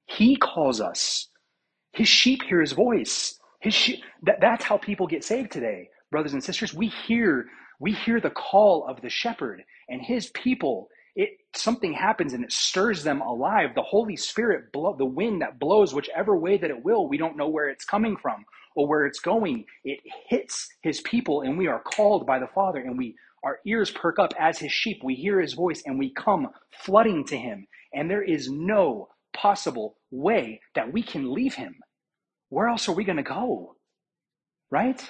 He 0.07 0.35
calls 0.35 0.81
us. 0.81 1.29
His 1.93 2.07
sheep 2.07 2.43
hear 2.43 2.61
His 2.61 2.73
voice. 2.73 3.39
His 3.61 3.73
sheep, 3.73 4.01
that, 4.23 4.41
that's 4.41 4.65
how 4.65 4.77
people 4.77 5.07
get 5.07 5.23
saved 5.23 5.51
today, 5.51 5.89
brothers 6.11 6.33
and 6.33 6.43
sisters. 6.43 6.73
We 6.73 6.87
hear 6.87 7.47
we 7.79 7.93
hear 7.93 8.21
the 8.21 8.31
call 8.31 8.87
of 8.87 9.01
the 9.01 9.09
shepherd, 9.09 9.63
and 9.89 10.01
His 10.01 10.29
people 10.31 10.89
it 11.15 11.31
something 11.55 11.93
happens 11.93 12.33
and 12.33 12.43
it 12.43 12.51
stirs 12.51 13.03
them 13.03 13.21
alive 13.21 13.71
the 13.75 13.81
holy 13.83 14.17
spirit 14.17 14.71
blow, 14.73 14.95
the 14.97 15.05
wind 15.05 15.41
that 15.41 15.59
blows 15.59 15.93
whichever 15.93 16.37
way 16.37 16.57
that 16.57 16.71
it 16.71 16.83
will 16.85 17.07
we 17.09 17.17
don't 17.17 17.37
know 17.37 17.49
where 17.49 17.69
it's 17.69 17.85
coming 17.85 18.17
from 18.17 18.45
or 18.75 18.87
where 18.87 19.05
it's 19.05 19.19
going 19.19 19.65
it 19.83 19.99
hits 20.29 20.67
his 20.83 21.01
people 21.01 21.41
and 21.41 21.57
we 21.57 21.67
are 21.67 21.81
called 21.81 22.27
by 22.27 22.39
the 22.39 22.47
father 22.53 22.79
and 22.79 22.97
we 22.97 23.15
our 23.45 23.59
ears 23.65 23.91
perk 23.91 24.19
up 24.19 24.33
as 24.39 24.57
his 24.59 24.71
sheep. 24.71 25.01
We 25.03 25.13
hear 25.15 25.39
his 25.39 25.53
voice 25.53 25.83
and 25.85 25.99
we 25.99 26.11
come 26.13 26.49
flooding 26.83 27.25
to 27.25 27.37
him. 27.37 27.67
And 27.93 28.09
there 28.09 28.23
is 28.23 28.49
no 28.49 29.09
possible 29.35 29.97
way 30.11 30.61
that 30.73 30.91
we 30.91 31.03
can 31.03 31.31
leave 31.33 31.53
him. 31.53 31.75
Where 32.49 32.67
else 32.67 32.89
are 32.89 32.95
we 32.95 33.03
going 33.03 33.17
to 33.17 33.23
go? 33.23 33.75
Right? 34.71 35.01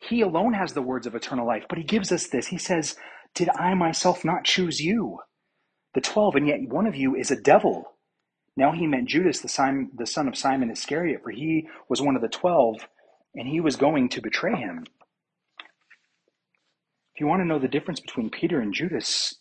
He 0.00 0.20
alone 0.20 0.52
has 0.54 0.74
the 0.74 0.82
words 0.82 1.06
of 1.06 1.14
eternal 1.14 1.46
life 1.46 1.64
but 1.68 1.78
he 1.78 1.84
gives 1.84 2.12
us 2.12 2.28
this. 2.28 2.48
He 2.48 2.58
says 2.58 2.96
did 3.34 3.48
I 3.50 3.74
myself 3.74 4.24
not 4.24 4.44
choose 4.44 4.80
you? 4.80 5.18
The 5.94 6.00
twelve, 6.00 6.34
and 6.36 6.48
yet 6.48 6.60
one 6.68 6.86
of 6.86 6.96
you 6.96 7.14
is 7.16 7.30
a 7.30 7.40
devil. 7.40 7.96
Now 8.56 8.72
he 8.72 8.86
meant 8.86 9.08
Judas, 9.08 9.40
the, 9.40 9.48
son, 9.48 9.90
the 9.94 10.06
son 10.06 10.28
of 10.28 10.36
Simon 10.36 10.70
Iscariot, 10.70 11.22
for 11.22 11.30
he 11.30 11.68
was 11.88 12.02
one 12.02 12.16
of 12.16 12.22
the 12.22 12.28
twelve, 12.28 12.86
and 13.34 13.48
he 13.48 13.60
was 13.60 13.76
going 13.76 14.08
to 14.10 14.20
betray 14.20 14.56
him. 14.56 14.84
If 17.14 17.20
you 17.20 17.26
want 17.26 17.40
to 17.42 17.46
know 17.46 17.58
the 17.58 17.68
difference 17.68 18.00
between 18.00 18.30
Peter 18.30 18.60
and 18.60 18.74
Judas, 18.74 19.34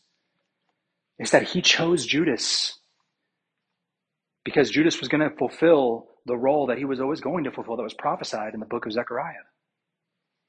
is 1.18 1.32
that 1.32 1.50
he 1.50 1.62
chose 1.62 2.06
Judas 2.06 2.80
because 4.44 4.72
Judas 4.72 5.00
was 5.00 5.10
going 5.10 5.28
to 5.28 5.36
fulfill 5.36 6.08
the 6.26 6.38
role 6.38 6.68
that 6.68 6.78
he 6.78 6.86
was 6.86 7.00
always 7.02 7.22
going 7.22 7.44
to 7.44 7.52
fulfill 7.52 7.76
that 7.78 7.84
was 7.84 7.94
prophesied 7.94 8.54
in 8.54 8.60
the 8.60 8.66
book 8.66 8.86
of 8.86 8.94
Zechariah. 8.94 9.46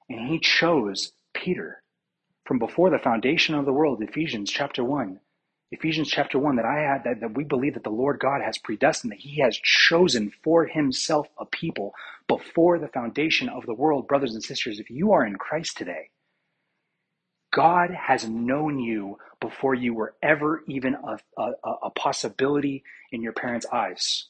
And 0.08 0.28
he 0.28 0.38
chose 0.38 1.12
Peter 1.34 1.82
from 2.46 2.58
before 2.58 2.90
the 2.90 2.98
foundation 2.98 3.54
of 3.54 3.64
the 3.64 3.72
world, 3.72 4.02
Ephesians 4.02 4.50
chapter 4.50 4.84
1. 4.84 5.20
Ephesians 5.72 6.08
chapter 6.08 6.38
1 6.38 6.56
that 6.56 6.64
I 6.64 6.80
had 6.80 7.04
that, 7.04 7.20
that 7.20 7.36
we 7.36 7.44
believe 7.44 7.74
that 7.74 7.84
the 7.84 7.90
Lord 7.90 8.18
God 8.20 8.42
has 8.42 8.58
predestined, 8.58 9.12
that 9.12 9.20
He 9.20 9.40
has 9.40 9.56
chosen 9.56 10.32
for 10.42 10.66
Himself 10.66 11.28
a 11.38 11.46
people 11.46 11.94
before 12.28 12.78
the 12.78 12.88
foundation 12.88 13.48
of 13.48 13.66
the 13.66 13.74
world. 13.74 14.08
Brothers 14.08 14.34
and 14.34 14.42
sisters, 14.42 14.80
if 14.80 14.90
you 14.90 15.12
are 15.12 15.26
in 15.26 15.36
Christ 15.36 15.76
today, 15.76 16.10
God 17.52 17.90
has 17.90 18.28
known 18.28 18.80
you 18.80 19.18
before 19.40 19.74
you 19.74 19.94
were 19.94 20.14
ever 20.22 20.62
even 20.68 20.94
a, 20.96 21.18
a, 21.40 21.52
a 21.84 21.90
possibility 21.90 22.84
in 23.12 23.22
your 23.22 23.32
parents' 23.32 23.66
eyes. 23.72 24.26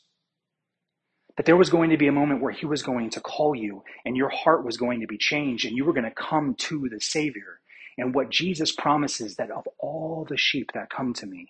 That 1.37 1.46
there 1.46 1.57
was 1.57 1.70
going 1.70 1.90
to 1.90 1.96
be 1.96 2.09
a 2.09 2.12
moment 2.12 2.42
where 2.42 2.53
He 2.53 2.66
was 2.66 2.83
going 2.83 3.11
to 3.11 3.20
call 3.20 3.55
you 3.55 3.85
and 4.05 4.16
your 4.16 4.31
heart 4.31 4.64
was 4.64 4.76
going 4.76 5.00
to 5.00 5.07
be 5.07 5.18
changed 5.18 5.66
and 5.66 5.76
you 5.76 5.87
were 5.87 5.94
going 5.94 6.05
to 6.05 6.11
come 6.11 6.55
to 6.57 6.88
the 6.90 7.00
Savior. 7.00 7.60
And 7.98 8.14
what 8.14 8.31
Jesus 8.31 8.72
promises 8.72 9.37
that 9.37 9.50
of 9.50 9.66
all 9.79 10.26
the 10.29 10.37
sheep 10.37 10.72
that 10.74 10.90
come 10.90 11.12
to 11.14 11.26
me, 11.26 11.48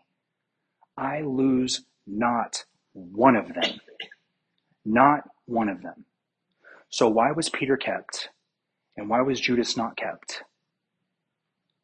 I 0.97 1.23
lose 1.23 1.83
not 2.07 2.65
one 2.93 3.37
of 3.37 3.55
them. 3.55 3.81
Not 4.85 5.23
one 5.47 5.69
of 5.69 5.83
them. 5.83 6.05
So 6.89 7.09
why 7.09 7.33
was 7.33 7.49
Peter 7.49 7.77
kept? 7.77 8.31
And 8.97 9.09
why 9.09 9.21
was 9.23 9.41
Judas 9.41 9.77
not 9.77 9.97
kept? 9.97 10.43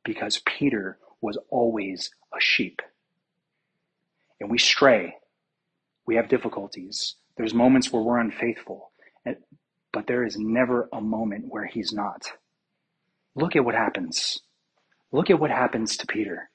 Because 0.04 0.42
Peter 0.44 0.98
was 1.20 1.38
always 1.50 2.10
a 2.36 2.40
sheep. 2.40 2.82
And 4.40 4.50
we 4.50 4.58
stray. 4.58 5.16
We 6.06 6.16
have 6.16 6.28
difficulties. 6.28 7.16
There's 7.36 7.54
moments 7.54 7.92
where 7.92 8.02
we're 8.02 8.18
unfaithful. 8.18 8.90
But 9.92 10.06
there 10.06 10.24
is 10.24 10.36
never 10.38 10.88
a 10.92 11.00
moment 11.00 11.46
where 11.48 11.66
he's 11.66 11.92
not. 11.92 12.32
Look 13.34 13.56
at 13.56 13.64
what 13.64 13.74
happens. 13.74 14.40
Look 15.12 15.30
at 15.30 15.40
what 15.40 15.50
happens 15.50 15.96
to 15.98 16.06
Peter. 16.08 16.50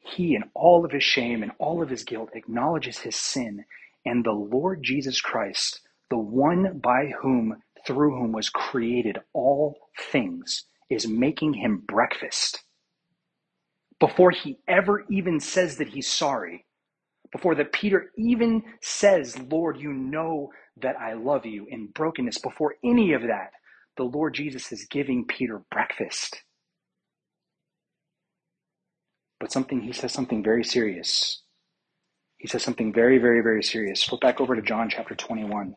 He, 0.00 0.34
in 0.36 0.44
all 0.54 0.84
of 0.84 0.92
his 0.92 1.04
shame 1.04 1.42
and 1.42 1.52
all 1.58 1.82
of 1.82 1.90
his 1.90 2.04
guilt, 2.04 2.30
acknowledges 2.34 2.98
his 3.00 3.16
sin, 3.16 3.64
and 4.06 4.24
the 4.24 4.32
Lord 4.32 4.82
Jesus 4.82 5.20
Christ, 5.20 5.80
the 6.10 6.18
one 6.18 6.80
by 6.82 7.12
whom, 7.22 7.62
through 7.86 8.16
whom 8.18 8.32
was 8.32 8.50
created 8.50 9.18
all 9.34 9.78
things, 9.98 10.64
is 10.90 11.06
making 11.08 11.54
him 11.54 11.82
breakfast. 11.86 12.60
before 14.00 14.30
he 14.30 14.58
ever 14.68 15.04
even 15.10 15.40
says 15.40 15.78
that 15.78 15.88
he's 15.90 16.08
sorry, 16.08 16.66
before 17.32 17.54
that 17.56 17.72
Peter 17.72 18.10
even 18.18 18.62
says, 18.82 19.38
Lord, 19.38 19.78
you 19.80 19.92
know 19.92 20.50
that 20.80 20.96
I 21.00 21.14
love 21.14 21.46
you 21.46 21.66
in 21.70 21.88
brokenness, 21.88 22.38
before 22.40 22.76
any 22.84 23.12
of 23.14 23.22
that, 23.22 23.52
the 23.96 24.04
Lord 24.04 24.34
Jesus 24.34 24.72
is 24.72 24.86
giving 24.90 25.26
Peter 25.26 25.62
breakfast. 25.70 26.42
But 29.42 29.50
something, 29.50 29.80
he 29.80 29.92
says 29.92 30.12
something 30.12 30.44
very 30.44 30.62
serious. 30.62 31.42
He 32.38 32.46
says 32.46 32.62
something 32.62 32.92
very, 32.92 33.18
very, 33.18 33.40
very 33.40 33.64
serious. 33.64 34.04
Flip 34.04 34.20
back 34.20 34.40
over 34.40 34.54
to 34.54 34.62
John 34.62 34.88
chapter 34.88 35.16
21. 35.16 35.74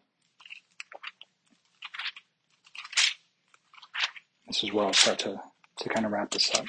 This 4.46 4.64
is 4.64 4.72
where 4.72 4.86
I'll 4.86 4.94
start 4.94 5.18
to, 5.20 5.42
to 5.80 5.90
kind 5.90 6.06
of 6.06 6.12
wrap 6.12 6.30
this 6.30 6.54
up. 6.54 6.66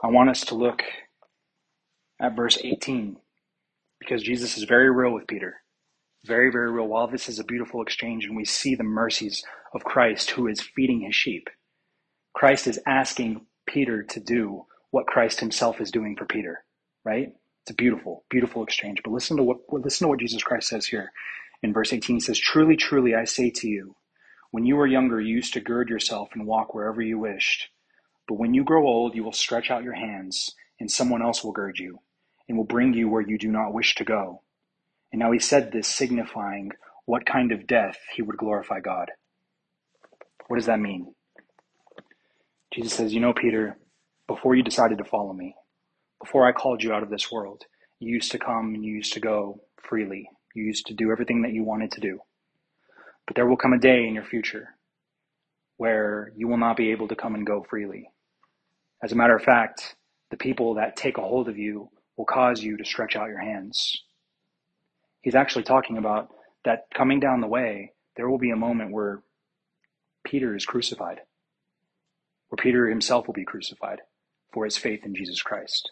I 0.00 0.06
want 0.06 0.30
us 0.30 0.42
to 0.42 0.54
look 0.54 0.84
at 2.20 2.36
verse 2.36 2.56
18 2.62 3.16
because 3.98 4.22
Jesus 4.22 4.56
is 4.56 4.62
very 4.62 4.92
real 4.92 5.12
with 5.12 5.26
Peter. 5.26 5.56
Very, 6.24 6.52
very 6.52 6.70
real. 6.70 6.86
While 6.86 7.08
this 7.08 7.28
is 7.28 7.40
a 7.40 7.44
beautiful 7.44 7.82
exchange 7.82 8.26
and 8.26 8.36
we 8.36 8.44
see 8.44 8.76
the 8.76 8.84
mercies 8.84 9.42
of 9.74 9.82
Christ 9.82 10.30
who 10.30 10.46
is 10.46 10.60
feeding 10.60 11.00
his 11.00 11.16
sheep, 11.16 11.50
Christ 12.32 12.68
is 12.68 12.78
asking 12.86 13.44
Peter 13.68 14.02
to 14.04 14.20
do 14.20 14.66
what 14.90 15.06
Christ 15.06 15.40
himself 15.40 15.80
is 15.80 15.92
doing 15.92 16.16
for 16.16 16.26
Peter, 16.26 16.64
right? 17.04 17.32
It's 17.62 17.72
a 17.72 17.74
beautiful, 17.74 18.24
beautiful 18.30 18.64
exchange. 18.64 19.00
But 19.04 19.12
listen 19.12 19.36
to 19.38 19.44
what 19.44 19.58
listen 19.70 20.06
to 20.06 20.08
what 20.08 20.20
Jesus 20.20 20.42
Christ 20.42 20.68
says 20.68 20.86
here. 20.86 21.12
In 21.62 21.74
verse 21.74 21.92
18 21.92 22.16
he 22.16 22.20
says, 22.20 22.38
Truly, 22.38 22.76
truly, 22.76 23.14
I 23.14 23.24
say 23.24 23.50
to 23.50 23.68
you, 23.68 23.96
when 24.52 24.66
you 24.66 24.76
were 24.76 24.86
younger, 24.86 25.20
you 25.20 25.36
used 25.36 25.54
to 25.54 25.60
gird 25.60 25.90
yourself 25.90 26.30
and 26.34 26.46
walk 26.46 26.74
wherever 26.74 27.02
you 27.02 27.18
wished. 27.18 27.68
But 28.28 28.38
when 28.38 28.54
you 28.54 28.64
grow 28.64 28.86
old, 28.86 29.14
you 29.14 29.24
will 29.24 29.32
stretch 29.32 29.70
out 29.70 29.84
your 29.84 29.94
hands, 29.94 30.54
and 30.80 30.90
someone 30.90 31.22
else 31.22 31.44
will 31.44 31.52
gird 31.52 31.78
you, 31.78 32.00
and 32.48 32.56
will 32.56 32.64
bring 32.64 32.94
you 32.94 33.08
where 33.10 33.22
you 33.22 33.38
do 33.38 33.48
not 33.48 33.74
wish 33.74 33.94
to 33.96 34.04
go. 34.04 34.42
And 35.12 35.20
now 35.20 35.32
he 35.32 35.38
said 35.38 35.72
this, 35.72 35.88
signifying 35.88 36.72
what 37.06 37.26
kind 37.26 37.52
of 37.52 37.66
death 37.66 37.98
he 38.14 38.22
would 38.22 38.38
glorify 38.38 38.80
God. 38.80 39.10
What 40.48 40.56
does 40.56 40.66
that 40.66 40.80
mean? 40.80 41.14
Jesus 42.74 42.94
says, 42.94 43.14
You 43.14 43.20
know, 43.20 43.32
Peter, 43.34 43.78
before 44.28 44.54
you 44.54 44.62
decided 44.62 44.98
to 44.98 45.04
follow 45.04 45.32
me, 45.32 45.54
before 46.22 46.46
I 46.46 46.52
called 46.52 46.82
you 46.82 46.92
out 46.92 47.02
of 47.02 47.10
this 47.10 47.30
world, 47.32 47.64
you 48.00 48.14
used 48.14 48.32
to 48.32 48.38
come 48.38 48.74
and 48.74 48.84
you 48.84 48.94
used 48.96 49.14
to 49.14 49.20
go 49.20 49.60
freely. 49.82 50.28
You 50.54 50.64
used 50.64 50.86
to 50.86 50.94
do 50.94 51.12
everything 51.12 51.42
that 51.42 51.52
you 51.52 51.64
wanted 51.64 51.92
to 51.92 52.00
do. 52.00 52.20
But 53.26 53.36
there 53.36 53.46
will 53.46 53.56
come 53.56 53.72
a 53.74 53.78
day 53.78 54.06
in 54.06 54.14
your 54.14 54.24
future 54.24 54.70
where 55.76 56.32
you 56.36 56.48
will 56.48 56.58
not 56.58 56.76
be 56.76 56.90
able 56.92 57.08
to 57.08 57.16
come 57.16 57.34
and 57.34 57.46
go 57.46 57.64
freely. 57.68 58.10
As 59.02 59.12
a 59.12 59.16
matter 59.16 59.36
of 59.36 59.42
fact, 59.44 59.96
the 60.30 60.36
people 60.36 60.74
that 60.74 60.96
take 60.96 61.18
a 61.18 61.22
hold 61.22 61.48
of 61.48 61.58
you 61.58 61.90
will 62.16 62.24
cause 62.26 62.62
you 62.62 62.76
to 62.76 62.84
stretch 62.84 63.16
out 63.16 63.28
your 63.28 63.40
hands. 63.40 64.02
He's 65.22 65.36
actually 65.36 65.64
talking 65.64 65.98
about 65.98 66.30
that 66.64 66.86
coming 66.94 67.20
down 67.20 67.40
the 67.40 67.46
way, 67.46 67.92
there 68.16 68.28
will 68.28 68.38
be 68.38 68.50
a 68.50 68.56
moment 68.56 68.92
where 68.92 69.22
Peter 70.24 70.56
is 70.56 70.66
crucified, 70.66 71.20
where 72.48 72.62
Peter 72.62 72.88
himself 72.88 73.26
will 73.26 73.34
be 73.34 73.44
crucified 73.44 74.00
for 74.52 74.64
his 74.64 74.76
faith 74.76 75.04
in 75.04 75.14
Jesus 75.14 75.42
Christ. 75.42 75.90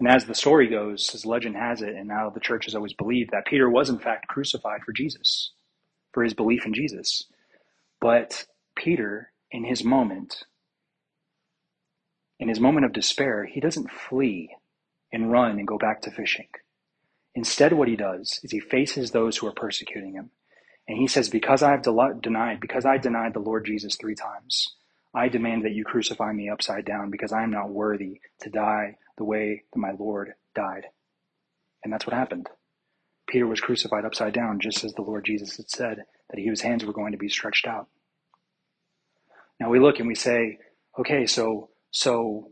And 0.00 0.08
as 0.08 0.26
the 0.26 0.34
story 0.34 0.68
goes, 0.68 1.12
as 1.14 1.26
legend 1.26 1.56
has 1.56 1.82
it, 1.82 1.94
and 1.94 2.08
now 2.08 2.30
the 2.30 2.40
church 2.40 2.66
has 2.66 2.74
always 2.74 2.92
believed 2.94 3.30
that 3.32 3.46
Peter 3.46 3.70
was 3.70 3.90
in 3.90 3.98
fact 3.98 4.28
crucified 4.28 4.82
for 4.84 4.92
Jesus 4.92 5.52
for 6.12 6.24
his 6.24 6.34
belief 6.34 6.66
in 6.66 6.74
Jesus. 6.74 7.24
But 8.00 8.46
Peter, 8.76 9.32
in 9.50 9.64
his 9.64 9.84
moment, 9.84 10.44
in 12.38 12.48
his 12.48 12.60
moment 12.60 12.86
of 12.86 12.92
despair, 12.92 13.44
he 13.46 13.60
doesn't 13.60 13.90
flee 13.90 14.56
and 15.12 15.32
run 15.32 15.58
and 15.58 15.68
go 15.68 15.78
back 15.78 16.02
to 16.02 16.10
fishing. 16.10 16.48
Instead, 17.34 17.74
what 17.74 17.88
he 17.88 17.96
does 17.96 18.40
is 18.42 18.52
he 18.52 18.60
faces 18.60 19.10
those 19.10 19.38
who 19.38 19.46
are 19.46 19.52
persecuting 19.52 20.14
him. 20.14 20.30
And 20.88 20.98
he 20.98 21.06
says, 21.06 21.28
Because 21.30 21.62
I 21.62 21.72
have 21.72 21.82
denied, 21.82 22.60
because 22.60 22.86
I 22.86 22.98
denied 22.98 23.34
the 23.34 23.40
Lord 23.40 23.66
Jesus 23.66 23.96
three 23.96 24.14
times, 24.14 24.75
I 25.16 25.28
demand 25.28 25.64
that 25.64 25.72
you 25.72 25.82
crucify 25.82 26.30
me 26.32 26.50
upside 26.50 26.84
down 26.84 27.10
because 27.10 27.32
I 27.32 27.42
am 27.42 27.50
not 27.50 27.70
worthy 27.70 28.20
to 28.42 28.50
die 28.50 28.98
the 29.16 29.24
way 29.24 29.64
that 29.72 29.78
my 29.78 29.92
Lord 29.98 30.34
died. 30.54 30.84
And 31.82 31.90
that's 31.90 32.06
what 32.06 32.14
happened. 32.14 32.48
Peter 33.26 33.46
was 33.46 33.60
crucified 33.60 34.04
upside 34.04 34.34
down, 34.34 34.60
just 34.60 34.84
as 34.84 34.92
the 34.92 35.02
Lord 35.02 35.24
Jesus 35.24 35.56
had 35.56 35.70
said 35.70 35.98
that 36.30 36.40
his 36.40 36.60
hands 36.60 36.84
were 36.84 36.92
going 36.92 37.12
to 37.12 37.18
be 37.18 37.30
stretched 37.30 37.66
out. 37.66 37.88
Now 39.58 39.70
we 39.70 39.80
look 39.80 39.98
and 40.00 40.06
we 40.06 40.14
say, 40.14 40.58
okay, 40.98 41.24
so, 41.26 41.70
so 41.90 42.50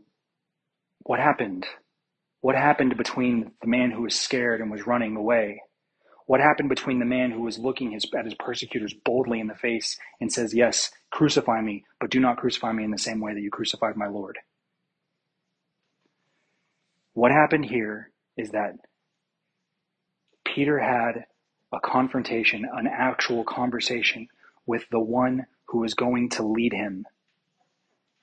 what 1.01 1.19
happened? 1.19 1.67
What 2.41 2.55
happened 2.55 2.97
between 2.97 3.51
the 3.61 3.67
man 3.67 3.91
who 3.91 4.01
was 4.01 4.19
scared 4.19 4.59
and 4.59 4.71
was 4.71 4.87
running 4.87 5.15
away? 5.15 5.61
What 6.25 6.41
happened 6.41 6.69
between 6.69 6.99
the 6.99 7.05
man 7.05 7.31
who 7.31 7.41
was 7.41 7.59
looking 7.59 7.91
his, 7.91 8.05
at 8.17 8.25
his 8.25 8.33
persecutors 8.33 8.93
boldly 8.93 9.39
in 9.39 9.47
the 9.47 9.55
face 9.55 9.97
and 10.19 10.31
says, 10.31 10.55
Yes, 10.55 10.91
crucify 11.11 11.61
me, 11.61 11.85
but 11.99 12.09
do 12.09 12.19
not 12.19 12.37
crucify 12.37 12.71
me 12.71 12.83
in 12.83 12.91
the 12.91 12.97
same 12.97 13.19
way 13.19 13.33
that 13.33 13.41
you 13.41 13.51
crucified 13.51 13.95
my 13.95 14.07
Lord? 14.07 14.39
What 17.13 17.31
happened 17.31 17.65
here 17.65 18.11
is 18.37 18.51
that 18.51 18.75
Peter 20.43 20.79
had 20.79 21.25
a 21.71 21.79
confrontation, 21.79 22.67
an 22.73 22.87
actual 22.87 23.43
conversation 23.43 24.27
with 24.65 24.89
the 24.89 24.99
one 24.99 25.45
who 25.65 25.79
was 25.79 25.93
going 25.93 26.29
to 26.29 26.43
lead 26.43 26.73
him, 26.73 27.05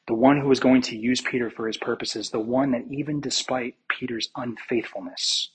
the 0.08 0.14
one 0.14 0.40
who 0.40 0.48
was 0.48 0.60
going 0.60 0.82
to 0.82 0.96
use 0.96 1.20
Peter 1.20 1.50
for 1.50 1.66
his 1.66 1.76
purposes, 1.76 2.30
the 2.30 2.40
one 2.40 2.72
that 2.72 2.84
even 2.90 3.20
despite 3.20 3.76
Peter's 3.88 4.30
unfaithfulness, 4.36 5.50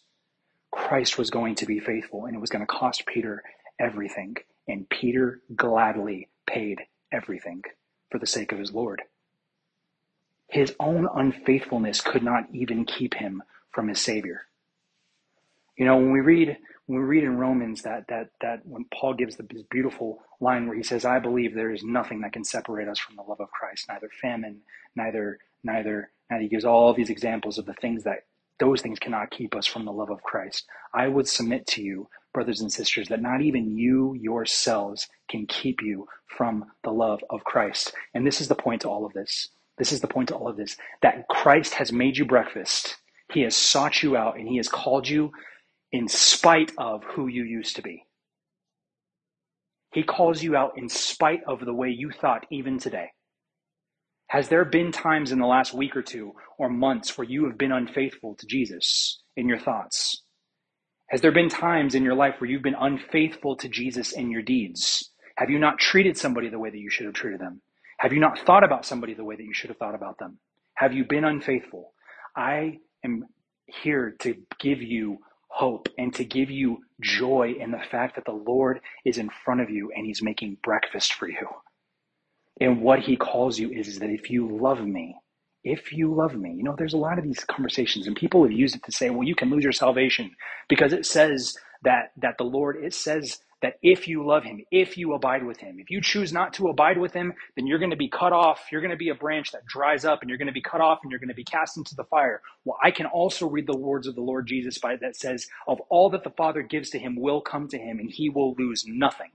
Christ 0.72 1.18
was 1.18 1.30
going 1.30 1.56
to 1.56 1.66
be 1.66 1.80
faithful 1.80 2.26
and 2.26 2.36
it 2.36 2.40
was 2.40 2.50
going 2.50 2.66
to 2.66 2.68
cost 2.68 3.06
Peter 3.06 3.44
everything. 3.80 4.36
And 4.68 4.90
Peter 4.90 5.42
gladly 5.56 6.30
paid 6.46 6.82
everything 7.12 7.64
for 8.10 8.20
the 8.20 8.28
sake 8.28 8.52
of 8.52 8.60
his 8.60 8.74
Lord. 8.74 9.02
His 10.50 10.76
own 10.80 11.08
unfaithfulness 11.14 12.02
could 12.02 12.24
not 12.24 12.46
even 12.54 12.86
keep 12.86 13.16
him 13.16 13.44
from 13.72 13.90
his 13.90 14.02
Savior. 14.02 14.48
You 15.78 15.86
know, 15.86 15.98
when 15.98 16.12
we 16.12 16.22
read 16.22 16.58
when 16.88 17.00
we 17.00 17.06
read 17.06 17.24
in 17.24 17.38
Romans 17.38 17.82
that 17.84 18.08
that 18.08 18.32
that 18.42 18.66
when 18.66 18.86
Paul 18.86 19.14
gives 19.14 19.36
the 19.36 19.44
this 19.44 19.64
beautiful 19.64 20.24
line 20.40 20.68
where 20.68 20.76
he 20.76 20.84
says, 20.84 21.06
"I 21.06 21.20
believe 21.20 21.54
there 21.54 21.72
is 21.72 21.84
nothing 21.84 22.22
that 22.22 22.34
can 22.34 22.44
separate 22.44 22.88
us 22.88 22.98
from 22.98 23.16
the 23.16 23.24
love 23.24 23.42
of 23.42 23.52
Christ, 23.52 23.88
neither 23.90 24.10
famine, 24.22 24.62
neither 24.96 25.40
neither." 25.64 26.12
And 26.30 26.42
he 26.42 26.48
gives 26.48 26.66
all 26.66 26.94
these 26.94 27.10
examples 27.10 27.58
of 27.58 27.66
the 27.66 27.74
things 27.74 28.04
that 28.06 28.26
those 28.60 28.82
things 28.82 29.00
cannot 29.00 29.32
keep 29.32 29.56
us 29.56 29.68
from 29.68 29.86
the 29.86 29.92
love 29.92 30.10
of 30.10 30.24
Christ. 30.24 30.66
I 30.94 31.08
would 31.08 31.28
submit 31.28 31.68
to 31.68 31.84
you, 31.84 32.10
brothers 32.34 32.62
and 32.62 32.72
sisters, 32.72 33.10
that 33.10 33.22
not 33.22 33.42
even 33.42 33.78
you 33.78 34.16
yourselves 34.16 35.08
can 35.30 35.46
keep 35.48 35.82
you 35.82 36.08
from 36.38 36.66
the 36.84 36.92
love 36.92 37.24
of 37.30 37.44
Christ. 37.44 37.94
And 38.14 38.26
this 38.26 38.42
is 38.42 38.48
the 38.48 38.56
point 38.56 38.82
to 38.82 38.90
all 38.90 39.06
of 39.06 39.14
this. 39.14 39.50
This 39.78 39.92
is 39.92 40.02
the 40.02 40.08
point 40.08 40.30
to 40.30 40.36
all 40.36 40.48
of 40.48 40.58
this 40.58 40.78
that 41.02 41.28
Christ 41.30 41.76
has 41.76 41.92
made 41.92 42.18
you 42.18 42.26
breakfast. 42.26 42.98
He 43.32 43.42
has 43.42 43.56
sought 43.56 44.04
you 44.04 44.18
out 44.18 44.38
and 44.38 44.48
he 44.48 44.58
has 44.58 44.70
called 44.70 45.08
you 45.08 45.32
in 45.92 46.08
spite 46.08 46.72
of 46.78 47.04
who 47.04 47.28
you 47.28 47.44
used 47.44 47.76
to 47.78 47.82
be. 47.82 48.06
He 49.94 50.04
calls 50.04 50.44
you 50.44 50.56
out 50.56 50.74
in 50.78 50.90
spite 50.90 51.42
of 51.48 51.66
the 51.66 51.74
way 51.74 51.90
you 51.90 52.12
thought 52.12 52.46
even 52.52 52.80
today. 52.80 53.12
Has 54.28 54.50
there 54.50 54.66
been 54.66 54.92
times 54.92 55.32
in 55.32 55.40
the 55.40 55.48
last 55.48 55.74
week 55.74 55.96
or 55.96 56.02
two 56.02 56.34
or 56.58 56.70
months 56.70 57.18
where 57.18 57.28
you 57.28 57.46
have 57.46 57.58
been 57.58 57.72
unfaithful 57.72 58.36
to 58.36 58.46
Jesus 58.46 59.22
in 59.38 59.48
your 59.48 59.60
thoughts? 59.60 60.24
Has 61.10 61.22
there 61.22 61.32
been 61.32 61.50
times 61.50 61.96
in 61.96 62.04
your 62.04 62.16
life 62.16 62.36
where 62.40 62.50
you've 62.50 62.64
been 62.64 62.76
unfaithful 62.78 63.56
to 63.58 63.70
Jesus 63.70 64.12
in 64.12 64.30
your 64.30 64.42
deeds? 64.42 65.12
Have 65.38 65.50
you 65.50 65.60
not 65.60 65.80
treated 65.80 66.18
somebody 66.18 66.50
the 66.50 66.60
way 66.60 66.70
that 66.70 66.80
you 66.80 66.90
should 66.90 67.06
have 67.06 67.16
treated 67.16 67.40
them? 67.40 67.62
Have 68.00 68.12
you 68.12 68.20
not 68.20 68.40
thought 68.40 68.66
about 68.66 68.86
somebody 68.86 69.14
the 69.14 69.24
way 69.24 69.38
that 69.38 69.44
you 69.46 69.54
should 69.54 69.70
have 69.70 69.78
thought 69.78 69.96
about 69.96 70.20
them? 70.20 70.40
Have 70.76 70.94
you 70.94 71.06
been 71.06 71.24
unfaithful? 71.24 71.94
I 72.36 72.80
am 73.06 73.26
here 73.68 74.16
to 74.20 74.36
give 74.60 74.82
you 74.82 75.20
hope 75.48 75.88
and 75.98 76.14
to 76.16 76.26
give 76.26 76.52
you 76.52 76.80
joy 77.02 77.56
in 77.60 77.72
the 77.72 77.82
fact 77.92 78.16
that 78.16 78.26
the 78.26 78.32
Lord 78.34 78.82
is 79.06 79.18
in 79.18 79.30
front 79.46 79.62
of 79.62 79.70
you 79.70 79.92
and 79.96 80.06
he's 80.06 80.22
making 80.22 80.58
breakfast 80.64 81.14
for 81.14 81.30
you. 81.30 81.48
And 82.60 82.82
what 82.82 83.00
he 83.00 83.18
calls 83.18 83.60
you 83.60 83.72
is, 83.72 84.00
that 84.00 84.10
if 84.10 84.30
you 84.30 84.48
love 84.58 84.82
me, 84.86 85.16
if 85.64 85.92
you 85.94 86.14
love 86.14 86.36
me, 86.36 86.54
you 86.56 86.64
know, 86.64 86.76
there's 86.78 86.94
a 86.94 86.98
lot 86.98 87.20
of 87.20 87.26
these 87.26 87.44
conversations 87.44 88.08
and 88.08 88.16
people 88.16 88.44
have 88.44 88.52
used 88.52 88.76
it 88.76 88.84
to 88.84 88.92
say, 88.92 89.10
well, 89.10 89.28
you 89.28 89.36
can 89.36 89.50
lose 89.50 89.64
your 89.64 89.74
salvation 89.74 90.32
because 90.70 90.94
it 90.94 91.06
says 91.06 91.56
that, 91.84 92.12
that 92.18 92.38
the 92.38 92.46
Lord, 92.46 92.78
it 92.84 92.94
says 92.94 93.40
that 93.62 93.76
if 93.82 94.08
you 94.08 94.26
love 94.26 94.44
him, 94.44 94.64
if 94.72 94.98
you 94.98 95.14
abide 95.14 95.46
with 95.46 95.60
him, 95.60 95.78
if 95.80 95.90
you 95.92 96.02
choose 96.02 96.32
not 96.32 96.54
to 96.54 96.70
abide 96.70 96.98
with 96.98 97.14
him, 97.14 97.34
then 97.56 97.68
you're 97.68 97.80
going 97.80 97.92
to 97.92 97.98
be 97.98 98.10
cut 98.10 98.34
off. 98.34 98.62
You're 98.72 98.82
going 98.82 98.92
to 98.92 98.98
be 98.98 99.10
a 99.10 99.16
branch 99.16 99.52
that 99.52 99.66
dries 99.66 100.06
up 100.06 100.22
and 100.22 100.30
you're 100.30 100.38
going 100.38 100.48
to 100.48 100.54
be 100.54 100.62
cut 100.62 100.82
off 100.82 101.00
and 101.04 101.12
you're 101.12 101.20
going 101.20 101.30
to 101.30 101.36
be 101.36 101.44
cast 101.44 101.78
into 101.78 101.96
the 101.96 102.06
fire. 102.06 102.42
Well, 102.66 102.78
I 102.84 102.92
can 102.92 103.08
also 103.08 103.48
read 103.48 103.68
the 103.68 103.78
words 103.78 104.08
of 104.08 104.16
the 104.16 104.22
Lord 104.22 104.48
Jesus 104.48 104.78
by 104.78 104.96
that 104.98 105.16
says, 105.16 105.48
of 105.68 105.80
all 105.90 106.10
that 106.12 106.24
the 106.24 106.30
Father 106.32 106.62
gives 106.62 106.92
to 106.92 107.00
him 107.00 107.18
will 107.20 107.42
come 107.42 107.68
to 107.70 107.78
him 107.78 108.00
and 108.00 108.10
he 108.12 108.30
will 108.30 108.56
lose 108.58 108.86
nothing. 108.88 109.32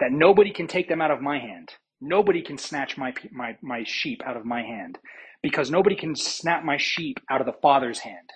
That 0.00 0.12
nobody 0.12 0.52
can 0.52 0.66
take 0.66 0.88
them 0.88 1.00
out 1.00 1.10
of 1.12 1.22
my 1.22 1.38
hand. 1.38 1.70
Nobody 2.00 2.42
can 2.42 2.58
snatch 2.58 2.96
my, 2.98 3.12
my, 3.32 3.56
my 3.62 3.84
sheep 3.84 4.22
out 4.24 4.36
of 4.36 4.44
my 4.44 4.62
hand 4.62 4.98
because 5.42 5.70
nobody 5.70 5.96
can 5.96 6.16
snap 6.16 6.64
my 6.64 6.76
sheep 6.78 7.18
out 7.30 7.40
of 7.40 7.46
the 7.46 7.60
Father's 7.60 8.00
hand. 8.00 8.30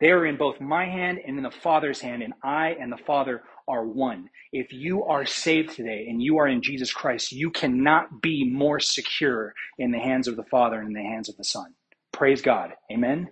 They 0.00 0.10
are 0.10 0.26
in 0.26 0.36
both 0.36 0.60
my 0.60 0.84
hand 0.86 1.18
and 1.26 1.38
in 1.38 1.42
the 1.42 1.50
Father's 1.50 2.00
hand, 2.00 2.22
and 2.22 2.34
I 2.44 2.76
and 2.80 2.92
the 2.92 3.02
Father 3.06 3.42
are 3.66 3.86
one. 3.86 4.28
If 4.52 4.72
you 4.72 5.04
are 5.04 5.24
saved 5.24 5.74
today 5.74 6.06
and 6.08 6.22
you 6.22 6.38
are 6.38 6.46
in 6.48 6.62
Jesus 6.62 6.92
Christ, 6.92 7.32
you 7.32 7.50
cannot 7.50 8.20
be 8.20 8.48
more 8.50 8.78
secure 8.78 9.54
in 9.78 9.92
the 9.92 9.98
hands 9.98 10.28
of 10.28 10.36
the 10.36 10.44
Father 10.44 10.78
and 10.78 10.88
in 10.88 10.92
the 10.94 11.08
hands 11.08 11.28
of 11.28 11.36
the 11.36 11.44
Son. 11.44 11.74
Praise 12.12 12.42
God. 12.42 12.72
Amen. 12.92 13.28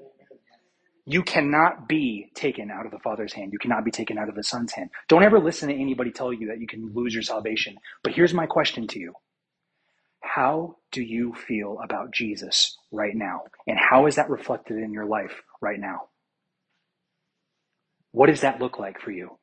You 1.06 1.22
cannot 1.22 1.86
be 1.86 2.30
taken 2.34 2.70
out 2.70 2.86
of 2.86 2.92
the 2.92 2.98
Father's 3.00 3.34
hand. 3.34 3.52
You 3.52 3.58
cannot 3.58 3.84
be 3.84 3.90
taken 3.90 4.16
out 4.18 4.30
of 4.30 4.34
the 4.34 4.42
Son's 4.42 4.72
hand. 4.72 4.90
Don't 5.08 5.22
ever 5.22 5.38
listen 5.38 5.68
to 5.68 5.74
anybody 5.74 6.10
tell 6.10 6.32
you 6.32 6.48
that 6.48 6.60
you 6.60 6.66
can 6.66 6.92
lose 6.94 7.12
your 7.12 7.22
salvation. 7.22 7.76
But 8.02 8.14
here's 8.14 8.32
my 8.32 8.46
question 8.46 8.86
to 8.88 8.98
you 8.98 9.12
How 10.24 10.76
do 10.90 11.02
you 11.02 11.34
feel 11.34 11.78
about 11.84 12.12
Jesus 12.12 12.78
right 12.90 13.14
now? 13.14 13.42
And 13.66 13.78
how 13.78 14.06
is 14.06 14.16
that 14.16 14.30
reflected 14.30 14.78
in 14.78 14.92
your 14.92 15.06
life 15.06 15.42
right 15.60 15.78
now? 15.78 16.08
What 18.12 18.28
does 18.28 18.40
that 18.40 18.60
look 18.60 18.78
like 18.78 19.00
for 19.00 19.10
you? 19.12 19.38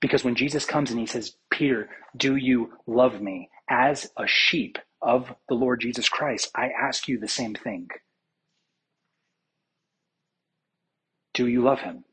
Because 0.00 0.24
when 0.24 0.34
Jesus 0.34 0.64
comes 0.66 0.90
and 0.90 1.00
he 1.00 1.06
says, 1.06 1.36
Peter, 1.50 1.88
do 2.16 2.36
you 2.36 2.72
love 2.86 3.20
me? 3.22 3.48
As 3.70 4.10
a 4.18 4.26
sheep 4.26 4.78
of 5.00 5.32
the 5.48 5.54
Lord 5.54 5.80
Jesus 5.80 6.08
Christ, 6.08 6.50
I 6.54 6.68
ask 6.68 7.08
you 7.08 7.18
the 7.18 7.28
same 7.28 7.54
thing. 7.54 7.88
Do 11.34 11.46
you 11.46 11.62
love 11.62 11.80
him? 11.80 12.04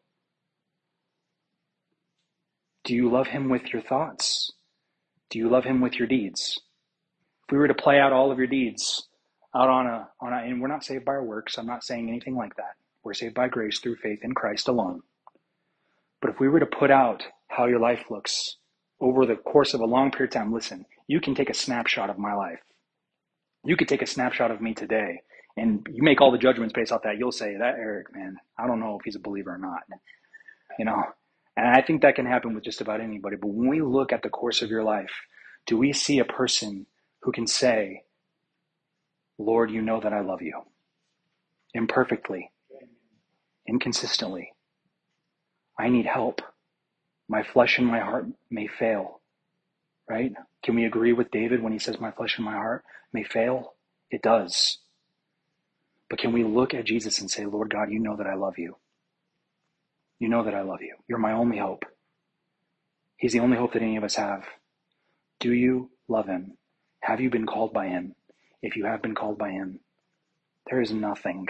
Do 2.86 2.96
you 2.96 3.10
love 3.12 3.28
him 3.28 3.50
with 3.50 3.74
your 3.74 3.82
thoughts? 3.82 4.52
Do 5.30 5.40
you 5.40 5.50
love 5.50 5.66
him 5.66 5.82
with 5.82 5.96
your 5.96 6.08
deeds? 6.08 6.60
We 7.52 7.58
were 7.58 7.68
to 7.68 7.74
play 7.74 8.00
out 8.00 8.14
all 8.14 8.32
of 8.32 8.38
your 8.38 8.48
deeds 8.48 9.08
out 9.54 9.70
on 9.70 9.86
a, 9.86 10.08
on 10.22 10.34
a, 10.34 10.38
and 10.38 10.62
we're 10.62 10.70
not 10.70 10.84
saved 10.84 11.06
by 11.06 11.12
our 11.14 11.24
works, 11.24 11.58
I'm 11.58 11.66
not 11.68 11.84
saying 11.84 12.08
anything 12.08 12.36
like 12.36 12.56
that. 12.56 12.76
We're 13.04 13.14
saved 13.14 13.36
by 13.36 13.50
grace 13.50 13.80
through 13.80 13.98
faith 13.98 14.20
in 14.24 14.34
Christ 14.34 14.68
alone. 14.68 15.02
But 16.22 16.32
if 16.32 16.40
we 16.40 16.48
were 16.48 16.60
to 16.60 16.66
put 16.66 16.92
out 16.92 17.24
how 17.50 17.66
your 17.66 17.80
life 17.80 18.06
looks 18.10 18.58
over 19.02 19.26
the 19.26 19.36
course 19.36 19.74
of 19.74 19.82
a 19.82 19.86
long 19.86 20.12
period 20.12 20.34
of 20.34 20.42
time, 20.42 20.54
listen, 20.54 20.86
you 21.08 21.20
can 21.20 21.36
take 21.36 21.50
a 21.50 21.54
snapshot 21.54 22.10
of 22.10 22.18
my 22.18 22.34
life. 22.34 22.60
You 23.66 23.76
could 23.76 23.88
take 23.88 24.02
a 24.02 24.08
snapshot 24.08 24.52
of 24.52 24.62
me 24.62 24.74
today 24.74 25.22
and 25.58 25.86
you 25.92 26.04
make 26.04 26.22
all 26.22 26.32
the 26.32 26.38
judgments 26.38 26.74
based 26.74 26.92
off 26.92 27.04
that, 27.04 27.18
you'll 27.18 27.32
say 27.32 27.56
that 27.58 27.76
Eric, 27.78 28.16
man, 28.16 28.38
I 28.58 28.68
don't 28.68 28.80
know 28.80 28.98
if 28.98 29.04
he's 29.04 29.16
a 29.16 29.20
believer 29.20 29.54
or 29.54 29.58
not. 29.58 29.82
You 30.80 30.86
know, 30.86 31.04
and 31.58 31.68
I 31.68 31.82
think 31.82 32.02
that 32.02 32.16
can 32.16 32.26
happen 32.26 32.56
with 32.56 32.64
just 32.64 32.82
about 32.82 33.02
anybody. 33.02 33.36
But 33.36 33.50
when 33.50 33.68
we 33.68 33.82
look 33.82 34.14
at 34.14 34.24
the 34.24 34.30
course 34.30 34.62
of 34.62 34.70
your 34.70 34.84
life, 34.84 35.12
do 35.68 35.78
we 35.78 35.92
see 35.92 36.20
a 36.20 36.26
person 36.26 36.86
who 37.22 37.32
can 37.32 37.48
say, 37.48 38.04
Lord, 39.38 39.72
you 39.72 39.82
know 39.82 40.00
that 40.02 40.14
I 40.14 40.22
love 40.22 40.42
you 40.42 40.62
imperfectly, 41.74 42.52
inconsistently. 43.68 44.52
I 45.80 45.90
need 45.90 46.06
help. 46.06 46.42
My 47.30 47.44
flesh 47.44 47.78
and 47.78 47.88
my 47.88 48.00
heart 48.00 48.26
may 48.50 48.68
fail. 48.68 49.22
Right? 50.10 50.34
Can 50.64 50.76
we 50.76 50.86
agree 50.86 51.14
with 51.14 51.32
David 51.32 51.64
when 51.64 51.72
he 51.72 51.80
says, 51.80 52.00
My 52.00 52.12
flesh 52.12 52.36
and 52.38 52.46
my 52.46 52.54
heart 52.54 52.84
may 53.14 53.24
fail? 53.24 53.74
It 54.10 54.22
does. 54.22 54.80
But 56.10 56.20
can 56.20 56.34
we 56.34 56.44
look 56.44 56.74
at 56.74 56.86
Jesus 56.86 57.22
and 57.22 57.32
say, 57.32 57.46
Lord 57.46 57.72
God, 57.72 57.90
you 57.90 58.00
know 58.00 58.18
that 58.18 58.28
I 58.28 58.36
love 58.36 58.56
you. 58.58 58.76
You 60.20 60.28
know 60.28 60.44
that 60.44 60.54
I 60.54 60.62
love 60.62 60.82
you. 60.82 60.98
You're 61.08 61.18
my 61.18 61.32
only 61.32 61.58
hope. 61.58 61.86
He's 63.18 63.34
the 63.34 63.40
only 63.40 63.58
hope 63.58 63.74
that 63.74 63.82
any 63.82 63.96
of 63.98 64.04
us 64.04 64.16
have. 64.16 64.44
Do 65.40 65.54
you 65.54 65.92
love 66.10 66.28
him? 66.28 66.58
Have 67.02 67.22
you 67.22 67.30
been 67.30 67.48
called 67.48 67.74
by 67.74 67.88
him? 67.88 68.16
If 68.62 68.76
you 68.76 68.86
have 68.86 69.02
been 69.02 69.16
called 69.16 69.38
by 69.38 69.52
him, 69.52 69.80
there 70.70 70.82
is 70.82 70.92
nothing, 70.92 71.48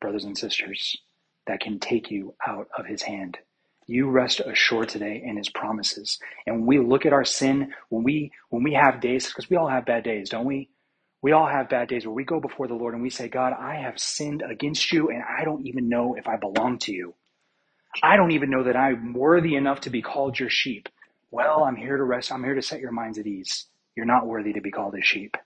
brothers 0.00 0.24
and 0.24 0.36
sisters, 0.36 0.96
that 1.46 1.60
can 1.60 1.78
take 1.80 2.10
you 2.10 2.34
out 2.46 2.68
of 2.78 2.86
his 2.86 3.02
hand. 3.02 3.38
You 3.86 4.10
rest 4.10 4.40
assured 4.40 4.88
today 4.88 5.22
in 5.24 5.36
his 5.36 5.48
promises. 5.50 6.18
And 6.46 6.58
when 6.58 6.66
we 6.66 6.80
look 6.80 7.06
at 7.06 7.12
our 7.12 7.24
sin, 7.24 7.72
when 7.90 8.04
we 8.04 8.32
when 8.50 8.62
we 8.62 8.74
have 8.74 9.00
days, 9.00 9.28
because 9.28 9.50
we 9.50 9.56
all 9.56 9.68
have 9.68 9.86
bad 9.86 10.04
days, 10.04 10.30
don't 10.30 10.46
we? 10.46 10.70
We 11.22 11.32
all 11.32 11.48
have 11.48 11.68
bad 11.68 11.88
days 11.88 12.06
where 12.06 12.14
we 12.14 12.24
go 12.24 12.40
before 12.40 12.68
the 12.68 12.74
Lord 12.74 12.94
and 12.94 13.02
we 13.02 13.10
say, 13.10 13.28
God, 13.28 13.52
I 13.58 13.76
have 13.76 13.98
sinned 13.98 14.42
against 14.42 14.92
you 14.92 15.10
and 15.10 15.22
I 15.22 15.44
don't 15.44 15.66
even 15.66 15.88
know 15.88 16.14
if 16.16 16.28
I 16.28 16.36
belong 16.36 16.78
to 16.80 16.92
you. 16.92 17.14
I 18.02 18.16
don't 18.16 18.32
even 18.32 18.50
know 18.50 18.64
that 18.64 18.76
I'm 18.76 19.14
worthy 19.14 19.54
enough 19.56 19.82
to 19.82 19.90
be 19.90 20.02
called 20.02 20.38
your 20.38 20.50
sheep. 20.50 20.88
Well, 21.30 21.64
I'm 21.64 21.76
here 21.76 21.96
to 21.96 22.04
rest. 22.04 22.32
I'm 22.32 22.44
here 22.44 22.54
to 22.54 22.62
set 22.62 22.80
your 22.80 22.92
minds 22.92 23.18
at 23.18 23.26
ease. 23.26 23.66
You're 23.96 24.06
not 24.06 24.26
worthy 24.26 24.52
to 24.54 24.60
be 24.60 24.70
called 24.70 24.94
his 24.94 25.06
sheep. 25.06 25.36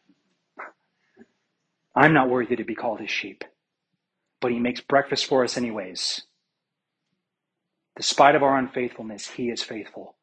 I'm 1.96 2.14
not 2.14 2.30
worthy 2.30 2.56
to 2.56 2.64
be 2.64 2.74
called 2.74 3.00
his 3.00 3.10
sheep. 3.10 3.44
But 4.40 4.52
he 4.52 4.60
makes 4.60 4.80
breakfast 4.80 5.26
for 5.26 5.44
us 5.44 5.56
anyways. 5.56 6.22
Despite 7.96 8.34
of 8.36 8.42
our 8.42 8.58
unfaithfulness, 8.58 9.28
he 9.28 9.50
is 9.50 9.62
faithful 9.62 10.16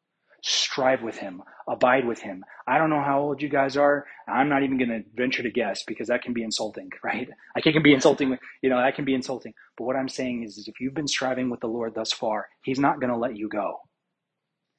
strive 0.46 1.02
with 1.02 1.18
him, 1.18 1.42
abide 1.68 2.06
with 2.06 2.20
him. 2.20 2.44
I 2.66 2.78
don't 2.78 2.90
know 2.90 3.02
how 3.02 3.20
old 3.20 3.42
you 3.42 3.48
guys 3.48 3.76
are. 3.76 4.06
I'm 4.28 4.48
not 4.48 4.62
even 4.62 4.78
going 4.78 4.90
to 4.90 5.02
venture 5.14 5.42
to 5.42 5.50
guess 5.50 5.82
because 5.84 6.08
that 6.08 6.22
can 6.22 6.32
be 6.32 6.42
insulting, 6.42 6.90
right? 7.04 7.28
I 7.56 7.60
can 7.60 7.82
be 7.82 7.94
insulting, 7.94 8.38
you 8.62 8.70
know, 8.70 8.78
that 8.78 8.94
can 8.94 9.04
be 9.04 9.14
insulting. 9.14 9.54
But 9.76 9.84
what 9.84 9.96
I'm 9.96 10.08
saying 10.08 10.44
is, 10.44 10.56
is 10.58 10.68
if 10.68 10.80
you've 10.80 10.94
been 10.94 11.08
striving 11.08 11.50
with 11.50 11.60
the 11.60 11.66
Lord 11.68 11.94
thus 11.94 12.12
far, 12.12 12.48
he's 12.62 12.78
not 12.78 13.00
going 13.00 13.12
to 13.12 13.18
let 13.18 13.36
you 13.36 13.48
go. 13.48 13.80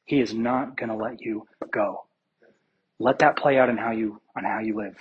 He 0.06 0.22
is 0.22 0.34
not 0.34 0.78
going 0.78 0.90
to 0.90 0.96
let 0.96 1.22
you 1.22 1.46
go. 1.72 2.07
Let 3.00 3.20
that 3.20 3.38
play 3.38 3.58
out 3.60 3.70
in 3.70 3.78
how 3.78 3.92
you, 3.92 4.22
on 4.38 4.44
how 4.44 4.60
you 4.60 4.78
live. 4.78 4.98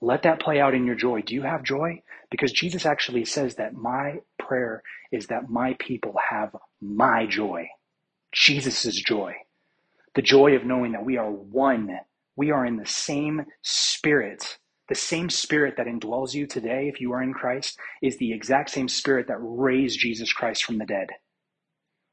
Let 0.00 0.22
that 0.22 0.40
play 0.40 0.60
out 0.60 0.74
in 0.74 0.86
your 0.86 0.94
joy. 0.94 1.22
Do 1.22 1.34
you 1.34 1.42
have 1.42 1.64
joy? 1.64 2.02
Because 2.30 2.52
Jesus 2.52 2.86
actually 2.86 3.24
says 3.24 3.56
that 3.56 3.74
my 3.74 4.20
prayer 4.38 4.82
is 5.10 5.28
that 5.28 5.50
my 5.50 5.76
people 5.78 6.14
have 6.30 6.54
my 6.80 7.26
joy. 7.26 7.68
Jesus' 8.32 8.94
joy. 8.94 9.34
The 10.14 10.22
joy 10.22 10.54
of 10.56 10.64
knowing 10.64 10.92
that 10.92 11.04
we 11.04 11.16
are 11.16 11.30
one. 11.30 11.98
We 12.36 12.50
are 12.50 12.66
in 12.66 12.76
the 12.76 12.86
same 12.86 13.46
spirit. 13.62 14.58
The 14.88 14.94
same 14.94 15.30
spirit 15.30 15.76
that 15.76 15.86
indwells 15.86 16.34
you 16.34 16.46
today, 16.46 16.88
if 16.92 17.00
you 17.00 17.12
are 17.12 17.22
in 17.22 17.34
Christ, 17.34 17.78
is 18.02 18.18
the 18.18 18.32
exact 18.32 18.70
same 18.70 18.88
spirit 18.88 19.28
that 19.28 19.38
raised 19.40 19.98
Jesus 20.00 20.32
Christ 20.32 20.64
from 20.64 20.78
the 20.78 20.86
dead. 20.86 21.08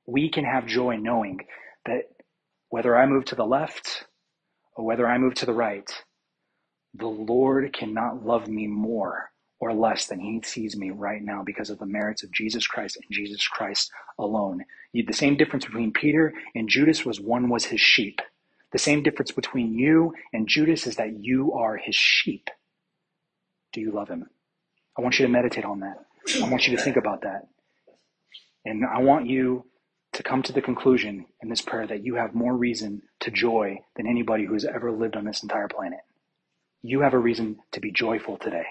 We 0.08 0.30
can 0.30 0.46
have 0.46 0.68
joy 0.68 0.98
knowing 0.98 1.42
that 1.86 2.04
whether 2.70 2.98
I 2.98 3.06
move 3.06 3.26
to 3.26 3.36
the 3.36 3.46
left 3.46 4.06
or 4.76 4.86
whether 4.86 5.08
I 5.08 5.18
move 5.18 5.36
to 5.36 5.46
the 5.46 5.54
right, 5.54 5.90
the 6.94 7.08
Lord 7.08 7.74
cannot 7.74 8.26
love 8.26 8.48
me 8.48 8.68
more 8.68 9.32
or 9.60 9.74
less 9.74 10.08
than 10.08 10.20
he 10.20 10.42
sees 10.44 10.78
me 10.78 10.92
right 10.92 11.22
now 11.24 11.44
because 11.44 11.70
of 11.70 11.80
the 11.80 11.86
merits 11.86 12.24
of 12.24 12.32
Jesus 12.32 12.68
Christ 12.68 12.98
and 12.98 13.06
Jesus 13.12 13.48
Christ 13.48 13.92
alone. 14.20 14.66
The 14.94 15.14
same 15.14 15.38
difference 15.38 15.66
between 15.66 15.94
Peter 15.94 16.34
and 16.56 16.70
Judas 16.70 17.06
was 17.06 17.20
one 17.20 17.50
was 17.50 17.66
his 17.66 17.82
sheep. 17.82 18.20
The 18.74 18.80
same 18.80 19.04
difference 19.04 19.32
between 19.32 19.74
you 19.78 20.14
and 20.34 20.48
Judas 20.48 20.88
is 20.88 20.98
that 20.98 21.24
you 21.24 21.54
are 21.54 21.78
his 21.78 21.96
sheep. 21.96 22.50
Do 23.74 23.82
you 23.82 23.92
love 23.92 24.10
him? 24.10 24.28
I 24.98 25.02
want 25.02 25.20
you 25.20 25.26
to 25.26 25.32
meditate 25.32 25.66
on 25.66 25.82
that. 25.82 26.00
I 26.44 26.50
want 26.50 26.68
you 26.68 26.76
to 26.78 26.84
think 26.84 26.98
about 26.98 27.22
that. 27.22 27.48
And 28.66 28.84
I 28.86 29.02
want 29.02 29.28
you 29.28 29.66
to 30.16 30.24
come 30.24 30.42
to 30.42 30.54
the 30.54 30.62
conclusion 30.62 31.26
in 31.44 31.50
this 31.50 31.62
prayer 31.62 31.86
that 31.86 32.06
you 32.06 32.16
have 32.16 32.34
more 32.34 32.56
reason 32.56 33.02
to 33.20 33.30
joy 33.30 33.78
than 33.98 34.08
anybody 34.08 34.46
who 34.46 34.54
has 34.54 34.64
ever 34.64 34.90
lived 34.90 35.18
on 35.18 35.26
this 35.26 35.44
entire 35.44 35.68
planet. 35.68 36.00
You 36.82 37.02
have 37.02 37.14
a 37.14 37.20
reason 37.20 37.58
to 37.74 37.82
be 37.82 37.92
joyful 37.92 38.38
today. 38.38 38.64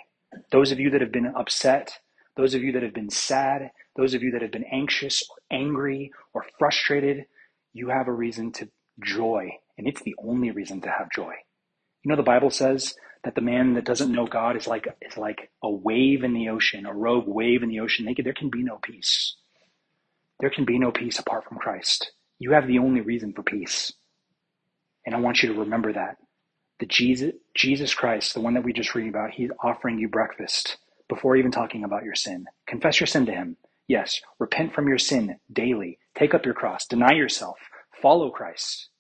Those 0.51 0.72
of 0.72 0.80
you 0.80 0.88
that 0.90 1.03
have 1.03 1.12
been 1.12 1.32
upset, 1.36 1.99
those 2.34 2.55
of 2.55 2.62
you 2.62 2.72
that 2.72 2.82
have 2.82 2.95
been 2.95 3.11
sad, 3.11 3.70
those 3.95 4.14
of 4.14 4.22
you 4.22 4.30
that 4.30 4.40
have 4.40 4.53
been 4.53 4.64
anxious 4.72 5.22
or 5.28 5.36
angry 5.55 6.12
or 6.32 6.47
frustrated, 6.59 7.26
you 7.74 7.90
have 7.90 8.09
a 8.09 8.12
reason 8.12 8.51
to 8.53 8.70
joy. 9.05 9.51
And 9.76 9.86
it's 9.86 10.03
the 10.03 10.16
only 10.24 10.51
reason 10.51 10.80
to 10.80 10.90
have 10.90 11.11
joy. 11.14 11.34
You 12.05 12.09
know, 12.09 12.16
the 12.16 12.22
Bible 12.22 12.51
says 12.51 12.95
that 13.22 13.34
the 13.34 13.42
man 13.42 13.74
that 13.74 13.84
doesn't 13.84 14.12
know 14.12 14.26
God 14.26 14.57
is 14.57 14.66
like, 14.66 14.86
is 15.03 15.18
like 15.18 15.51
a 15.62 15.70
wave 15.70 16.24
in 16.24 16.32
the 16.32 16.49
ocean, 16.49 16.86
a 16.86 16.95
rogue 16.95 17.28
wave 17.28 17.62
in 17.62 17.68
the 17.68 17.80
ocean. 17.80 18.07
They, 18.07 18.14
there 18.22 18.32
can 18.32 18.49
be 18.49 18.62
no 18.62 18.78
peace. 18.82 19.36
There 20.41 20.51
can 20.51 20.64
be 20.64 20.78
no 20.78 20.93
peace 20.93 21.18
apart 21.18 21.45
from 21.49 21.59
Christ. 21.59 22.12
You 22.39 22.53
have 22.53 22.66
the 22.68 22.78
only 22.80 23.01
reason 23.03 23.32
for 23.35 23.43
peace. 23.43 23.93
And 25.07 25.14
I 25.14 25.20
want 25.20 25.43
you 25.43 25.53
to 25.53 25.61
remember 25.61 25.93
that 25.95 26.16
the 26.80 26.87
Jesus, 26.87 27.32
Jesus 27.57 27.95
Christ, 27.95 28.35
the 28.35 28.41
one 28.43 28.55
that 28.55 28.64
we 28.64 28.74
just 28.74 28.95
read 28.95 29.09
about, 29.09 29.32
he's 29.32 29.51
offering 29.64 29.99
you 29.99 30.09
breakfast 30.09 30.78
before 31.09 31.37
even 31.37 31.53
talking 31.53 31.85
about 31.85 32.05
your 32.05 32.16
sin. 32.16 32.47
Confess 32.68 33.01
your 33.01 33.09
sin 33.09 33.26
to 33.26 33.32
him. 33.32 33.57
Yes, 33.89 34.20
repent 34.41 34.74
from 34.74 34.89
your 34.89 34.99
sin 34.99 35.37
daily. 35.53 35.99
Take 36.16 36.35
up 36.35 36.45
your 36.47 36.55
cross. 36.55 36.87
Deny 36.87 37.12
yourself. 37.14 37.59
Follow 38.03 38.30
Christ. 38.30 38.91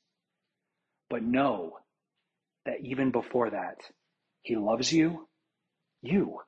But 1.10 1.22
know 1.24 1.78
that 2.66 2.80
even 2.82 3.12
before 3.12 3.50
that, 3.50 3.76
he 4.42 4.56
loves 4.56 4.92
you. 4.92 5.28
You. 6.02 6.38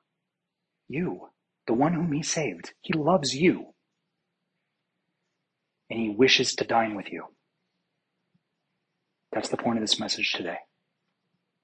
You. 0.89 1.29
The 1.67 1.73
one 1.73 1.93
whom 1.93 2.13
he 2.13 2.23
saved. 2.23 2.73
He 2.81 2.93
loves 2.93 3.35
you. 3.35 3.73
And 5.89 5.99
he 5.99 6.09
wishes 6.09 6.55
to 6.55 6.65
dine 6.65 6.95
with 6.95 7.11
you. 7.11 7.25
That's 9.31 9.49
the 9.49 9.57
point 9.57 9.77
of 9.77 9.83
this 9.83 9.99
message 9.99 10.33
today. 10.33 10.57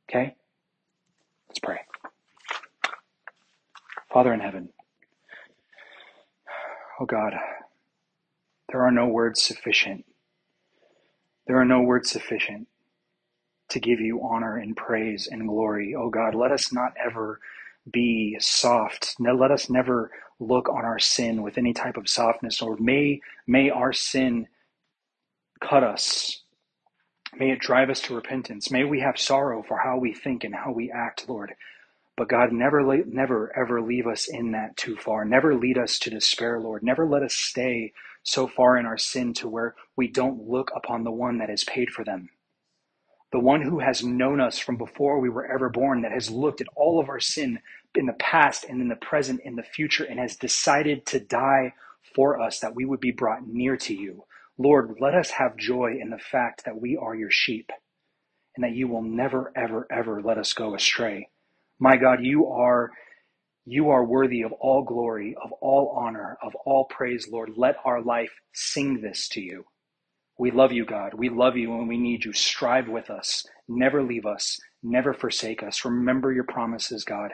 Okay? 0.10 0.36
Let's 1.48 1.60
pray. 1.60 1.80
Father 4.12 4.34
in 4.34 4.40
heaven, 4.40 4.70
oh 7.00 7.06
God, 7.06 7.34
there 8.70 8.84
are 8.84 8.92
no 8.92 9.08
words 9.08 9.42
sufficient. 9.42 10.06
There 11.48 11.60
are 11.60 11.66
no 11.66 11.82
words 11.82 12.12
sufficient 12.12 12.68
to 13.70 13.80
give 13.80 14.00
you 14.00 14.22
honor 14.24 14.58
and 14.58 14.78
praise 14.78 15.28
and 15.32 15.48
glory. 15.48 15.96
Oh 15.98 16.10
God, 16.10 16.36
let 16.36 16.52
us 16.52 16.72
not 16.72 16.94
ever 17.04 17.40
be 17.92 18.38
soft. 18.40 19.16
No, 19.20 19.34
let 19.36 19.52
us 19.52 19.70
never 19.70 20.12
look 20.40 20.70
on 20.70 20.86
our 20.86 21.00
sin 21.00 21.42
with 21.44 21.58
any 21.58 21.74
type 21.74 21.98
of 21.98 22.10
softness, 22.10 22.62
Lord. 22.62 22.82
May, 22.82 23.22
may 23.48 23.70
our 23.70 23.94
sin 23.94 24.48
cut 25.62 25.84
us. 25.84 26.44
May 27.38 27.52
it 27.52 27.60
drive 27.60 27.90
us 27.90 28.02
to 28.04 28.16
repentance. 28.16 28.72
May 28.72 28.84
we 28.86 29.02
have 29.02 29.20
sorrow 29.20 29.64
for 29.64 29.78
how 29.78 29.98
we 29.98 30.14
think 30.14 30.44
and 30.44 30.56
how 30.56 30.72
we 30.72 30.92
act, 30.92 31.30
Lord. 31.30 31.54
But 32.18 32.30
God, 32.30 32.52
never, 32.54 32.84
never, 33.06 33.52
ever 33.58 33.82
leave 33.82 34.08
us 34.08 34.28
in 34.30 34.52
that 34.54 34.78
too 34.78 34.98
far. 34.98 35.26
Never 35.26 35.56
lead 35.56 35.78
us 35.80 36.00
to 36.00 36.12
despair, 36.12 36.60
Lord. 36.60 36.84
Never 36.84 37.08
let 37.08 37.24
us 37.24 37.34
stay 37.34 37.94
so 38.24 38.48
far 38.48 38.78
in 38.78 38.86
our 38.86 38.98
sin 39.00 39.34
to 39.36 39.50
where 39.50 39.76
we 39.98 40.08
don't 40.08 40.48
look 40.50 40.72
upon 40.76 41.04
the 41.04 41.12
one 41.12 41.40
that 41.40 41.50
has 41.50 41.64
paid 41.64 41.90
for 41.92 42.04
them 42.06 42.30
the 43.34 43.40
one 43.42 43.64
who 43.64 43.82
has 43.82 44.06
known 44.06 44.42
us 44.42 44.60
from 44.60 44.78
before 44.78 45.20
we 45.20 45.30
were 45.30 45.48
ever 45.52 45.70
born, 45.70 46.04
that 46.04 46.14
has 46.14 46.32
looked 46.32 46.62
at 46.62 46.70
all 46.78 47.02
of 47.02 47.10
our 47.10 47.22
sin 47.22 47.60
in 47.96 48.08
the 48.08 48.14
past 48.16 48.66
and 48.70 48.82
in 48.82 48.90
the 48.90 48.98
present, 48.98 49.42
in 49.46 49.58
the 49.58 49.64
future, 49.64 50.06
and 50.06 50.20
has 50.22 50.38
decided 50.38 51.06
to 51.08 51.20
die 51.22 51.74
for 52.16 52.42
us 52.42 52.62
that 52.62 52.76
we 52.76 52.86
would 52.86 53.02
be 53.02 53.12
brought 53.12 53.48
near 53.48 53.78
to 53.78 53.96
you. 53.96 54.26
Lord, 54.60 54.98
let 55.02 55.16
us 55.16 55.32
have 55.32 55.58
joy 55.58 55.98
in 56.02 56.12
the 56.12 56.20
fact 56.20 56.66
that 56.66 56.82
we 56.82 56.98
are 56.98 57.16
your 57.16 57.32
sheep 57.32 57.72
and 58.58 58.66
that 58.66 58.76
you 58.76 58.88
will 58.88 59.04
never, 59.04 59.54
ever, 59.58 59.88
ever 59.92 60.22
let 60.24 60.38
us 60.40 60.54
go 60.54 60.76
astray. 60.76 61.30
My 61.80 61.98
God, 61.98 62.20
you 62.24 62.48
are. 62.48 62.92
You 63.66 63.92
are 63.92 64.06
worthy 64.06 64.44
of 64.44 64.52
all 64.54 64.84
glory, 64.84 65.36
of 65.44 65.54
all 65.62 65.96
honor, 65.98 66.38
of 66.44 66.54
all 66.66 66.86
praise, 66.86 67.30
Lord. 67.32 67.52
Let 67.58 67.78
our 67.86 68.02
life 68.02 68.32
sing 68.54 69.02
this 69.02 69.30
to 69.30 69.42
you. 69.42 69.66
We 70.40 70.52
love 70.52 70.72
you, 70.72 70.86
God. 70.86 71.14
We 71.16 71.30
love 71.30 71.58
you 71.58 71.74
and 71.74 71.88
we 71.88 71.98
need 71.98 72.26
you. 72.26 72.34
Strive 72.34 72.90
with 72.90 73.10
us. 73.10 73.46
Never 73.68 74.04
leave 74.04 74.26
us. 74.26 74.60
Never 74.84 75.14
forsake 75.14 75.64
us. 75.64 75.86
Remember 75.86 76.34
your 76.34 76.46
promises, 76.46 77.04
God, 77.04 77.32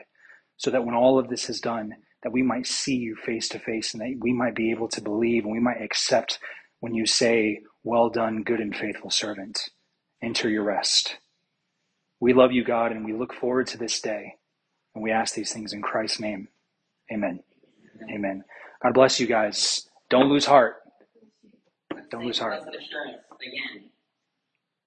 so 0.57 0.71
that 0.71 0.85
when 0.85 0.95
all 0.95 1.19
of 1.19 1.29
this 1.29 1.49
is 1.49 1.61
done, 1.61 1.93
that 2.23 2.33
we 2.33 2.43
might 2.43 2.67
see 2.67 2.95
you 2.95 3.15
face 3.15 3.49
to 3.49 3.59
face 3.59 3.93
and 3.93 4.01
that 4.01 4.17
we 4.21 4.33
might 4.33 4.55
be 4.55 4.71
able 4.71 4.89
to 4.89 5.01
believe 5.01 5.45
and 5.45 5.53
we 5.53 5.59
might 5.61 5.81
accept 5.81 6.39
when 6.81 6.93
you 6.93 7.05
say, 7.05 7.61
Well 7.83 8.09
done, 8.09 8.43
good 8.43 8.59
and 8.59 8.75
faithful 8.75 9.09
servant. 9.11 9.69
Enter 10.21 10.49
your 10.49 10.63
rest. 10.63 11.17
We 12.19 12.33
love 12.33 12.51
you, 12.51 12.63
God, 12.65 12.91
and 12.91 13.05
we 13.05 13.13
look 13.13 13.33
forward 13.33 13.67
to 13.67 13.77
this 13.77 14.01
day. 14.01 14.35
And 14.95 15.03
we 15.03 15.11
ask 15.11 15.35
these 15.35 15.53
things 15.53 15.73
in 15.73 15.81
Christ's 15.81 16.19
name. 16.19 16.49
Amen. 17.13 17.41
Amen. 18.13 18.43
God 18.83 18.93
bless 18.93 19.19
you 19.19 19.27
guys. 19.27 19.89
Don't 20.09 20.29
lose 20.29 20.45
heart. 20.45 20.77
Don't 22.09 22.25
lose 22.25 22.39
heart. 22.39 22.61
Again. 22.63 23.89